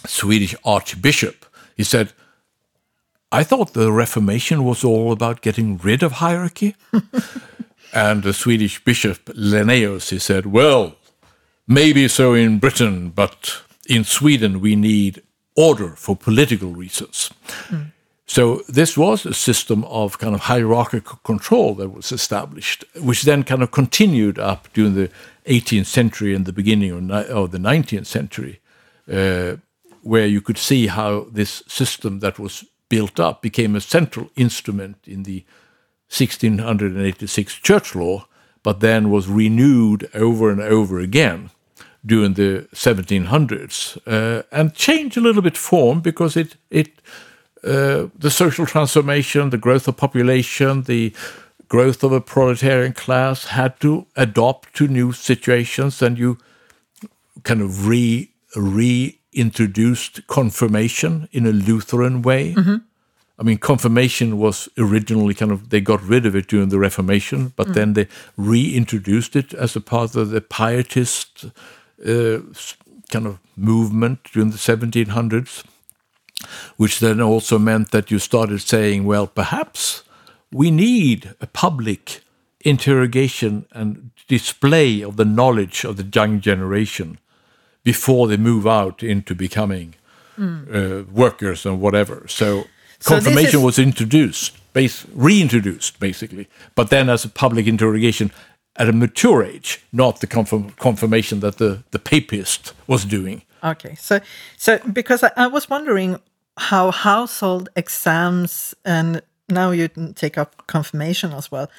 Swedish 0.04 0.54
Archbishop. 0.62 1.46
He 1.74 1.84
said, 1.84 2.12
"I 3.40 3.44
thought 3.44 3.72
the 3.72 3.90
Reformation 3.90 4.62
was 4.62 4.84
all 4.84 5.10
about 5.10 5.40
getting 5.40 5.78
rid 5.78 6.02
of 6.02 6.12
hierarchy." 6.12 6.76
and 7.94 8.22
the 8.22 8.34
Swedish 8.34 8.84
Bishop 8.84 9.30
Lenaeus, 9.34 10.10
he 10.10 10.18
said, 10.18 10.44
"Well, 10.44 10.96
maybe 11.66 12.08
so 12.08 12.34
in 12.34 12.58
Britain, 12.58 13.08
but 13.08 13.62
in 13.88 14.04
Sweden 14.04 14.60
we 14.60 14.76
need 14.76 15.22
order 15.56 15.96
for 15.96 16.14
political 16.14 16.74
reasons." 16.74 17.30
Mm. 17.70 17.92
So 18.32 18.62
this 18.66 18.96
was 18.96 19.26
a 19.26 19.34
system 19.34 19.84
of 19.84 20.18
kind 20.18 20.34
of 20.34 20.40
hierarchical 20.40 21.18
control 21.22 21.74
that 21.74 21.90
was 21.90 22.12
established, 22.12 22.82
which 22.98 23.24
then 23.24 23.42
kind 23.42 23.62
of 23.62 23.72
continued 23.72 24.38
up 24.38 24.72
during 24.72 24.94
the 24.94 25.10
18th 25.44 25.84
century 25.84 26.34
and 26.34 26.46
the 26.46 26.52
beginning 26.54 27.10
of, 27.10 27.50
the 27.50 27.58
19th 27.58 28.06
century, 28.06 28.60
uh, 29.12 29.56
where 30.00 30.26
you 30.26 30.40
could 30.40 30.56
see 30.56 30.86
how 30.86 31.26
this 31.30 31.62
system 31.68 32.20
that 32.20 32.38
was 32.38 32.64
built 32.88 33.20
up 33.20 33.42
became 33.42 33.76
a 33.76 33.82
central 33.82 34.30
instrument 34.34 34.96
in 35.06 35.24
the 35.24 35.44
1686 36.08 37.54
church 37.56 37.94
law, 37.94 38.26
but 38.62 38.80
then 38.80 39.10
was 39.10 39.28
renewed 39.28 40.08
over 40.14 40.50
and 40.50 40.62
over 40.62 41.00
again 41.00 41.50
during 42.06 42.32
the 42.32 42.66
1700s 42.74 43.98
uh, 44.06 44.42
and 44.50 44.72
changed 44.72 45.18
a 45.18 45.20
little 45.20 45.42
bit 45.42 45.58
form 45.58 46.00
because 46.00 46.34
it 46.34 46.56
it 46.70 46.88
uh, 47.64 48.08
the 48.18 48.30
social 48.30 48.66
transformation, 48.66 49.50
the 49.50 49.58
growth 49.58 49.86
of 49.86 49.96
population, 49.96 50.82
the 50.82 51.12
growth 51.68 52.02
of 52.02 52.12
a 52.12 52.20
proletarian 52.20 52.92
class 52.92 53.46
had 53.46 53.78
to 53.80 54.06
adopt 54.16 54.74
to 54.74 54.88
new 54.88 55.12
situations, 55.12 56.02
and 56.02 56.18
you 56.18 56.38
kind 57.44 57.62
of 57.62 57.86
re 57.86 58.28
reintroduced 58.54 60.26
confirmation 60.26 61.28
in 61.32 61.46
a 61.46 61.52
Lutheran 61.52 62.22
way. 62.22 62.52
Mm 62.56 62.64
-hmm. 62.64 62.80
I 63.40 63.44
mean, 63.44 63.58
confirmation 63.58 64.36
was 64.38 64.68
originally 64.76 65.34
kind 65.34 65.52
of 65.52 65.68
they 65.68 65.80
got 65.80 66.08
rid 66.08 66.26
of 66.26 66.34
it 66.34 66.48
during 66.50 66.70
the 66.70 66.78
Reformation, 66.78 67.52
but 67.56 67.66
mm. 67.66 67.72
then 67.72 67.92
they 67.92 68.06
reintroduced 68.36 69.36
it 69.36 69.54
as 69.54 69.76
a 69.76 69.80
part 69.80 70.16
of 70.16 70.30
the 70.30 70.40
Pietist 70.40 71.44
uh, 72.06 72.38
kind 73.08 73.26
of 73.26 73.38
movement 73.54 74.18
during 74.32 74.52
the 74.52 74.58
1700s 74.58 75.64
which 76.76 77.00
then 77.00 77.20
also 77.20 77.58
meant 77.58 77.90
that 77.90 78.10
you 78.10 78.18
started 78.18 78.60
saying, 78.60 79.04
well, 79.04 79.26
perhaps 79.26 80.04
we 80.50 80.70
need 80.70 81.34
a 81.40 81.46
public 81.46 82.22
interrogation 82.60 83.66
and 83.72 84.10
display 84.28 85.02
of 85.02 85.16
the 85.16 85.24
knowledge 85.24 85.84
of 85.84 85.96
the 85.96 86.08
young 86.12 86.40
generation 86.40 87.18
before 87.84 88.28
they 88.28 88.36
move 88.36 88.66
out 88.66 89.02
into 89.02 89.34
becoming 89.34 89.94
mm. 90.38 90.74
uh, 90.74 91.04
workers 91.10 91.66
and 91.66 91.80
whatever. 91.80 92.24
So, 92.28 92.64
so 92.98 93.14
confirmation 93.14 93.60
is... 93.60 93.64
was 93.64 93.78
introduced, 93.78 94.56
base, 94.72 95.06
reintroduced 95.12 95.98
basically, 95.98 96.48
but 96.74 96.90
then 96.90 97.08
as 97.08 97.24
a 97.24 97.28
public 97.28 97.66
interrogation 97.66 98.30
at 98.76 98.88
a 98.88 98.92
mature 98.92 99.44
age, 99.44 99.82
not 99.92 100.20
the 100.20 100.26
confirm, 100.26 100.70
confirmation 100.70 101.40
that 101.40 101.58
the, 101.58 101.82
the 101.90 101.98
papist 101.98 102.72
was 102.86 103.04
doing. 103.04 103.42
Okay, 103.62 103.94
so 103.94 104.20
so 104.56 104.78
because 104.92 105.22
I, 105.22 105.30
I 105.36 105.46
was 105.46 105.70
wondering 105.70 106.18
how 106.56 106.90
household 106.90 107.68
exams 107.76 108.74
and 108.84 109.22
now 109.48 109.70
you 109.70 109.88
take 110.14 110.38
up 110.38 110.66
confirmation 110.66 111.32
as 111.32 111.50
well. 111.50 111.70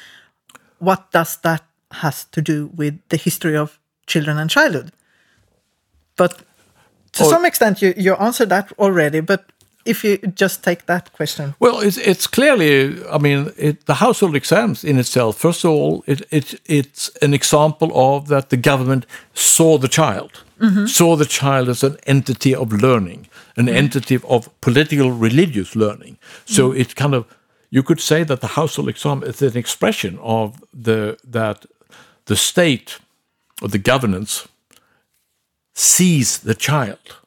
What 0.80 1.11
does 1.11 1.38
that 1.38 1.63
has 1.91 2.26
to 2.26 2.41
do 2.41 2.67
with 2.76 2.99
the 3.09 3.17
history 3.17 3.55
of 3.55 3.80
children 4.07 4.38
and 4.38 4.49
childhood? 4.49 4.91
But 6.15 6.39
to 7.13 7.24
oh. 7.24 7.30
some 7.30 7.45
extent, 7.45 7.82
you 7.82 7.93
you 7.95 8.15
answered 8.15 8.49
that 8.49 8.71
already. 8.74 9.21
But 9.21 9.51
if 9.86 10.03
you 10.03 10.17
just 10.17 10.63
take 10.63 10.86
that 10.86 11.11
question, 11.13 11.55
well, 11.59 11.79
it's 11.79 11.97
it's 11.97 12.27
clearly. 12.27 13.03
I 13.11 13.17
mean, 13.17 13.51
it, 13.57 13.86
the 13.86 13.95
household 13.95 14.36
exams 14.36 14.84
in 14.84 14.99
itself. 14.99 15.38
First 15.38 15.65
of 15.65 15.71
all, 15.71 16.03
it, 16.07 16.21
it 16.29 16.61
it's 16.65 17.09
an 17.21 17.34
example 17.34 17.91
of 17.93 18.27
that 18.27 18.49
the 18.49 18.57
government 18.57 19.05
saw 19.34 19.77
the 19.77 19.89
child 19.89 20.43
mm-hmm. 20.63 20.86
saw 20.86 21.15
the 21.15 21.25
child 21.25 21.69
as 21.69 21.84
an 21.84 21.97
entity 22.07 22.55
of 22.55 22.71
learning, 22.71 23.27
an 23.55 23.65
mm-hmm. 23.65 23.75
entity 23.75 24.19
of 24.27 24.49
political 24.61 25.11
religious 25.11 25.75
learning. 25.75 26.17
So 26.45 26.69
mm-hmm. 26.69 26.81
it 26.81 26.95
kind 26.95 27.13
of 27.13 27.25
you 27.69 27.84
could 27.84 27.99
say 27.99 28.23
that 28.23 28.41
the 28.41 28.47
household 28.47 28.89
exam 28.89 29.23
is 29.23 29.41
an 29.41 29.57
expression 29.57 30.19
of 30.21 30.63
the 30.73 31.17
that 31.23 31.65
the 32.25 32.36
state 32.36 32.99
or 33.61 33.67
the 33.67 33.79
governance 33.91 34.47
sees 35.73 36.39
the 36.39 36.55
child. 36.55 37.17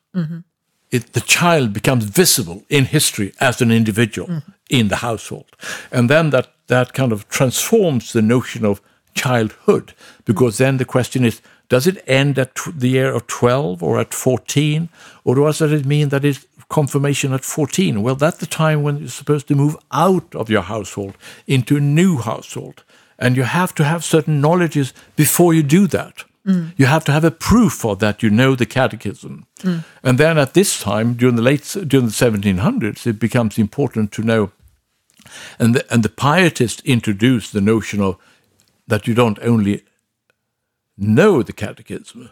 It, 0.91 1.12
the 1.12 1.20
child 1.20 1.72
becomes 1.72 2.05
visible 2.05 2.62
in 2.68 2.84
history 2.84 3.32
as 3.41 3.61
an 3.61 3.70
individual 3.70 4.43
in 4.70 4.89
the 4.89 4.97
household. 4.97 5.57
And 5.91 6.09
then 6.09 6.30
that, 6.30 6.53
that 6.68 6.93
kind 6.93 7.12
of 7.12 7.28
transforms 7.28 8.12
the 8.12 8.22
notion 8.22 8.64
of 8.64 8.80
childhood, 9.14 9.95
because 10.24 10.59
then 10.59 10.76
the 10.76 10.84
question 10.84 11.24
is 11.24 11.41
does 11.68 11.87
it 11.87 12.03
end 12.07 12.39
at 12.39 12.55
the 12.76 12.89
year 12.89 13.12
of 13.12 13.26
12 13.26 13.82
or 13.82 13.99
at 13.99 14.14
14? 14.14 14.89
Or 15.24 15.34
does 15.34 15.61
it 15.61 15.84
mean 15.84 16.11
that 16.11 16.24
it's 16.24 16.47
confirmation 16.68 17.32
at 17.32 17.45
14? 17.45 18.03
Well, 18.03 18.14
that's 18.14 18.39
the 18.39 18.47
time 18.47 18.82
when 18.82 18.99
you're 18.99 19.09
supposed 19.09 19.49
to 19.49 19.57
move 19.57 19.76
out 19.91 20.34
of 20.34 20.49
your 20.49 20.62
household 20.62 21.16
into 21.47 21.76
a 21.76 21.80
new 21.80 22.18
household. 22.18 22.84
And 23.18 23.37
you 23.37 23.43
have 23.43 23.74
to 23.76 23.84
have 23.84 24.05
certain 24.05 24.41
knowledges 24.41 24.93
before 25.16 25.55
you 25.55 25.62
do 25.62 25.87
that. 25.89 26.24
Mm. 26.47 26.72
You 26.76 26.86
have 26.86 27.05
to 27.05 27.12
have 27.12 27.24
a 27.24 27.30
proof 27.30 27.72
for 27.72 27.97
that 27.97 28.22
you 28.22 28.30
know 28.30 28.55
the 28.55 28.66
catechism. 28.66 29.47
Mm. 29.59 29.84
And 30.03 30.18
then 30.18 30.38
at 30.38 30.55
this 30.55 30.80
time, 30.80 31.14
during 31.14 31.36
the 31.36 31.42
late 31.42 31.76
during 31.86 32.07
the 32.07 32.12
1700s, 32.12 33.07
it 33.07 33.18
becomes 33.18 33.59
important 33.59 34.12
to 34.12 34.22
know. 34.22 34.53
And 35.59 35.74
the, 35.74 35.92
and 35.92 36.03
the 36.03 36.09
pietists 36.09 36.82
introduced 36.84 37.53
the 37.53 37.61
notion 37.61 38.01
of 38.01 38.16
that 38.86 39.09
you 39.09 39.14
don't 39.14 39.38
only 39.42 39.82
know 40.97 41.42
the 41.42 41.53
catechism, 41.53 42.30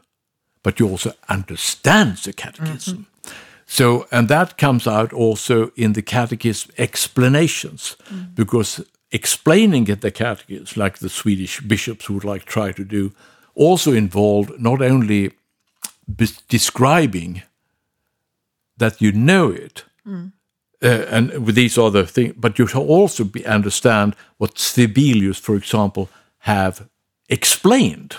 but 0.62 0.78
you 0.78 0.88
also 0.88 1.12
understand 1.28 2.18
the 2.18 2.32
catechism. 2.32 3.06
Mm-hmm. 3.22 3.32
So, 3.66 4.06
and 4.12 4.28
that 4.28 4.58
comes 4.58 4.86
out 4.86 5.12
also 5.12 5.72
in 5.74 5.94
the 5.94 6.02
catechism 6.02 6.70
explanations, 6.78 7.96
mm. 8.08 8.34
because 8.34 8.84
explaining 9.10 9.84
the 9.84 10.10
catechism, 10.10 10.80
like 10.80 10.98
the 10.98 11.08
Swedish 11.08 11.60
bishops 11.60 12.08
would 12.08 12.24
like 12.24 12.44
try 12.44 12.72
to 12.72 12.84
do, 12.84 13.12
also 13.54 13.92
involved 13.92 14.50
not 14.58 14.80
only 14.82 15.32
describing 16.48 17.42
that 18.76 19.00
you 19.00 19.12
know 19.12 19.50
it, 19.50 19.84
uh, 20.06 20.20
and 20.82 21.46
with 21.46 21.54
these 21.54 21.78
other 21.78 22.04
things, 22.04 22.34
but 22.36 22.58
you 22.58 22.66
shall 22.66 22.86
also 22.86 23.24
be, 23.24 23.46
understand 23.46 24.14
what 24.38 24.54
Svebilius, 24.56 25.40
for 25.40 25.56
example, 25.56 26.08
have 26.38 26.88
explained. 27.28 28.16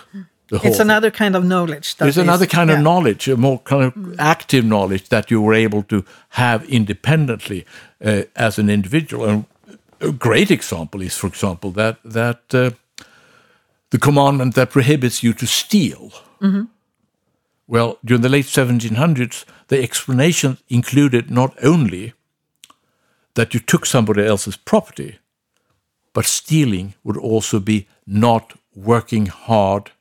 The 0.47 0.59
whole 0.59 0.71
It's 0.71 0.79
another 0.79 1.11
kind 1.11 1.36
of 1.36 1.43
knowledge. 1.43 1.95
that 1.95 2.05
there's 2.05 2.17
is- 2.17 2.23
another 2.23 2.45
kind 2.47 2.69
yeah. 2.69 2.77
of 2.77 2.83
knowledge, 2.83 3.27
a 3.27 3.38
more 3.38 3.59
kind 3.59 3.83
of 3.83 4.19
active 4.19 4.65
knowledge 4.65 5.09
that 5.09 5.29
you 5.29 5.41
were 5.41 5.53
able 5.65 5.83
to 5.83 6.03
have 6.29 6.63
independently 6.69 7.65
uh, 8.03 8.23
as 8.36 8.59
an 8.59 8.69
individual. 8.69 9.25
And 9.29 9.45
a 9.99 10.11
great 10.11 10.49
example 10.51 11.01
is, 11.01 11.17
for 11.17 11.27
example, 11.27 11.71
that 11.71 11.97
that 12.03 12.53
uh, 12.53 12.71
the 13.95 13.99
commandment 14.01 14.55
that 14.55 14.71
prohibits 14.71 15.23
you 15.23 15.31
to 15.33 15.47
steal. 15.47 16.11
Mm-hmm. 16.41 16.63
Well, 17.65 17.97
during 18.03 18.23
the 18.23 18.35
late 18.37 18.45
1700s, 18.45 19.45
the 19.69 19.81
explanation 19.81 20.57
included 20.67 21.31
not 21.31 21.55
only 21.63 22.13
that 23.35 23.53
you 23.53 23.61
took 23.61 23.85
somebody 23.85 24.25
else's 24.25 24.57
property, 24.57 25.19
but 26.11 26.25
stealing 26.25 26.93
would 27.05 27.15
also 27.15 27.61
be 27.61 27.87
not 28.05 28.59
working 28.75 29.27
hard 29.27 29.91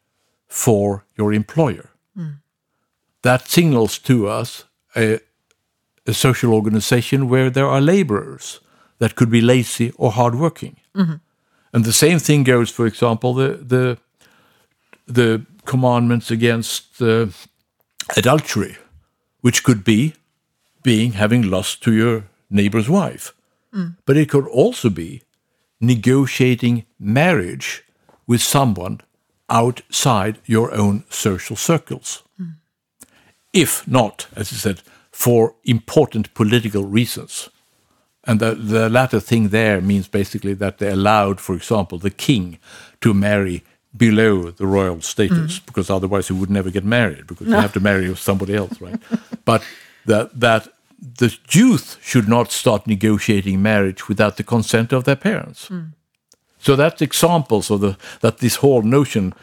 for 0.48 1.04
your 1.16 1.32
employer. 1.32 1.90
Mm. 2.18 2.38
That 3.22 3.48
signals 3.48 3.98
to 3.98 4.26
us 4.26 4.64
a, 4.96 5.20
a 6.04 6.14
social 6.14 6.52
organization 6.52 7.28
where 7.28 7.48
there 7.48 7.68
are 7.68 7.80
laborers 7.80 8.60
that 8.98 9.14
could 9.14 9.30
be 9.30 9.40
lazy 9.40 9.92
or 9.96 10.10
hardworking. 10.10 10.78
Mm-hmm. 10.96 11.18
And 11.74 11.84
the 11.84 11.92
same 11.92 12.18
thing 12.18 12.44
goes, 12.44 12.70
for 12.70 12.86
example, 12.86 13.34
the 13.34 13.58
the 13.68 13.98
the 15.12 15.44
commandments 15.64 16.30
against 16.30 17.02
uh, 17.02 17.26
adultery, 18.16 18.76
which 19.42 19.62
could 19.62 19.82
be 19.84 20.14
being 20.82 21.12
having 21.14 21.50
lust 21.50 21.82
to 21.82 21.90
your 21.90 22.22
neighbor's 22.48 22.88
wife, 22.88 23.32
but 24.06 24.16
it 24.16 24.28
could 24.30 24.46
also 24.46 24.90
be 24.90 25.22
negotiating 25.80 26.84
marriage 26.98 27.82
with 28.26 28.40
someone 28.42 29.00
outside 29.48 30.38
your 30.46 30.72
own 30.72 31.02
social 31.08 31.56
circles. 31.56 32.22
If 33.52 33.86
not, 33.86 34.28
as 34.36 34.52
I 34.52 34.56
said, 34.56 34.80
for 35.10 35.54
important 35.64 36.34
political 36.34 36.84
reasons. 36.84 37.50
And 38.26 38.40
the, 38.40 38.54
the 38.54 38.88
latter 38.88 39.20
thing 39.20 39.48
there 39.50 39.80
means 39.80 40.08
basically 40.08 40.54
that 40.54 40.78
they 40.78 40.90
allowed, 40.90 41.40
for 41.40 41.54
example, 41.54 41.98
the 41.98 42.10
king 42.10 42.58
to 43.00 43.12
marry 43.12 43.62
below 43.96 44.50
the 44.50 44.66
royal 44.66 45.00
status, 45.00 45.58
mm. 45.58 45.66
because 45.66 45.90
otherwise 45.90 46.28
he 46.28 46.34
would 46.34 46.50
never 46.50 46.70
get 46.70 46.84
married, 46.84 47.26
because 47.26 47.46
you 47.46 47.54
have 47.54 47.72
to 47.72 47.80
marry 47.80 48.14
somebody 48.16 48.54
else, 48.54 48.80
right? 48.80 49.00
but 49.44 49.62
that, 50.06 50.40
that 50.40 50.68
the 51.18 51.36
youth 51.50 51.98
should 52.02 52.28
not 52.28 52.50
start 52.50 52.86
negotiating 52.86 53.62
marriage 53.62 54.08
without 54.08 54.36
the 54.36 54.42
consent 54.42 54.92
of 54.92 55.04
their 55.04 55.16
parents. 55.16 55.68
Mm. 55.68 55.92
So 56.58 56.76
that's 56.76 57.02
examples 57.02 57.70
of 57.70 57.80
the 57.80 57.96
that 58.20 58.38
this 58.38 58.56
whole 58.56 58.82
notion 58.82 59.34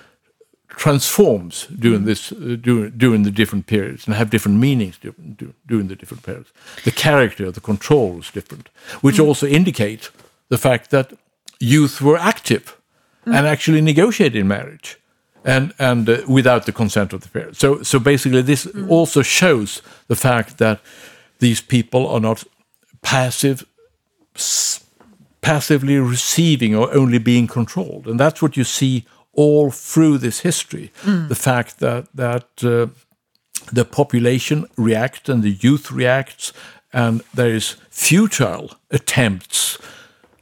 transforms 0.78 1.68
during 1.80 2.06
this 2.06 2.32
uh, 2.32 2.58
during, 2.62 2.92
during 2.98 3.24
the 3.24 3.32
different 3.32 3.66
periods 3.66 4.08
and 4.08 4.16
have 4.16 4.30
different 4.30 4.60
meanings 4.60 4.98
during, 4.98 5.38
during 5.68 5.88
the 5.88 5.96
different 5.96 6.24
periods. 6.24 6.52
The 6.84 6.92
character, 6.92 7.52
the 7.52 7.62
control 7.62 8.20
is 8.20 8.32
different, 8.32 8.70
which 9.02 9.20
also 9.20 9.48
indicate 9.48 10.12
the 10.50 10.58
fact 10.58 10.90
that 10.90 11.14
youth 11.60 12.02
were 12.02 12.18
active 12.18 12.78
and 13.26 13.48
actually 13.48 13.82
negotiated 13.82 14.46
marriage. 14.46 14.98
And 15.44 15.74
and 15.78 16.08
uh, 16.08 16.18
without 16.28 16.66
the 16.66 16.72
consent 16.72 17.14
of 17.14 17.22
the 17.22 17.30
parents. 17.30 17.60
So 17.60 17.84
so 17.84 18.00
basically, 18.00 18.44
this 18.44 18.68
also 18.90 19.24
shows 19.24 19.82
the 20.08 20.16
fact 20.16 20.58
that 20.58 20.80
these 21.40 21.62
people 21.62 22.08
are 22.08 22.20
not 22.20 22.44
passive 23.02 23.66
passively 25.42 25.98
receiving 25.98 26.76
or 26.76 26.94
only 26.94 27.20
being 27.20 27.48
controlled. 27.48 28.08
And 28.08 28.20
that's 28.20 28.42
what 28.42 28.56
you 28.56 28.64
see 28.64 29.06
all 29.34 29.72
through 29.72 30.18
this 30.18 30.42
history. 30.42 30.92
Mm. 31.04 31.28
The 31.28 31.36
fact 31.36 31.80
that 31.80 32.08
that 32.16 32.64
uh, 32.64 32.88
the 33.72 33.86
population 33.86 34.66
reacts 34.78 35.30
and 35.30 35.44
the 35.44 35.58
youth 35.60 35.92
reacts, 35.92 36.54
and 36.92 37.22
there 37.34 37.56
is 37.56 37.78
futile 37.90 38.72
attempts 38.90 39.78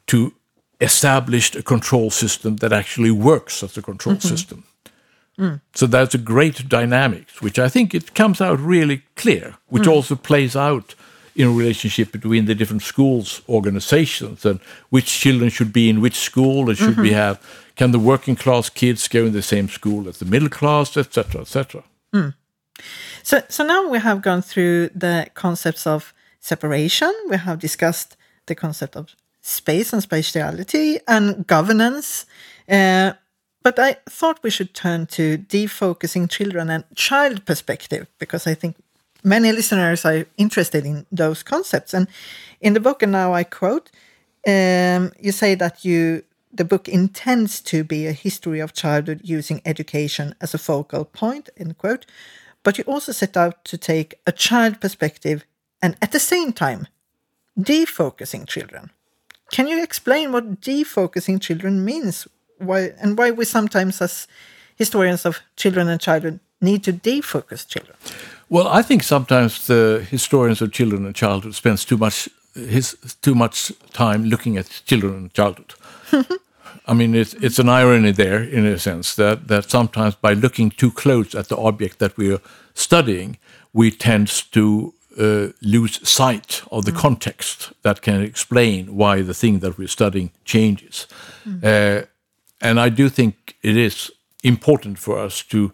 to 0.08 0.34
establish 0.82 1.56
a 1.56 1.62
control 1.62 2.10
system 2.10 2.58
that 2.58 2.72
actually 2.72 3.12
works 3.12 3.64
as 3.64 3.78
a 3.78 3.82
control 3.82 4.16
mm-hmm. 4.16 4.28
system. 4.28 4.64
Mm. 5.38 5.62
So 5.74 5.88
that's 5.88 6.16
a 6.16 6.18
great 6.18 6.68
dynamics, 6.68 7.42
which 7.42 7.60
I 7.60 7.70
think 7.70 7.94
it 7.94 8.14
comes 8.14 8.42
out 8.42 8.60
really 8.60 9.04
clear, 9.16 9.56
which 9.68 9.84
mm. 9.84 9.92
also 9.92 10.16
plays 10.16 10.56
out 10.56 10.96
in 11.40 11.56
relationship 11.56 12.12
between 12.12 12.46
the 12.46 12.54
different 12.54 12.84
schools 12.84 13.42
organizations 13.48 14.46
and 14.46 14.60
which 14.90 15.10
children 15.24 15.50
should 15.50 15.72
be 15.72 15.90
in 15.90 16.02
which 16.02 16.18
school 16.30 16.70
and 16.70 16.78
should 16.78 17.00
we 17.00 17.14
have 17.14 17.36
can 17.78 17.92
the 17.92 18.04
working 18.12 18.36
class 18.36 18.70
kids 18.70 19.08
go 19.08 19.26
in 19.26 19.34
the 19.34 19.42
same 19.42 19.68
school 19.70 20.10
as 20.10 20.18
the 20.20 20.26
middle 20.26 20.50
class 20.50 20.98
etc 20.98 21.42
etc 21.42 21.84
So, 23.24 23.42
so 23.50 23.64
now 23.66 23.88
we 23.88 24.00
have 24.00 24.22
gone 24.22 24.42
through 24.42 24.90
the 24.96 25.28
concepts 25.34 25.86
of 25.86 26.14
separation. 26.40 27.14
We 27.30 27.38
have 27.38 27.60
discussed 27.60 28.16
the 28.46 28.56
concept 28.56 28.96
of 28.96 29.16
space 29.42 29.94
and 29.94 30.02
spatiality 30.02 31.00
and 31.08 31.46
governance. 31.46 32.26
Uh, 32.68 33.14
but 33.62 33.78
I 33.78 33.98
thought 34.10 34.44
we 34.44 34.50
should 34.50 34.74
turn 34.74 35.06
to 35.08 35.38
defocusing 35.38 36.30
children 36.30 36.70
and 36.70 36.84
child 36.96 37.46
perspective 37.46 38.08
because 38.18 38.48
I 38.48 38.54
think 38.54 38.78
many 39.24 39.52
listeners 39.52 40.06
are 40.06 40.26
interested 40.38 40.86
in 40.86 41.06
those 41.12 41.44
concepts. 41.44 41.94
And 41.94 42.08
in 42.62 42.74
the 42.74 42.80
book, 42.80 43.04
and 43.04 43.12
now 43.12 43.34
I 43.34 43.44
quote, 43.44 43.90
um, 44.48 45.12
you 45.20 45.32
say 45.32 45.56
that 45.56 45.84
you 45.84 46.24
the 46.52 46.66
book 46.66 46.88
intends 46.88 47.62
to 47.62 47.84
be 47.84 48.08
a 48.08 48.12
history 48.12 48.60
of 48.60 48.74
childhood 48.74 49.22
using 49.24 49.62
education 49.66 50.34
as 50.42 50.54
a 50.54 50.58
focal 50.58 51.06
point, 51.06 51.50
end 51.58 51.78
quote. 51.78 52.06
But 52.64 52.78
you 52.78 52.84
also 52.86 53.12
set 53.12 53.38
out 53.38 53.64
to 53.66 53.78
take 53.78 54.16
a 54.26 54.32
child 54.32 54.82
perspective 54.82 55.46
and 55.82 55.96
at 56.02 56.12
the 56.12 56.20
same 56.20 56.52
time 56.52 56.88
defocusing 57.58 58.48
children. 58.48 58.90
Can 59.52 59.68
you 59.68 59.82
explain 59.82 60.32
what 60.32 60.62
defocusing 60.62 61.42
children 61.42 61.86
means? 61.86 62.28
Why 62.58 62.94
and 63.00 63.18
why 63.18 63.32
we 63.32 63.46
sometimes 63.46 64.02
as 64.02 64.28
historians 64.76 65.26
of 65.26 65.40
children 65.56 65.88
and 65.88 66.02
childhood 66.02 66.40
need 66.62 66.84
to 66.84 66.94
defocus 66.94 67.68
children? 67.68 67.96
Well 68.50 68.68
i 68.68 68.82
think 68.82 69.04
sometimes 69.04 69.68
the 69.68 70.06
historians 70.10 70.62
of 70.62 70.72
children 70.72 71.06
and 71.06 71.16
childhood 71.16 71.56
spends 71.56 71.86
too 71.86 71.98
much 71.98 72.30
his 72.54 72.98
too 73.22 73.36
much 73.36 73.72
time 73.94 74.26
looking 74.26 74.58
at 74.58 74.82
children 74.86 75.14
and 75.16 75.34
childhood. 75.34 75.74
I 76.86 76.94
mean, 76.94 77.14
it's, 77.14 77.34
it's 77.36 77.60
an 77.60 77.70
irony 77.70 78.12
there, 78.12 78.42
in 78.42 78.66
a 78.66 78.80
sense, 78.80 79.16
that, 79.16 79.48
that 79.48 79.70
sometimes 79.70 80.16
by 80.16 80.34
looking 80.34 80.72
too 80.72 80.92
close 80.92 81.36
at 81.36 81.48
the 81.48 81.58
object 81.58 82.00
that 82.00 82.18
we 82.18 82.34
are 82.34 82.42
studying, 82.74 83.38
we 83.74 83.92
tend 83.92 84.28
to 84.52 84.94
uh, 85.20 85.48
lose 85.62 86.08
sight 86.08 86.64
of 86.72 86.86
the 86.86 86.92
context 86.92 87.74
that 87.84 88.02
can 88.02 88.22
explain 88.22 88.96
why 88.96 89.22
the 89.22 89.36
thing 89.36 89.60
that 89.60 89.78
we're 89.78 89.88
studying 89.88 90.32
changes. 90.46 91.06
Uh, 91.64 92.02
and 92.62 92.80
I 92.80 92.90
do 92.90 93.08
think 93.08 93.56
it 93.62 93.78
is 93.78 94.12
important 94.44 94.98
for 94.98 95.20
us 95.20 95.44
to 95.44 95.72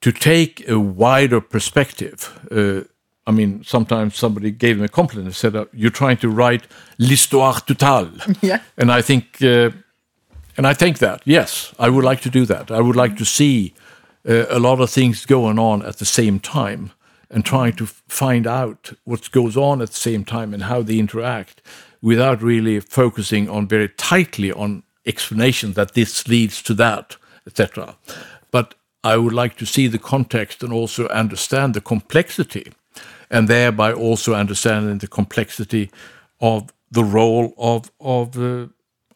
to 0.00 0.12
take 0.12 0.68
a 0.68 0.78
wider 0.78 1.40
perspective 1.40 2.38
uh, 2.50 2.82
I 3.30 3.32
mean, 3.32 3.62
sometimes 3.64 4.16
somebody 4.16 4.50
gave 4.50 4.78
me 4.78 4.86
a 4.86 4.88
compliment 4.88 5.26
and 5.26 5.36
said, 5.36 5.54
uh, 5.54 5.66
"You're 5.72 5.92
trying 5.92 6.16
to 6.18 6.28
write 6.28 6.66
l'histoire 6.98 7.60
totale." 7.60 8.10
Yeah. 8.40 8.60
And 8.76 8.90
I 8.90 9.02
think, 9.02 9.24
uh, 9.42 9.70
and 10.56 10.66
I 10.66 10.74
think 10.74 10.98
that 10.98 11.20
yes, 11.24 11.74
I 11.78 11.88
would 11.90 12.04
like 12.04 12.22
to 12.22 12.30
do 12.30 12.46
that. 12.46 12.70
I 12.70 12.80
would 12.80 12.96
like 12.96 13.16
to 13.18 13.24
see 13.24 13.72
uh, 14.28 14.46
a 14.48 14.58
lot 14.58 14.80
of 14.80 14.90
things 14.90 15.26
going 15.26 15.58
on 15.58 15.82
at 15.82 15.96
the 15.98 16.04
same 16.04 16.40
time 16.40 16.90
and 17.28 17.44
trying 17.44 17.76
to 17.76 17.86
find 18.08 18.46
out 18.46 18.92
what 19.04 19.30
goes 19.30 19.56
on 19.56 19.80
at 19.80 19.90
the 19.90 20.10
same 20.10 20.24
time 20.24 20.52
and 20.54 20.64
how 20.64 20.82
they 20.82 20.98
interact, 20.98 21.62
without 22.02 22.42
really 22.42 22.80
focusing 22.80 23.48
on 23.48 23.68
very 23.68 23.88
tightly 23.88 24.50
on 24.52 24.82
explanation 25.06 25.74
that 25.74 25.92
this 25.92 26.26
leads 26.26 26.62
to 26.62 26.74
that, 26.74 27.16
etc. 27.46 27.96
I 29.02 29.16
would 29.16 29.32
like 29.32 29.56
to 29.56 29.66
see 29.66 29.88
the 29.88 29.98
context 29.98 30.62
and 30.62 30.72
also 30.72 31.08
understand 31.08 31.74
the 31.74 31.80
complexity, 31.80 32.72
and 33.30 33.48
thereby 33.48 33.92
also 33.92 34.34
understanding 34.34 34.98
the 34.98 35.08
complexity 35.08 35.90
of 36.38 36.72
the 36.90 37.04
role 37.04 37.54
of 37.56 37.90
of 37.98 38.36
uh, 38.36 38.66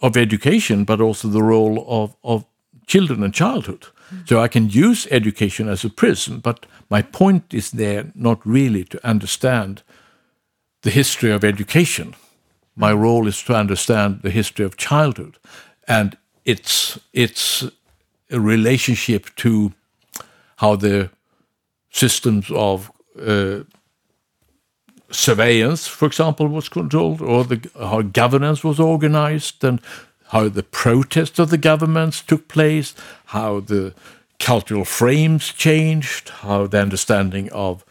of 0.01 0.17
education, 0.17 0.85
but 0.85 1.01
also 1.01 1.29
the 1.29 1.43
role 1.43 1.85
of 1.87 2.17
of 2.23 2.45
children 2.87 3.23
and 3.23 3.35
childhood. 3.35 3.87
So 4.27 4.41
I 4.41 4.49
can 4.49 4.69
use 4.71 5.09
education 5.11 5.69
as 5.69 5.85
a 5.85 5.91
prism, 5.91 6.41
but 6.41 6.67
my 6.91 7.03
point 7.03 7.55
is 7.55 7.71
there 7.71 8.13
not 8.15 8.47
really 8.47 8.85
to 8.85 8.99
understand 9.09 9.83
the 10.83 10.91
history 10.91 11.33
of 11.33 11.45
education. 11.45 12.15
My 12.77 12.93
role 12.93 13.29
is 13.29 13.43
to 13.45 13.55
understand 13.55 14.21
the 14.23 14.31
history 14.31 14.65
of 14.65 14.77
childhood 14.77 15.39
and 15.89 16.17
its 16.45 16.99
its 17.13 17.65
relationship 18.31 19.35
to 19.37 19.73
how 20.57 20.77
the 20.77 21.11
systems 21.91 22.51
of 22.51 22.91
uh, 23.21 23.61
surveillance, 25.11 25.87
for 25.87 26.07
example, 26.07 26.49
was 26.49 26.69
controlled, 26.69 27.21
or 27.21 27.45
the, 27.45 27.71
how 27.79 28.03
governance 28.03 28.65
was 28.65 28.81
organized, 28.81 29.63
and 29.63 29.81
how 30.29 30.49
the 30.49 30.63
protests 30.63 31.39
of 31.39 31.51
the 31.51 31.59
governments 31.59 32.21
took 32.21 32.49
place, 32.49 32.95
how 33.27 33.61
the 33.61 33.95
cultural 34.39 34.85
frames 34.85 35.53
changed, 35.53 36.29
how 36.29 36.67
the 36.67 36.81
understanding 36.81 37.51
of 37.53 37.85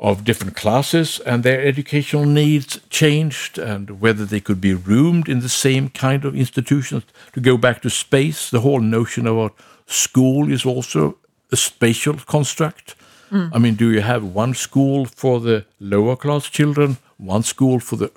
of 0.00 0.24
different 0.24 0.56
classes 0.56 1.20
and 1.20 1.42
their 1.42 1.60
educational 1.60 2.24
needs 2.24 2.80
changed, 2.88 3.58
and 3.58 4.00
whether 4.00 4.24
they 4.24 4.40
could 4.40 4.60
be 4.60 4.72
roomed 4.72 5.28
in 5.28 5.40
the 5.40 5.48
same 5.48 5.90
kind 5.90 6.24
of 6.24 6.34
institutions. 6.34 7.04
To 7.34 7.40
go 7.40 7.58
back 7.58 7.82
to 7.82 7.90
space, 7.90 8.50
the 8.50 8.60
whole 8.60 8.80
notion 8.80 9.26
of 9.26 9.36
a 9.36 9.50
school 9.86 10.50
is 10.50 10.64
also 10.64 11.18
a 11.52 11.56
spatial 11.56 12.14
construct. 12.14 12.94
Mm. 13.30 13.50
I 13.52 13.58
mean, 13.58 13.74
do 13.74 13.90
you 13.90 14.00
have 14.00 14.24
one 14.24 14.54
school 14.54 15.04
for 15.04 15.38
the 15.38 15.66
lower 15.78 16.16
class 16.16 16.48
children, 16.48 16.96
one 17.18 17.42
school 17.42 17.78
for 17.78 17.96
the 17.96 18.10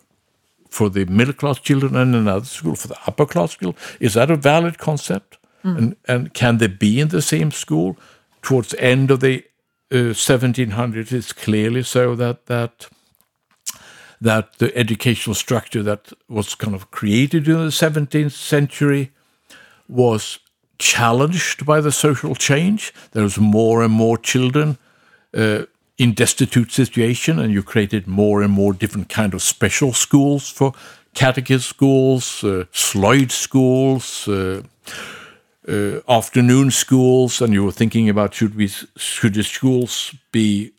for 0.69 0.89
the 0.89 1.05
middle 1.05 1.33
class 1.33 1.59
children, 1.59 1.95
and 1.95 2.15
another 2.15 2.45
school 2.45 2.75
for 2.75 2.87
the 2.87 2.97
upper 3.05 3.25
class 3.25 3.55
children? 3.55 3.83
Is 3.99 4.13
that 4.13 4.31
a 4.31 4.37
valid 4.37 4.77
concept? 4.77 5.37
Mm. 5.63 5.77
And 5.77 5.95
and 6.07 6.33
can 6.33 6.57
they 6.59 6.67
be 6.67 7.01
in 7.01 7.09
the 7.09 7.21
same 7.21 7.51
school? 7.51 7.97
Towards 8.41 8.69
the 8.69 8.83
end 8.83 9.11
of 9.11 9.19
the 9.19 9.45
uh, 9.93 10.13
1700s, 10.13 11.11
it's 11.11 11.31
clearly 11.31 11.83
so 11.83 12.15
that 12.15 12.47
that 12.47 12.89
that 14.19 14.57
the 14.57 14.75
educational 14.75 15.35
structure 15.35 15.83
that 15.83 16.13
was 16.29 16.55
kind 16.55 16.73
of 16.73 16.89
created 16.91 17.45
in 17.47 17.57
the 17.57 17.71
17th 17.71 18.31
century 18.31 19.11
was 19.89 20.39
challenged 20.79 21.65
by 21.65 21.81
the 21.81 21.91
social 21.91 22.33
change. 22.33 22.93
There 23.11 23.23
was 23.23 23.37
more 23.37 23.83
and 23.83 23.93
more 23.93 24.17
children 24.17 24.77
uh, 25.33 25.63
in 25.97 26.13
destitute 26.13 26.71
situation, 26.71 27.37
and 27.37 27.51
you 27.53 27.63
created 27.63 28.07
more 28.07 28.41
and 28.41 28.53
more 28.53 28.73
different 28.73 29.09
kind 29.09 29.33
of 29.33 29.41
special 29.41 29.93
schools 29.93 30.49
for 30.49 30.73
catechist 31.13 31.67
schools, 31.67 32.43
uh, 32.43 32.63
Sloyd 32.71 33.31
schools, 33.31 34.27
uh, 34.27 34.63
uh, 35.67 35.99
afternoon 36.07 36.71
schools, 36.71 37.41
and 37.41 37.53
you 37.53 37.63
were 37.63 37.71
thinking 37.71 38.09
about 38.09 38.33
should 38.33 38.55
we 38.55 38.67
should 38.97 39.33
the 39.33 39.43
schools 39.43 40.15
be 40.31 40.71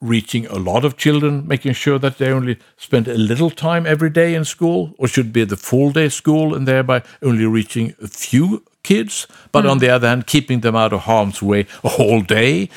reaching 0.00 0.46
a 0.46 0.58
lot 0.58 0.84
of 0.84 0.96
children, 0.96 1.46
making 1.46 1.74
sure 1.74 1.98
that 1.98 2.18
they 2.18 2.30
only 2.32 2.58
spend 2.76 3.08
a 3.08 3.14
little 3.14 3.50
time 3.50 3.86
every 3.86 4.10
day 4.10 4.34
in 4.34 4.44
school, 4.44 4.94
or 4.98 5.08
should 5.08 5.32
be 5.32 5.44
the 5.44 5.56
full 5.56 5.92
day 5.92 6.08
school 6.10 6.54
and 6.54 6.66
thereby 6.66 7.02
only 7.22 7.46
reaching 7.46 7.94
a 8.02 8.06
few 8.06 8.62
kids, 8.82 9.26
but 9.50 9.64
on 9.66 9.78
the 9.78 9.88
other 9.88 10.08
hand, 10.08 10.26
keeping 10.26 10.60
them 10.60 10.76
out 10.76 10.92
of 10.92 11.00
harm's 11.00 11.42
way 11.42 11.66
a 11.82 11.88
whole 11.88 12.20
day. 12.20 12.68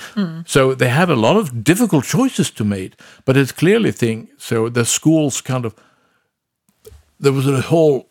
So 0.45 0.73
they 0.73 0.89
have 0.89 1.09
a 1.09 1.15
lot 1.15 1.35
of 1.35 1.63
difficult 1.63 2.05
choices 2.05 2.51
to 2.51 2.63
make. 2.63 2.93
But 3.25 3.35
it's 3.35 3.51
clearly 3.51 3.91
thing. 3.91 4.29
So 4.37 4.69
the 4.69 4.85
schools 4.85 5.41
kind 5.41 5.65
of 5.65 5.73
there 7.19 7.33
was 7.33 7.47
a 7.47 7.61
whole 7.61 8.07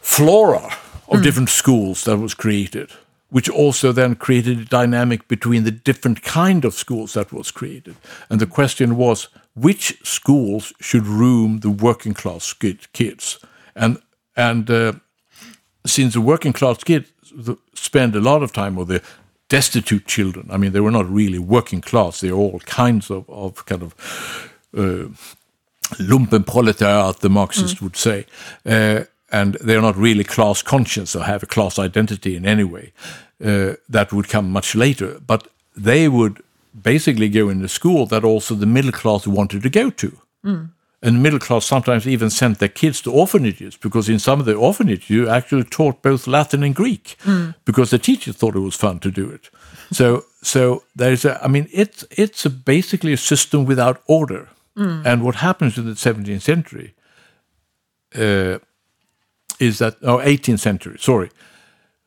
flora 0.00 0.70
of 1.08 1.22
different 1.22 1.48
schools 1.48 2.04
that 2.04 2.18
was 2.18 2.34
created, 2.34 2.90
which 3.30 3.48
also 3.48 3.92
then 3.92 4.14
created 4.14 4.58
a 4.58 4.64
dynamic 4.64 5.28
between 5.28 5.64
the 5.64 5.70
different 5.70 6.22
kind 6.22 6.64
of 6.64 6.74
schools 6.74 7.12
that 7.14 7.32
was 7.32 7.50
created. 7.50 7.96
And 8.28 8.40
the 8.40 8.46
question 8.46 8.96
was, 8.96 9.28
which 9.54 9.98
schools 10.02 10.72
should 10.80 11.06
room 11.06 11.60
the 11.60 11.70
working 11.70 12.14
class 12.14 12.52
kid- 12.52 12.92
kids? 12.92 13.38
And 13.74 13.98
and 14.36 14.70
uh, 14.70 14.92
since 15.86 16.14
the 16.14 16.20
working 16.20 16.52
class 16.52 16.84
kids 16.84 17.10
spend 17.74 18.14
a 18.14 18.20
lot 18.20 18.42
of 18.42 18.52
time 18.52 18.76
with 18.76 18.88
the 18.88 19.02
destitute 19.48 20.06
children, 20.06 20.48
I 20.50 20.56
mean, 20.56 20.72
they 20.72 20.80
were 20.80 20.90
not 20.90 21.10
really 21.10 21.38
working 21.38 21.80
class; 21.80 22.20
they 22.20 22.30
were 22.30 22.38
all 22.38 22.60
kinds 22.60 23.10
of, 23.10 23.28
of 23.28 23.64
kind 23.66 23.82
of 23.82 23.94
uh, 24.76 25.08
lumpenproletariat, 25.96 27.18
the 27.18 27.30
Marxists 27.30 27.80
would 27.82 27.96
say. 27.96 28.26
Uh, 28.64 29.04
and 29.30 29.54
they're 29.60 29.82
not 29.82 29.96
really 29.96 30.24
class 30.24 30.62
conscious 30.62 31.14
or 31.14 31.24
have 31.24 31.42
a 31.42 31.46
class 31.46 31.78
identity 31.78 32.34
in 32.36 32.46
any 32.46 32.64
way. 32.64 32.92
Uh, 33.44 33.74
that 33.88 34.12
would 34.12 34.28
come 34.28 34.50
much 34.50 34.74
later. 34.74 35.20
But 35.26 35.48
they 35.76 36.08
would 36.08 36.42
basically 36.82 37.28
go 37.28 37.48
in 37.48 37.60
the 37.60 37.68
school 37.68 38.06
that 38.06 38.24
also 38.24 38.54
the 38.54 38.66
middle 38.66 38.92
class 38.92 39.26
wanted 39.26 39.62
to 39.62 39.70
go 39.70 39.90
to. 39.90 40.18
And 41.00 41.14
the 41.16 41.20
middle 41.20 41.38
class 41.38 41.64
sometimes 41.66 42.06
even 42.08 42.30
sent 42.30 42.58
their 42.58 42.68
kids 42.68 43.00
to 43.02 43.12
orphanages 43.12 43.76
because 43.76 44.08
in 44.08 44.18
some 44.18 44.40
of 44.40 44.46
the 44.46 44.54
orphanages 44.54 45.08
you 45.08 45.28
actually 45.28 45.64
taught 45.64 46.02
both 46.02 46.26
Latin 46.26 46.62
and 46.64 46.74
Greek 46.74 47.16
because 47.64 47.90
the 47.90 47.98
teacher 47.98 48.32
thought 48.32 48.56
it 48.56 48.60
was 48.60 48.74
fun 48.76 48.98
to 49.00 49.10
do 49.10 49.30
it. 49.30 49.50
So, 49.90 50.24
so 50.42 50.82
there's 50.96 51.24
a, 51.24 51.42
I 51.42 51.48
mean, 51.48 51.66
it's 51.72 52.04
it's 52.10 52.44
a 52.44 52.50
basically 52.50 53.14
a 53.14 53.16
system 53.16 53.64
without 53.64 54.02
order. 54.06 54.48
And 55.06 55.22
what 55.22 55.36
happens 55.36 55.78
in 55.78 55.86
the 55.86 55.92
17th 55.94 56.42
century 56.42 56.94
uh, 58.14 58.58
is 59.58 59.78
that, 59.78 59.96
oh, 60.02 60.18
18th 60.18 60.60
century, 60.60 60.96
sorry, 60.98 61.30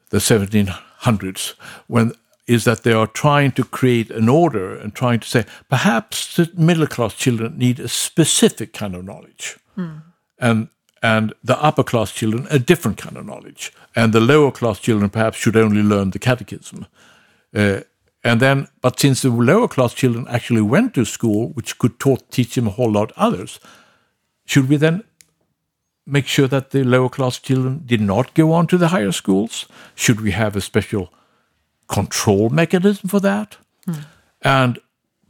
the 0.10 0.18
1700s, 0.18 1.54
when 1.88 2.14
is 2.48 2.64
that 2.66 2.84
they 2.84 2.92
are 2.94 3.08
trying 3.08 3.52
to 3.54 3.64
create 3.64 4.10
an 4.12 4.28
order 4.28 4.76
and 4.76 4.94
trying 4.94 5.20
to 5.20 5.28
say 5.28 5.46
perhaps 5.70 6.36
the 6.36 6.50
middle 6.56 6.88
class 6.88 7.14
children 7.14 7.58
need 7.58 7.80
a 7.80 7.88
specific 7.88 8.74
kind 8.74 8.96
of 8.96 9.06
knowledge, 9.06 9.58
and 10.40 10.68
and 11.04 11.34
the 11.44 11.62
upper 11.64 11.84
class 11.84 12.12
children 12.12 12.48
a 12.50 12.60
different 12.60 12.98
kind 12.98 13.18
of 13.18 13.26
knowledge, 13.26 13.72
and 13.96 14.14
the 14.14 14.20
lower 14.20 14.52
class 14.52 14.80
children 14.80 15.10
perhaps 15.10 15.38
should 15.38 15.56
only 15.56 15.82
learn 15.82 16.12
the 16.12 16.20
catechism. 16.20 16.86
Uh, 17.56 17.82
and 18.24 18.40
then, 18.40 18.68
but 18.82 19.00
since 19.00 19.22
the 19.22 19.30
lower 19.30 19.68
class 19.68 19.94
children 19.94 20.28
actually 20.30 20.62
went 20.62 20.94
to 20.94 21.06
school, 21.06 21.50
which 21.50 21.80
could 21.80 22.00
taught, 22.00 22.30
teach 22.30 22.56
them 22.56 22.68
a 22.68 22.72
whole 22.72 22.92
lot 22.92 23.12
others, 23.16 23.60
should 24.46 24.70
we 24.70 24.78
then 24.78 25.04
make 26.06 26.28
sure 26.28 26.48
that 26.48 26.72
the 26.72 26.84
lower 26.84 27.10
class 27.10 27.40
children 27.40 27.84
did 27.86 28.02
not 28.02 28.34
go 28.34 28.52
on 28.54 28.68
to 28.68 28.78
the 28.78 28.90
higher 28.90 29.12
schools? 29.12 29.68
Should 29.96 30.22
we 30.22 30.32
have 30.32 30.56
a 30.56 30.62
special 30.62 31.12
control 31.88 32.50
mechanism 32.50 33.10
for 33.10 33.20
that? 33.20 33.58
And 34.42 34.80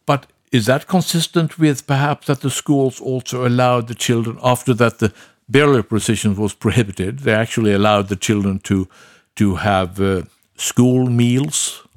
but 0.05 0.27
is 0.51 0.65
that 0.65 0.87
consistent 0.87 1.57
with 1.57 1.87
perhaps 1.87 2.27
that 2.27 2.41
the 2.41 2.49
schools 2.49 2.99
also 2.99 3.45
allowed 3.47 3.87
the 3.87 3.95
children 3.95 4.37
after 4.41 4.73
that 4.75 4.99
the 4.99 5.13
burial 5.47 5.83
procession 5.83 6.35
was 6.35 6.53
prohibited? 6.53 7.19
They 7.19 7.33
actually 7.33 7.73
allowed 7.73 8.07
the 8.07 8.15
children 8.15 8.59
to 8.59 8.87
to 9.35 9.55
have 9.55 9.99
uh, 9.99 10.23
school 10.55 11.09
meals 11.09 11.87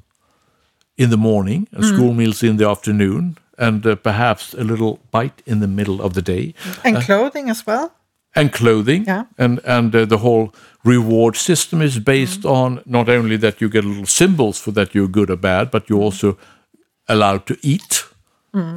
in 0.97 1.09
the 1.09 1.17
morning 1.17 1.67
and 1.71 1.83
school 1.83 2.13
meals 2.13 2.41
in 2.41 2.57
the 2.57 2.67
afternoon, 2.69 3.37
and 3.57 3.85
uh, 3.85 3.95
perhaps 3.95 4.53
a 4.53 4.63
little 4.63 4.99
bite 5.11 5.41
in 5.45 5.59
the 5.59 5.67
middle 5.67 6.01
of 6.01 6.13
the 6.13 6.21
day 6.21 6.53
And 6.83 7.03
clothing 7.03 7.49
as 7.49 7.65
well. 7.67 7.91
And 8.35 8.51
clothing 8.51 9.03
Yeah. 9.07 9.23
and 9.37 9.59
and 9.65 9.95
uh, 9.95 10.05
the 10.07 10.17
whole 10.17 10.49
reward 10.83 11.35
system 11.35 11.81
is 11.81 11.99
based 11.99 12.45
on 12.45 12.79
not 12.85 13.09
only 13.09 13.37
that 13.37 13.59
you 13.61 13.69
get 13.69 13.85
little 13.85 14.05
symbols 14.05 14.59
for 14.59 14.73
that 14.73 14.93
you're 14.93 15.11
good 15.11 15.29
or 15.29 15.37
bad 15.37 15.71
but 15.71 15.89
you're 15.89 16.03
also 16.05 16.37
allowed 17.07 17.45
to 17.45 17.55
eat. 17.61 18.05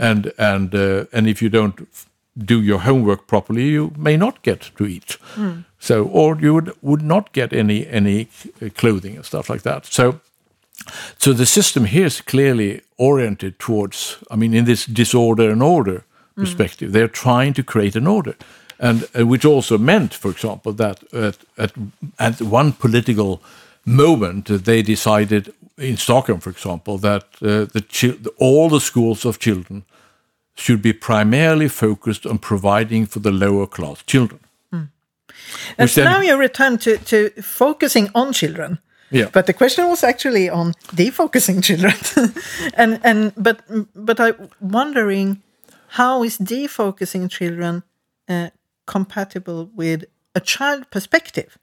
And 0.01 0.33
and 0.39 0.75
uh, 0.75 1.05
and 1.13 1.27
if 1.29 1.41
you 1.43 1.49
don't 1.51 1.87
do 2.47 2.61
your 2.61 2.81
homework 2.81 3.27
properly 3.27 3.69
you 3.69 3.91
may 3.97 4.17
not 4.17 4.43
get 4.43 4.71
to 4.77 4.85
eat. 4.85 5.19
So 5.79 6.05
or 6.13 6.37
you 6.41 6.55
would 6.55 6.71
would 6.81 7.03
not 7.03 7.33
get 7.33 7.53
any 7.53 7.87
any 7.93 8.27
uh, 8.63 8.69
clothing 8.75 9.17
and 9.17 9.25
stuff 9.25 9.49
like 9.51 9.63
that. 9.63 9.87
So 9.87 10.21
So 11.19 11.33
the 11.35 11.47
system 11.47 11.85
here 11.85 12.07
is 12.07 12.21
clearly 12.23 12.81
oriented 12.97 13.53
towards, 13.59 14.19
I 14.31 14.37
mean, 14.37 14.55
in 14.55 14.65
this 14.65 14.87
disorder 14.87 15.51
and 15.51 15.63
order 15.63 16.03
perspective, 16.35 16.93
they're 16.93 17.09
trying 17.13 17.55
to 17.55 17.63
create 17.63 17.99
an 17.99 18.07
order. 18.07 18.35
And 18.79 19.09
uh, 19.19 19.27
which 19.27 19.45
also 19.45 19.79
meant, 19.79 20.15
for 20.15 20.31
example, 20.31 20.73
that 20.75 21.03
at, 21.13 21.37
at, 21.57 21.73
at 22.19 22.41
one 22.41 22.73
political 22.73 23.43
moment, 23.85 24.51
uh, 24.51 24.57
they 24.57 24.83
decided 24.83 25.53
in 25.77 25.97
Stockholm, 25.97 26.41
for 26.41 26.51
example, 26.51 26.99
that 26.99 27.25
uh, 27.43 27.67
the 27.73 28.33
all 28.39 28.69
the 28.69 28.81
schools 28.81 29.25
of 29.25 29.39
children 29.39 29.85
should 30.55 30.83
be 30.83 30.93
primarily 30.93 31.69
focused 31.69 32.27
on 32.27 32.39
providing 32.39 33.07
for 33.07 33.21
the 33.21 33.31
lower 33.31 33.67
class 33.67 34.03
children. 34.05 34.41
And 35.77 35.91
so 35.91 36.05
now 36.05 36.21
you 36.21 36.37
return 36.37 36.79
to, 36.79 36.99
to 36.99 37.31
focusing 37.43 38.11
on 38.15 38.33
children. 38.33 38.79
Yeah. 39.11 39.31
But 39.33 39.47
the 39.47 39.53
question 39.53 39.89
was 39.89 40.05
actually 40.05 40.51
on 40.51 40.75
defocusing 40.95 41.63
children. 41.63 41.95
and 42.75 43.01
and 43.03 43.33
but 43.37 43.63
but 43.95 44.21
I 44.21 44.35
wondering 44.61 45.43
how 45.89 46.23
is 46.25 46.39
defocusing 46.39 47.31
children 47.31 47.83
uh, 48.29 48.51
compatible 48.89 49.71
with 49.77 50.05
a 50.35 50.41
child 50.41 50.91
perspective? 50.91 51.59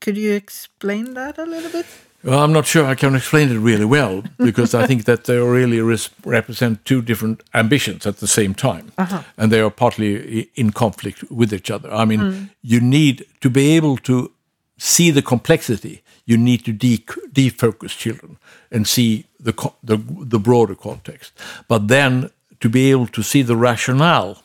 Could 0.00 0.16
you 0.16 0.32
explain 0.32 1.14
that 1.14 1.38
a 1.38 1.44
little 1.44 1.70
bit? 1.70 1.86
Well, 2.22 2.44
I'm 2.44 2.52
not 2.52 2.66
sure 2.66 2.84
I 2.84 2.94
can 2.94 3.14
explain 3.14 3.50
it 3.50 3.58
really 3.58 3.86
well 3.86 4.22
because 4.38 4.74
I 4.74 4.86
think 4.86 5.04
that 5.04 5.24
they 5.24 5.38
really 5.38 5.80
res- 5.80 6.10
represent 6.24 6.84
two 6.84 7.00
different 7.00 7.42
ambitions 7.54 8.06
at 8.06 8.18
the 8.18 8.26
same 8.26 8.54
time, 8.54 8.92
uh-huh. 8.98 9.22
and 9.38 9.50
they 9.50 9.60
are 9.60 9.70
partly 9.70 10.50
in 10.54 10.72
conflict 10.72 11.30
with 11.30 11.52
each 11.52 11.70
other. 11.70 11.90
I 11.92 12.04
mean, 12.04 12.20
mm. 12.20 12.50
you 12.62 12.80
need 12.80 13.24
to 13.40 13.48
be 13.48 13.76
able 13.76 13.96
to 13.98 14.30
see 14.76 15.10
the 15.10 15.22
complexity. 15.22 16.02
You 16.26 16.36
need 16.36 16.64
to 16.64 16.72
de- 16.72 17.04
defocus 17.32 17.96
children 17.96 18.36
and 18.70 18.86
see 18.86 19.24
the, 19.38 19.52
co- 19.52 19.76
the 19.82 19.96
the 20.34 20.38
broader 20.38 20.74
context, 20.74 21.32
but 21.68 21.88
then 21.88 22.30
to 22.60 22.68
be 22.68 22.90
able 22.90 23.06
to 23.06 23.22
see 23.22 23.42
the 23.42 23.56
rationale 23.56 24.42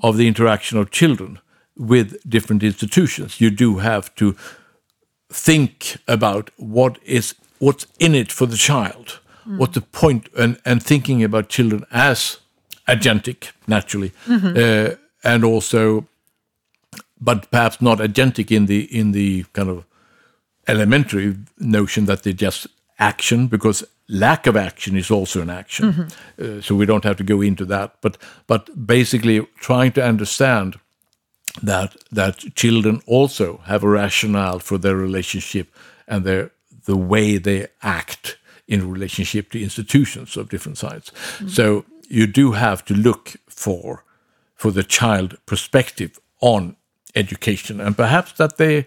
of 0.00 0.16
the 0.16 0.26
interaction 0.26 0.78
of 0.78 0.90
children 0.90 1.38
with 1.76 2.16
different 2.28 2.62
institutions, 2.62 3.40
you 3.40 3.50
do 3.50 3.78
have 3.78 4.14
to 4.14 4.34
think 5.30 5.96
about 6.08 6.50
what 6.56 6.98
is 7.04 7.34
what's 7.58 7.86
in 7.98 8.14
it 8.14 8.32
for 8.32 8.46
the 8.46 8.56
child, 8.56 9.20
what's 9.58 9.74
the 9.74 9.80
point, 9.80 10.28
and 10.36 10.58
and 10.64 10.82
thinking 10.82 11.22
about 11.24 11.48
children 11.48 11.84
as 11.90 12.38
agentic 12.88 13.52
naturally, 13.66 14.12
uh, 14.28 14.90
and 15.24 15.44
also, 15.44 16.06
but 17.20 17.50
perhaps 17.50 17.80
not 17.80 17.98
agentic 17.98 18.50
in 18.50 18.66
the 18.66 18.84
in 19.00 19.12
the 19.12 19.44
kind 19.52 19.68
of 19.68 19.84
elementary 20.68 21.36
notion 21.58 22.06
that 22.06 22.22
they 22.22 22.32
just 22.32 22.66
action 22.98 23.46
because 23.46 23.84
lack 24.08 24.46
of 24.46 24.56
action 24.56 24.96
is 24.96 25.10
also 25.10 25.42
an 25.42 25.50
action. 25.50 26.08
Uh, 26.38 26.60
so 26.60 26.74
we 26.74 26.86
don't 26.86 27.04
have 27.04 27.16
to 27.16 27.24
go 27.24 27.42
into 27.42 27.64
that, 27.66 27.96
but 28.00 28.16
but 28.46 28.86
basically 28.86 29.46
trying 29.60 29.92
to 29.92 30.04
understand 30.04 30.78
that 31.62 31.96
that 32.12 32.54
children 32.54 33.00
also 33.06 33.58
have 33.64 33.84
a 33.84 33.88
rationale 33.88 34.58
for 34.58 34.78
their 34.78 34.96
relationship 34.96 35.68
and 36.06 36.24
their 36.24 36.50
the 36.84 36.96
way 36.96 37.38
they 37.38 37.66
act 37.82 38.38
in 38.68 38.90
relationship 38.92 39.50
to 39.50 39.62
institutions 39.62 40.36
of 40.36 40.48
different 40.48 40.78
sides. 40.78 41.12
So 41.48 41.84
you 42.08 42.26
do 42.26 42.52
have 42.52 42.84
to 42.84 42.94
look 42.94 43.36
for 43.48 44.04
for 44.54 44.72
the 44.72 44.82
child 44.82 45.36
perspective 45.46 46.18
on 46.40 46.76
education 47.14 47.80
and 47.80 47.96
perhaps 47.96 48.32
that 48.32 48.56
they 48.56 48.86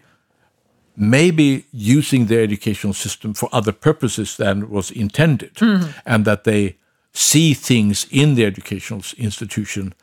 may 0.99 1.31
be 1.31 1.65
using 1.71 2.25
the 2.25 2.37
educational 2.37 2.93
system 2.93 3.33
for 3.33 3.49
other 3.51 3.71
purposes 3.71 4.35
than 4.37 4.69
was 4.69 4.91
intended 4.91 5.55
mm-hmm. 5.55 5.89
and 6.05 6.25
that 6.25 6.43
they 6.43 6.75
see 7.13 7.53
things 7.53 8.05
in 8.11 8.35
the 8.35 8.45
educational 8.45 9.01
institution 9.17 9.93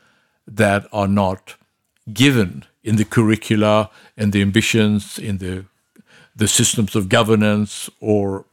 that 0.47 0.87
are 0.91 1.07
not 1.07 1.55
given 2.13 2.63
in 2.83 2.95
the 2.95 3.05
curricula 3.05 3.89
and 4.17 4.33
the 4.33 4.41
ambitions 4.41 5.19
in 5.19 5.37
the 5.37 5.65
the 6.35 6.47
systems 6.47 6.95
of 6.95 7.09
governance 7.09 7.89
or 7.99 8.45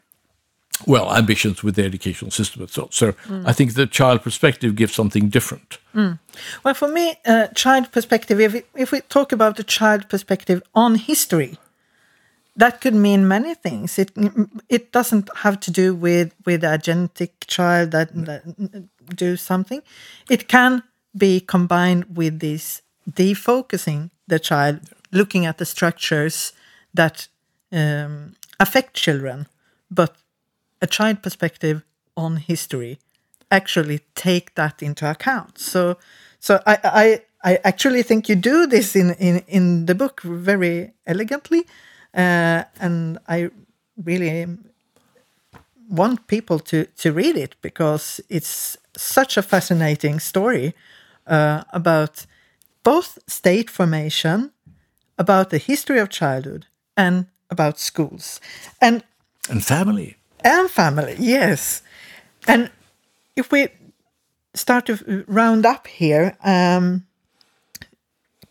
well 0.86 1.14
ambitions 1.14 1.62
with 1.62 1.74
the 1.76 1.84
educational 1.84 2.30
system 2.30 2.62
itself 2.62 2.92
so 2.92 3.12
mm. 3.12 3.46
i 3.46 3.52
think 3.52 3.74
the 3.74 3.86
child 3.86 4.22
perspective 4.22 4.74
gives 4.74 4.94
something 4.94 5.28
different. 5.28 5.78
Mm. 5.94 6.18
Well, 6.64 6.74
for 6.74 6.88
me, 6.88 7.14
uh, 7.24 7.46
child 7.54 7.92
perspective, 7.92 8.40
if 8.40 8.52
we, 8.52 8.62
if 8.74 8.90
we 8.90 9.00
talk 9.02 9.32
about 9.32 9.56
the 9.56 9.64
child 9.64 10.08
perspective 10.08 10.60
on 10.74 10.96
history, 10.96 11.56
that 12.56 12.80
could 12.80 12.94
mean 12.94 13.26
many 13.26 13.54
things. 13.54 13.98
It 13.98 14.12
it 14.68 14.92
doesn't 14.92 15.28
have 15.38 15.58
to 15.60 15.70
do 15.70 15.94
with 15.94 16.34
with 16.46 16.64
a 16.64 16.78
genetic 16.78 17.46
child 17.46 17.90
that, 17.90 18.14
that 18.26 18.42
do 19.14 19.36
something. 19.36 19.82
It 20.30 20.48
can 20.48 20.82
be 21.16 21.40
combined 21.40 22.16
with 22.16 22.40
this 22.40 22.82
defocusing 23.10 24.10
the 24.26 24.38
child, 24.38 24.80
looking 25.12 25.46
at 25.46 25.58
the 25.58 25.64
structures 25.64 26.52
that 26.94 27.28
um, 27.72 28.34
affect 28.58 28.94
children, 28.94 29.46
but 29.90 30.16
a 30.80 30.86
child 30.86 31.22
perspective 31.22 31.82
on 32.16 32.36
history 32.36 32.98
actually 33.50 34.00
take 34.14 34.54
that 34.54 34.82
into 34.82 35.08
account. 35.08 35.58
So, 35.58 35.98
so 36.40 36.60
I, 36.66 36.78
I, 37.42 37.52
I 37.52 37.60
actually 37.64 38.02
think 38.02 38.28
you 38.28 38.36
do 38.36 38.66
this 38.66 38.96
in 38.96 39.14
in 39.14 39.42
in 39.46 39.86
the 39.86 39.94
book 39.94 40.22
very 40.22 40.92
elegantly, 41.06 41.66
uh, 42.14 42.64
and 42.80 43.18
I 43.28 43.50
really 44.02 44.46
want 45.88 46.26
people 46.26 46.58
to 46.58 46.84
to 46.84 47.12
read 47.12 47.36
it 47.36 47.56
because 47.60 48.20
it's 48.28 48.76
such 48.96 49.36
a 49.36 49.42
fascinating 49.42 50.20
story 50.20 50.74
uh, 51.26 51.64
about 51.72 52.26
both 52.82 53.18
state 53.26 53.70
formation, 53.70 54.50
about 55.18 55.50
the 55.50 55.58
history 55.58 55.98
of 55.98 56.08
childhood, 56.08 56.66
and 56.96 57.26
about 57.50 57.78
schools, 57.78 58.40
and 58.80 59.02
and 59.50 59.64
family 59.64 60.16
and 60.40 60.70
family. 60.70 61.16
Yes, 61.18 61.82
and 62.46 62.70
if 63.36 63.50
we 63.50 63.68
start 64.54 64.86
to 64.86 65.24
round 65.26 65.66
up 65.66 65.86
here, 65.86 66.36
um, 66.44 67.06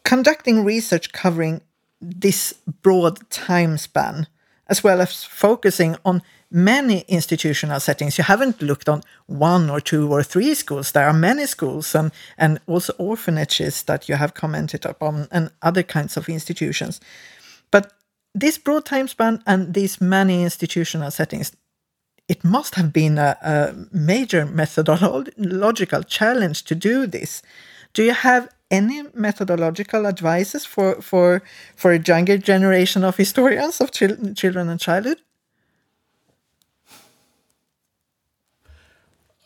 conducting 0.04 0.66
research 0.66 1.12
covering 1.14 1.62
this 2.04 2.54
broad 2.82 3.30
time 3.30 3.78
span, 3.78 4.28
as 4.68 4.84
well 4.84 5.02
as 5.02 5.24
focusing 5.24 5.96
on 6.04 6.22
many 6.52 7.00
institutional 7.08 7.80
settings. 7.80 8.18
You 8.18 8.24
haven't 8.24 8.62
looked 8.62 8.88
on 8.88 9.02
one 9.26 9.70
or 9.70 9.82
two 9.82 10.12
or 10.12 10.22
three 10.24 10.54
schools. 10.54 10.92
There 10.92 11.08
are 11.08 11.14
many 11.14 11.48
schools 11.48 11.96
and, 11.96 12.12
and 12.38 12.60
also 12.68 12.94
orphanages 13.00 13.84
that 13.84 14.08
you 14.08 14.16
have 14.16 14.36
commented 14.36 14.86
upon 14.86 15.28
and 15.32 15.50
other 15.64 15.84
kinds 15.84 16.16
of 16.16 16.30
institutions. 16.30 17.02
But 17.72 17.92
this 18.36 18.60
broad 18.60 18.86
time 18.86 19.08
span 19.08 19.42
and 19.48 19.74
these 19.74 20.00
many 20.00 20.44
institutional 20.44 21.10
settings, 21.10 21.52
it 22.28 22.44
must 22.44 22.76
have 22.76 22.94
been 22.94 23.18
a, 23.18 23.36
a 23.42 23.74
major 23.92 24.46
methodological 24.46 26.04
challenge 26.04 26.64
to 26.66 26.76
do 26.76 27.08
this. 27.08 27.42
Do 27.94 28.04
you 28.04 28.14
have 28.14 28.48
any 28.74 29.04
methodological 29.14 30.06
advices 30.08 30.66
for 30.66 31.02
for 31.02 31.42
for 31.76 31.92
a 31.94 32.00
younger 32.00 32.38
generation 32.38 33.04
of 33.04 33.18
historians 33.18 33.82
of 33.82 33.92
chil- 33.92 34.34
children 34.36 34.70
and 34.70 34.80
childhood? 34.80 35.18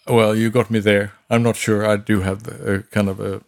well 0.08 0.36
you 0.36 0.50
got 0.50 0.70
me 0.70 0.80
there. 0.80 1.12
I'm 1.30 1.44
not 1.44 1.56
sure. 1.56 1.86
I 1.94 1.98
do 1.98 2.22
have 2.22 2.40
a 2.48 2.84
kind 2.92 3.10
of 3.10 3.20
a 3.20 3.42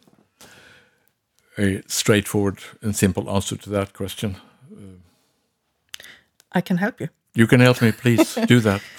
a 1.57 1.81
straightforward 1.87 2.59
and 2.81 2.95
simple 2.95 3.29
answer 3.29 3.57
to 3.57 3.69
that 3.69 3.93
question. 3.93 4.35
I 6.57 6.61
can 6.61 6.77
help 6.77 7.01
you. 7.01 7.09
you 7.35 7.47
can 7.47 7.59
help 7.59 7.81
me 7.81 7.91
please. 7.91 8.35
Do 8.47 8.59
that. 8.61 8.81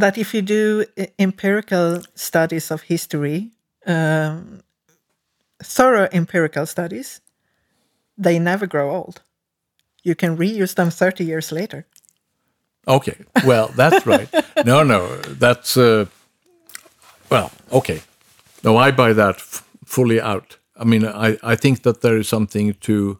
That 0.00 0.18
if 0.18 0.34
you 0.34 0.42
do 0.42 0.84
uh, 0.98 1.06
empirical 1.18 2.02
studies 2.16 2.70
of 2.72 2.82
history, 2.82 3.52
um, 3.86 4.63
thorough 5.64 6.08
empirical 6.12 6.66
studies, 6.66 7.20
they 8.16 8.38
never 8.38 8.66
grow 8.66 8.90
old. 8.90 9.22
You 10.02 10.14
can 10.14 10.36
reuse 10.36 10.74
them 10.74 10.90
30 10.90 11.24
years 11.24 11.50
later. 11.52 11.86
Okay, 12.86 13.16
well, 13.44 13.68
that's 13.76 14.06
right. 14.12 14.28
No, 14.64 14.82
no, 14.82 15.16
that's 15.22 15.76
uh, 15.76 16.06
well, 17.30 17.50
okay. 17.72 18.00
No, 18.62 18.76
I 18.76 18.90
buy 18.90 19.12
that 19.14 19.36
f- 19.36 19.66
fully 19.84 20.20
out. 20.20 20.58
I 20.76 20.84
mean, 20.84 21.04
I, 21.04 21.38
I 21.42 21.56
think 21.56 21.82
that 21.82 22.00
there 22.00 22.16
is 22.16 22.28
something 22.28 22.74
to 22.80 23.18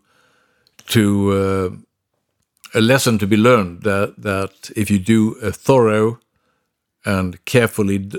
to 0.87 1.31
uh, 1.33 1.71
a 2.75 2.81
lesson 2.81 3.19
to 3.19 3.27
be 3.27 3.37
learned 3.37 3.83
that 3.83 4.15
that 4.19 4.71
if 4.77 4.91
you 4.91 4.99
do 4.99 5.37
a 5.43 5.51
thorough 5.51 6.19
and 7.05 7.43
carefully 7.45 7.99
d- 7.99 8.19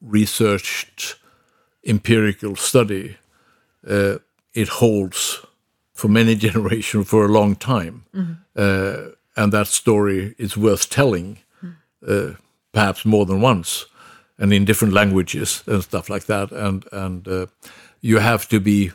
researched 0.00 1.16
empirical 1.86 2.56
study, 2.56 3.16
uh, 3.88 4.18
it 4.54 4.68
holds 4.68 5.44
for 5.92 6.08
many 6.08 6.34
generations 6.46 7.08
for 7.08 7.24
a 7.24 7.28
long 7.28 7.56
time, 7.56 8.04
uh, 8.56 8.96
and 9.36 9.52
that 9.52 9.66
story 9.66 10.34
is 10.38 10.56
worth 10.56 10.88
telling 10.90 11.38
uh, 12.06 12.30
perhaps 12.72 13.04
more 13.04 13.26
than 13.26 13.40
once, 13.40 13.86
and 14.38 14.52
in 14.52 14.64
different 14.64 14.94
languages 14.94 15.62
and 15.66 15.82
stuff 15.82 16.08
like 16.08 16.24
that. 16.26 16.52
And 16.52 16.84
and 16.92 17.28
uh, 17.28 17.46
you 18.00 18.20
have 18.20 18.48
to 18.48 18.60
be, 18.60 18.92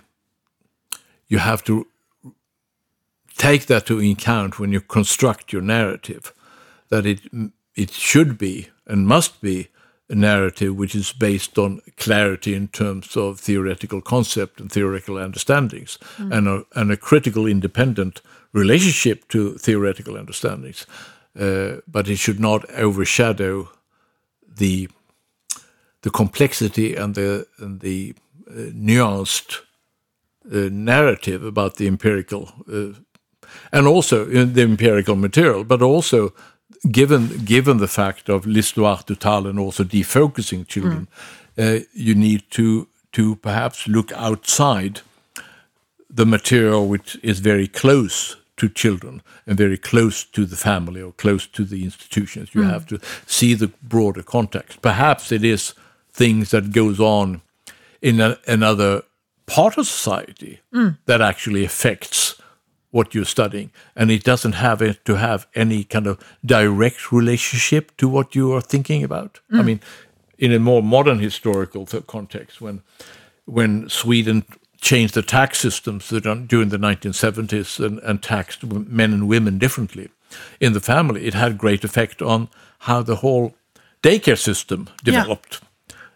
you 1.28 1.40
have 1.40 1.64
to 1.64 1.86
take 3.38 3.66
that 3.66 3.86
to 3.86 4.00
account 4.00 4.60
when 4.60 4.72
you 4.72 4.82
construct 4.82 5.54
your 5.54 5.62
narrative, 5.64 6.34
that 6.90 7.06
it 7.06 7.22
it 7.76 7.92
should 7.92 8.38
be 8.38 8.70
and 8.88 9.08
must 9.08 9.42
be 9.42 9.68
narrative 10.10 10.76
which 10.76 10.96
is 10.96 11.12
based 11.14 11.58
on 11.58 11.82
clarity 11.98 12.54
in 12.54 12.68
terms 12.68 13.18
of 13.18 13.40
theoretical 13.40 14.02
concept 14.02 14.60
and 14.60 14.72
theoretical 14.72 15.18
understandings 15.18 15.98
mm. 16.18 16.32
and, 16.32 16.48
a, 16.48 16.64
and 16.76 16.92
a 16.92 16.98
critical 16.98 17.48
independent 17.48 18.22
relationship 18.54 19.28
to 19.30 19.58
theoretical 19.58 20.16
understandings. 20.16 20.86
Uh, 21.38 21.78
but 21.88 22.08
it 22.08 22.18
should 22.18 22.40
not 22.40 22.70
overshadow 22.72 23.70
the 24.58 24.90
the 26.04 26.12
complexity 26.12 26.96
and 26.96 27.16
the 27.16 27.48
and 27.58 27.82
the 27.82 28.14
uh, 28.48 28.72
nuanced 28.74 29.62
uh, 30.52 30.70
narrative 30.72 31.44
about 31.44 31.76
the 31.76 31.88
empirical 31.88 32.52
uh, 32.72 32.98
and 33.72 33.88
also 33.88 34.26
the 34.26 34.62
empirical 34.62 35.16
material, 35.16 35.64
but 35.64 35.82
also 35.82 36.34
given 36.92 37.46
given 37.46 37.78
the 37.78 37.88
fact 37.88 38.30
of 38.30 38.46
l'histoire 38.46 39.04
totale 39.04 39.48
and 39.48 39.60
also 39.60 39.84
defocusing 39.84 40.68
children, 40.68 41.08
mm. 41.58 41.82
uh, 41.82 41.86
you 41.94 42.16
need 42.16 42.44
to 42.52 42.88
to 43.12 43.36
perhaps 43.38 43.88
look 43.88 44.12
outside 44.14 45.02
the 46.10 46.26
material 46.26 46.88
which 46.88 47.18
is 47.24 47.40
very 47.40 47.68
close 47.68 48.38
to 48.58 48.70
children 48.70 49.22
and 49.46 49.58
very 49.58 49.78
close 49.78 50.24
to 50.24 50.46
the 50.46 50.56
family 50.56 51.02
or 51.02 51.12
close 51.12 51.46
to 51.46 51.64
the 51.64 51.84
institutions. 51.84 52.56
You 52.56 52.62
mm. 52.62 52.70
have 52.70 52.86
to 52.88 53.00
see 53.26 53.54
the 53.54 53.72
broader 53.84 54.24
context. 54.24 54.82
Perhaps 54.82 55.32
it 55.32 55.44
is 55.44 55.74
things 56.14 56.52
that 56.52 56.72
goes 56.72 57.00
on 57.00 57.42
in 58.02 58.22
a, 58.22 58.38
another 58.48 59.04
part 59.46 59.78
of 59.78 59.88
society 59.88 60.62
mm. 60.74 60.98
that 61.06 61.22
actually 61.22 61.66
affects 61.66 62.42
what 62.96 63.14
you're 63.14 63.26
studying, 63.26 63.70
and 63.94 64.10
it 64.10 64.24
doesn't 64.24 64.54
have 64.54 64.82
it 64.82 65.04
to 65.04 65.16
have 65.16 65.48
any 65.54 65.84
kind 65.84 66.08
of 66.08 66.18
direct 66.46 67.12
relationship 67.12 67.92
to 67.98 68.08
what 68.08 68.36
you 68.36 68.54
are 68.54 68.62
thinking 68.62 69.04
about. 69.04 69.42
Mm. 69.52 69.60
I 69.60 69.64
mean, 69.64 69.80
in 70.38 70.54
a 70.54 70.60
more 70.60 70.82
modern 70.82 71.20
historical 71.20 71.86
context, 72.08 72.62
when 72.62 72.82
when 73.46 73.90
Sweden 73.90 74.46
changed 74.80 75.14
the 75.14 75.22
tax 75.22 75.60
systems 75.60 76.08
during 76.08 76.70
the 76.70 76.78
1970s 76.78 77.86
and, 77.86 78.00
and 78.00 78.24
taxed 78.24 78.64
men 78.64 79.14
and 79.14 79.28
women 79.28 79.58
differently 79.58 80.10
in 80.62 80.72
the 80.74 80.80
family, 80.80 81.26
it 81.26 81.34
had 81.34 81.58
great 81.58 81.84
effect 81.84 82.22
on 82.22 82.48
how 82.80 83.04
the 83.04 83.18
whole 83.18 83.56
daycare 84.04 84.40
system 84.40 84.88
developed. 85.04 85.62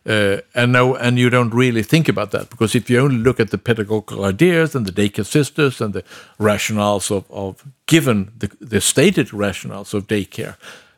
Uh, 0.09 0.41
and 0.55 0.71
no, 0.71 0.95
and 0.95 1.19
you 1.19 1.29
don't 1.29 1.53
really 1.53 1.83
think 1.83 2.09
about 2.09 2.31
that 2.31 2.49
because 2.49 2.73
if 2.73 2.89
you 2.89 2.99
only 2.99 3.17
look 3.17 3.39
at 3.39 3.51
the 3.51 3.59
pedagogical 3.59 4.25
ideas 4.25 4.73
and 4.73 4.87
the 4.87 4.91
daycare 4.91 5.25
sisters 5.25 5.79
and 5.79 5.93
the 5.93 6.03
rationales 6.39 7.11
of, 7.11 7.29
of 7.29 7.63
given 7.85 8.31
the, 8.35 8.49
the 8.59 8.81
stated 8.81 9.27
rationales 9.27 9.93
of 9.93 10.07
daycare 10.07 10.55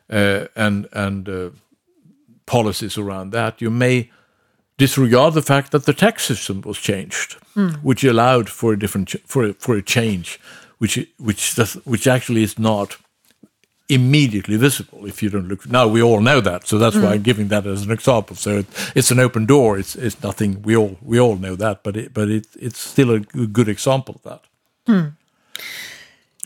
uh, 0.08 0.46
and 0.56 0.88
and 0.94 1.28
uh, 1.28 1.50
policies 2.46 2.96
around 2.96 3.32
that, 3.32 3.60
you 3.60 3.70
may 3.70 4.10
disregard 4.78 5.34
the 5.34 5.42
fact 5.42 5.72
that 5.72 5.84
the 5.84 5.92
tax 5.92 6.24
system 6.24 6.62
was 6.62 6.78
changed, 6.78 7.36
mm. 7.54 7.74
which 7.82 8.04
allowed 8.04 8.48
for 8.48 8.72
a 8.72 8.78
different 8.78 9.10
for 9.26 9.44
a, 9.44 9.52
for 9.52 9.76
a 9.76 9.82
change, 9.82 10.40
which 10.78 11.06
which 11.18 11.54
does, 11.54 11.74
which 11.84 12.06
actually 12.06 12.42
is 12.42 12.58
not 12.58 12.96
immediately 13.92 14.56
visible 14.56 15.06
if 15.06 15.22
you 15.22 15.30
don't 15.30 15.48
look. 15.48 15.68
Now 15.68 15.86
we 15.86 16.02
all 16.02 16.20
know 16.20 16.40
that, 16.40 16.66
so 16.66 16.78
that's 16.78 16.96
mm. 16.96 17.02
why 17.02 17.14
I'm 17.14 17.22
giving 17.22 17.48
that 17.48 17.66
as 17.66 17.84
an 17.84 17.90
example. 17.90 18.36
So 18.36 18.58
it, 18.58 18.66
it's 18.94 19.10
an 19.10 19.18
open 19.18 19.46
door. 19.46 19.78
It's 19.78 19.94
it's 19.96 20.22
nothing. 20.22 20.62
We 20.62 20.76
all 20.76 20.96
we 21.02 21.20
all 21.20 21.36
know 21.36 21.56
that, 21.56 21.82
but 21.82 21.96
it, 21.96 22.14
but 22.14 22.28
it, 22.28 22.46
it's 22.58 22.78
still 22.78 23.10
a 23.10 23.20
good 23.20 23.68
example 23.68 24.14
of 24.14 24.22
that. 24.22 24.42
Hmm. 24.86 25.08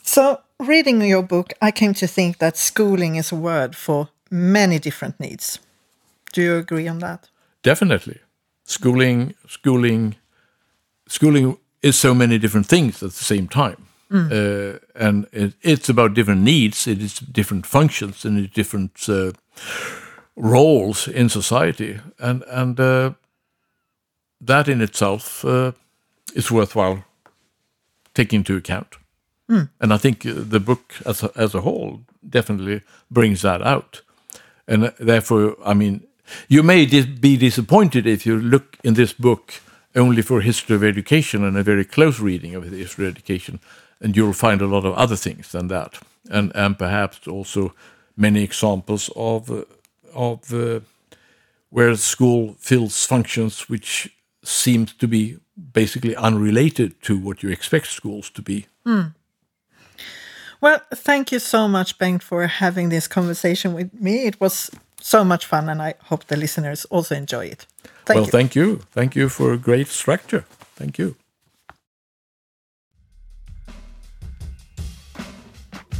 So 0.02 0.40
reading 0.58 1.02
your 1.02 1.22
book, 1.22 1.52
I 1.62 1.70
came 1.70 1.94
to 1.94 2.06
think 2.06 2.38
that 2.38 2.56
schooling 2.56 3.16
is 3.16 3.32
a 3.32 3.36
word 3.36 3.76
for 3.76 4.08
many 4.30 4.78
different 4.78 5.20
needs. 5.20 5.60
Do 6.32 6.42
you 6.42 6.56
agree 6.56 6.88
on 6.88 6.98
that? 6.98 7.28
Definitely, 7.62 8.18
schooling, 8.64 9.34
schooling, 9.48 10.16
schooling 11.08 11.56
is 11.82 11.96
so 11.96 12.14
many 12.14 12.38
different 12.38 12.66
things 12.66 13.02
at 13.02 13.10
the 13.10 13.24
same 13.24 13.48
time. 13.48 13.85
Mm. 14.10 14.30
Uh, 14.30 14.78
and 14.94 15.26
it, 15.32 15.54
it's 15.62 15.88
about 15.88 16.14
different 16.14 16.42
needs, 16.42 16.86
it 16.86 17.02
is 17.02 17.18
different 17.18 17.66
functions, 17.66 18.24
and 18.24 18.52
different 18.52 19.08
uh, 19.08 19.32
roles 20.36 21.08
in 21.08 21.28
society, 21.28 21.98
and 22.18 22.44
and 22.48 22.78
uh, 22.78 23.12
that 24.40 24.68
in 24.68 24.80
itself 24.80 25.44
uh, 25.44 25.72
is 26.34 26.50
worthwhile 26.50 27.04
taking 28.14 28.40
into 28.40 28.56
account. 28.56 28.96
Mm. 29.50 29.68
And 29.80 29.92
I 29.92 29.98
think 29.98 30.24
uh, 30.24 30.34
the 30.34 30.60
book 30.60 30.94
as 31.04 31.22
a, 31.22 31.30
as 31.34 31.54
a 31.54 31.60
whole 31.60 32.00
definitely 32.28 32.82
brings 33.10 33.42
that 33.42 33.62
out, 33.62 34.02
and 34.68 34.92
therefore, 35.00 35.56
I 35.64 35.74
mean, 35.74 36.06
you 36.48 36.62
may 36.62 36.86
dis 36.86 37.06
be 37.06 37.36
disappointed 37.36 38.06
if 38.06 38.24
you 38.24 38.40
look 38.40 38.76
in 38.84 38.94
this 38.94 39.12
book 39.12 39.54
only 39.96 40.22
for 40.22 40.42
history 40.42 40.76
of 40.76 40.84
education 40.84 41.44
and 41.44 41.56
a 41.56 41.62
very 41.62 41.84
close 41.84 42.20
reading 42.20 42.54
of 42.54 42.64
history 42.64 43.06
of 43.06 43.14
education 43.14 43.58
and 44.00 44.16
you'll 44.16 44.32
find 44.32 44.60
a 44.60 44.66
lot 44.66 44.84
of 44.84 44.94
other 44.94 45.16
things 45.16 45.52
than 45.52 45.68
that, 45.68 45.98
and 46.30 46.52
and 46.54 46.78
perhaps 46.78 47.26
also 47.28 47.72
many 48.16 48.42
examples 48.42 49.10
of 49.16 49.50
uh, 49.50 49.64
of 50.14 50.52
uh, 50.52 50.80
where 51.70 51.96
school 51.96 52.56
fills 52.58 53.06
functions 53.06 53.68
which 53.68 54.10
seems 54.42 54.94
to 54.94 55.08
be 55.08 55.38
basically 55.72 56.14
unrelated 56.16 57.02
to 57.02 57.18
what 57.18 57.42
you 57.42 57.50
expect 57.50 57.86
schools 57.86 58.30
to 58.30 58.42
be. 58.42 58.66
Mm. 58.84 59.14
Well, 60.60 60.80
thank 60.94 61.32
you 61.32 61.38
so 61.38 61.68
much, 61.68 61.98
Bengt, 61.98 62.22
for 62.22 62.46
having 62.46 62.88
this 62.88 63.08
conversation 63.08 63.74
with 63.74 63.92
me. 63.92 64.26
It 64.26 64.40
was 64.40 64.70
so 65.00 65.24
much 65.24 65.46
fun, 65.46 65.68
and 65.68 65.82
I 65.82 65.94
hope 66.04 66.24
the 66.24 66.36
listeners 66.36 66.86
also 66.86 67.14
enjoy 67.14 67.46
it. 67.46 67.66
Thank 68.04 68.16
well, 68.16 68.24
you. 68.24 68.30
thank 68.30 68.54
you. 68.54 68.80
Thank 68.92 69.16
you 69.16 69.28
for 69.28 69.52
a 69.52 69.58
great 69.58 69.88
structure. 69.88 70.44
Thank 70.76 70.98
you. 70.98 71.16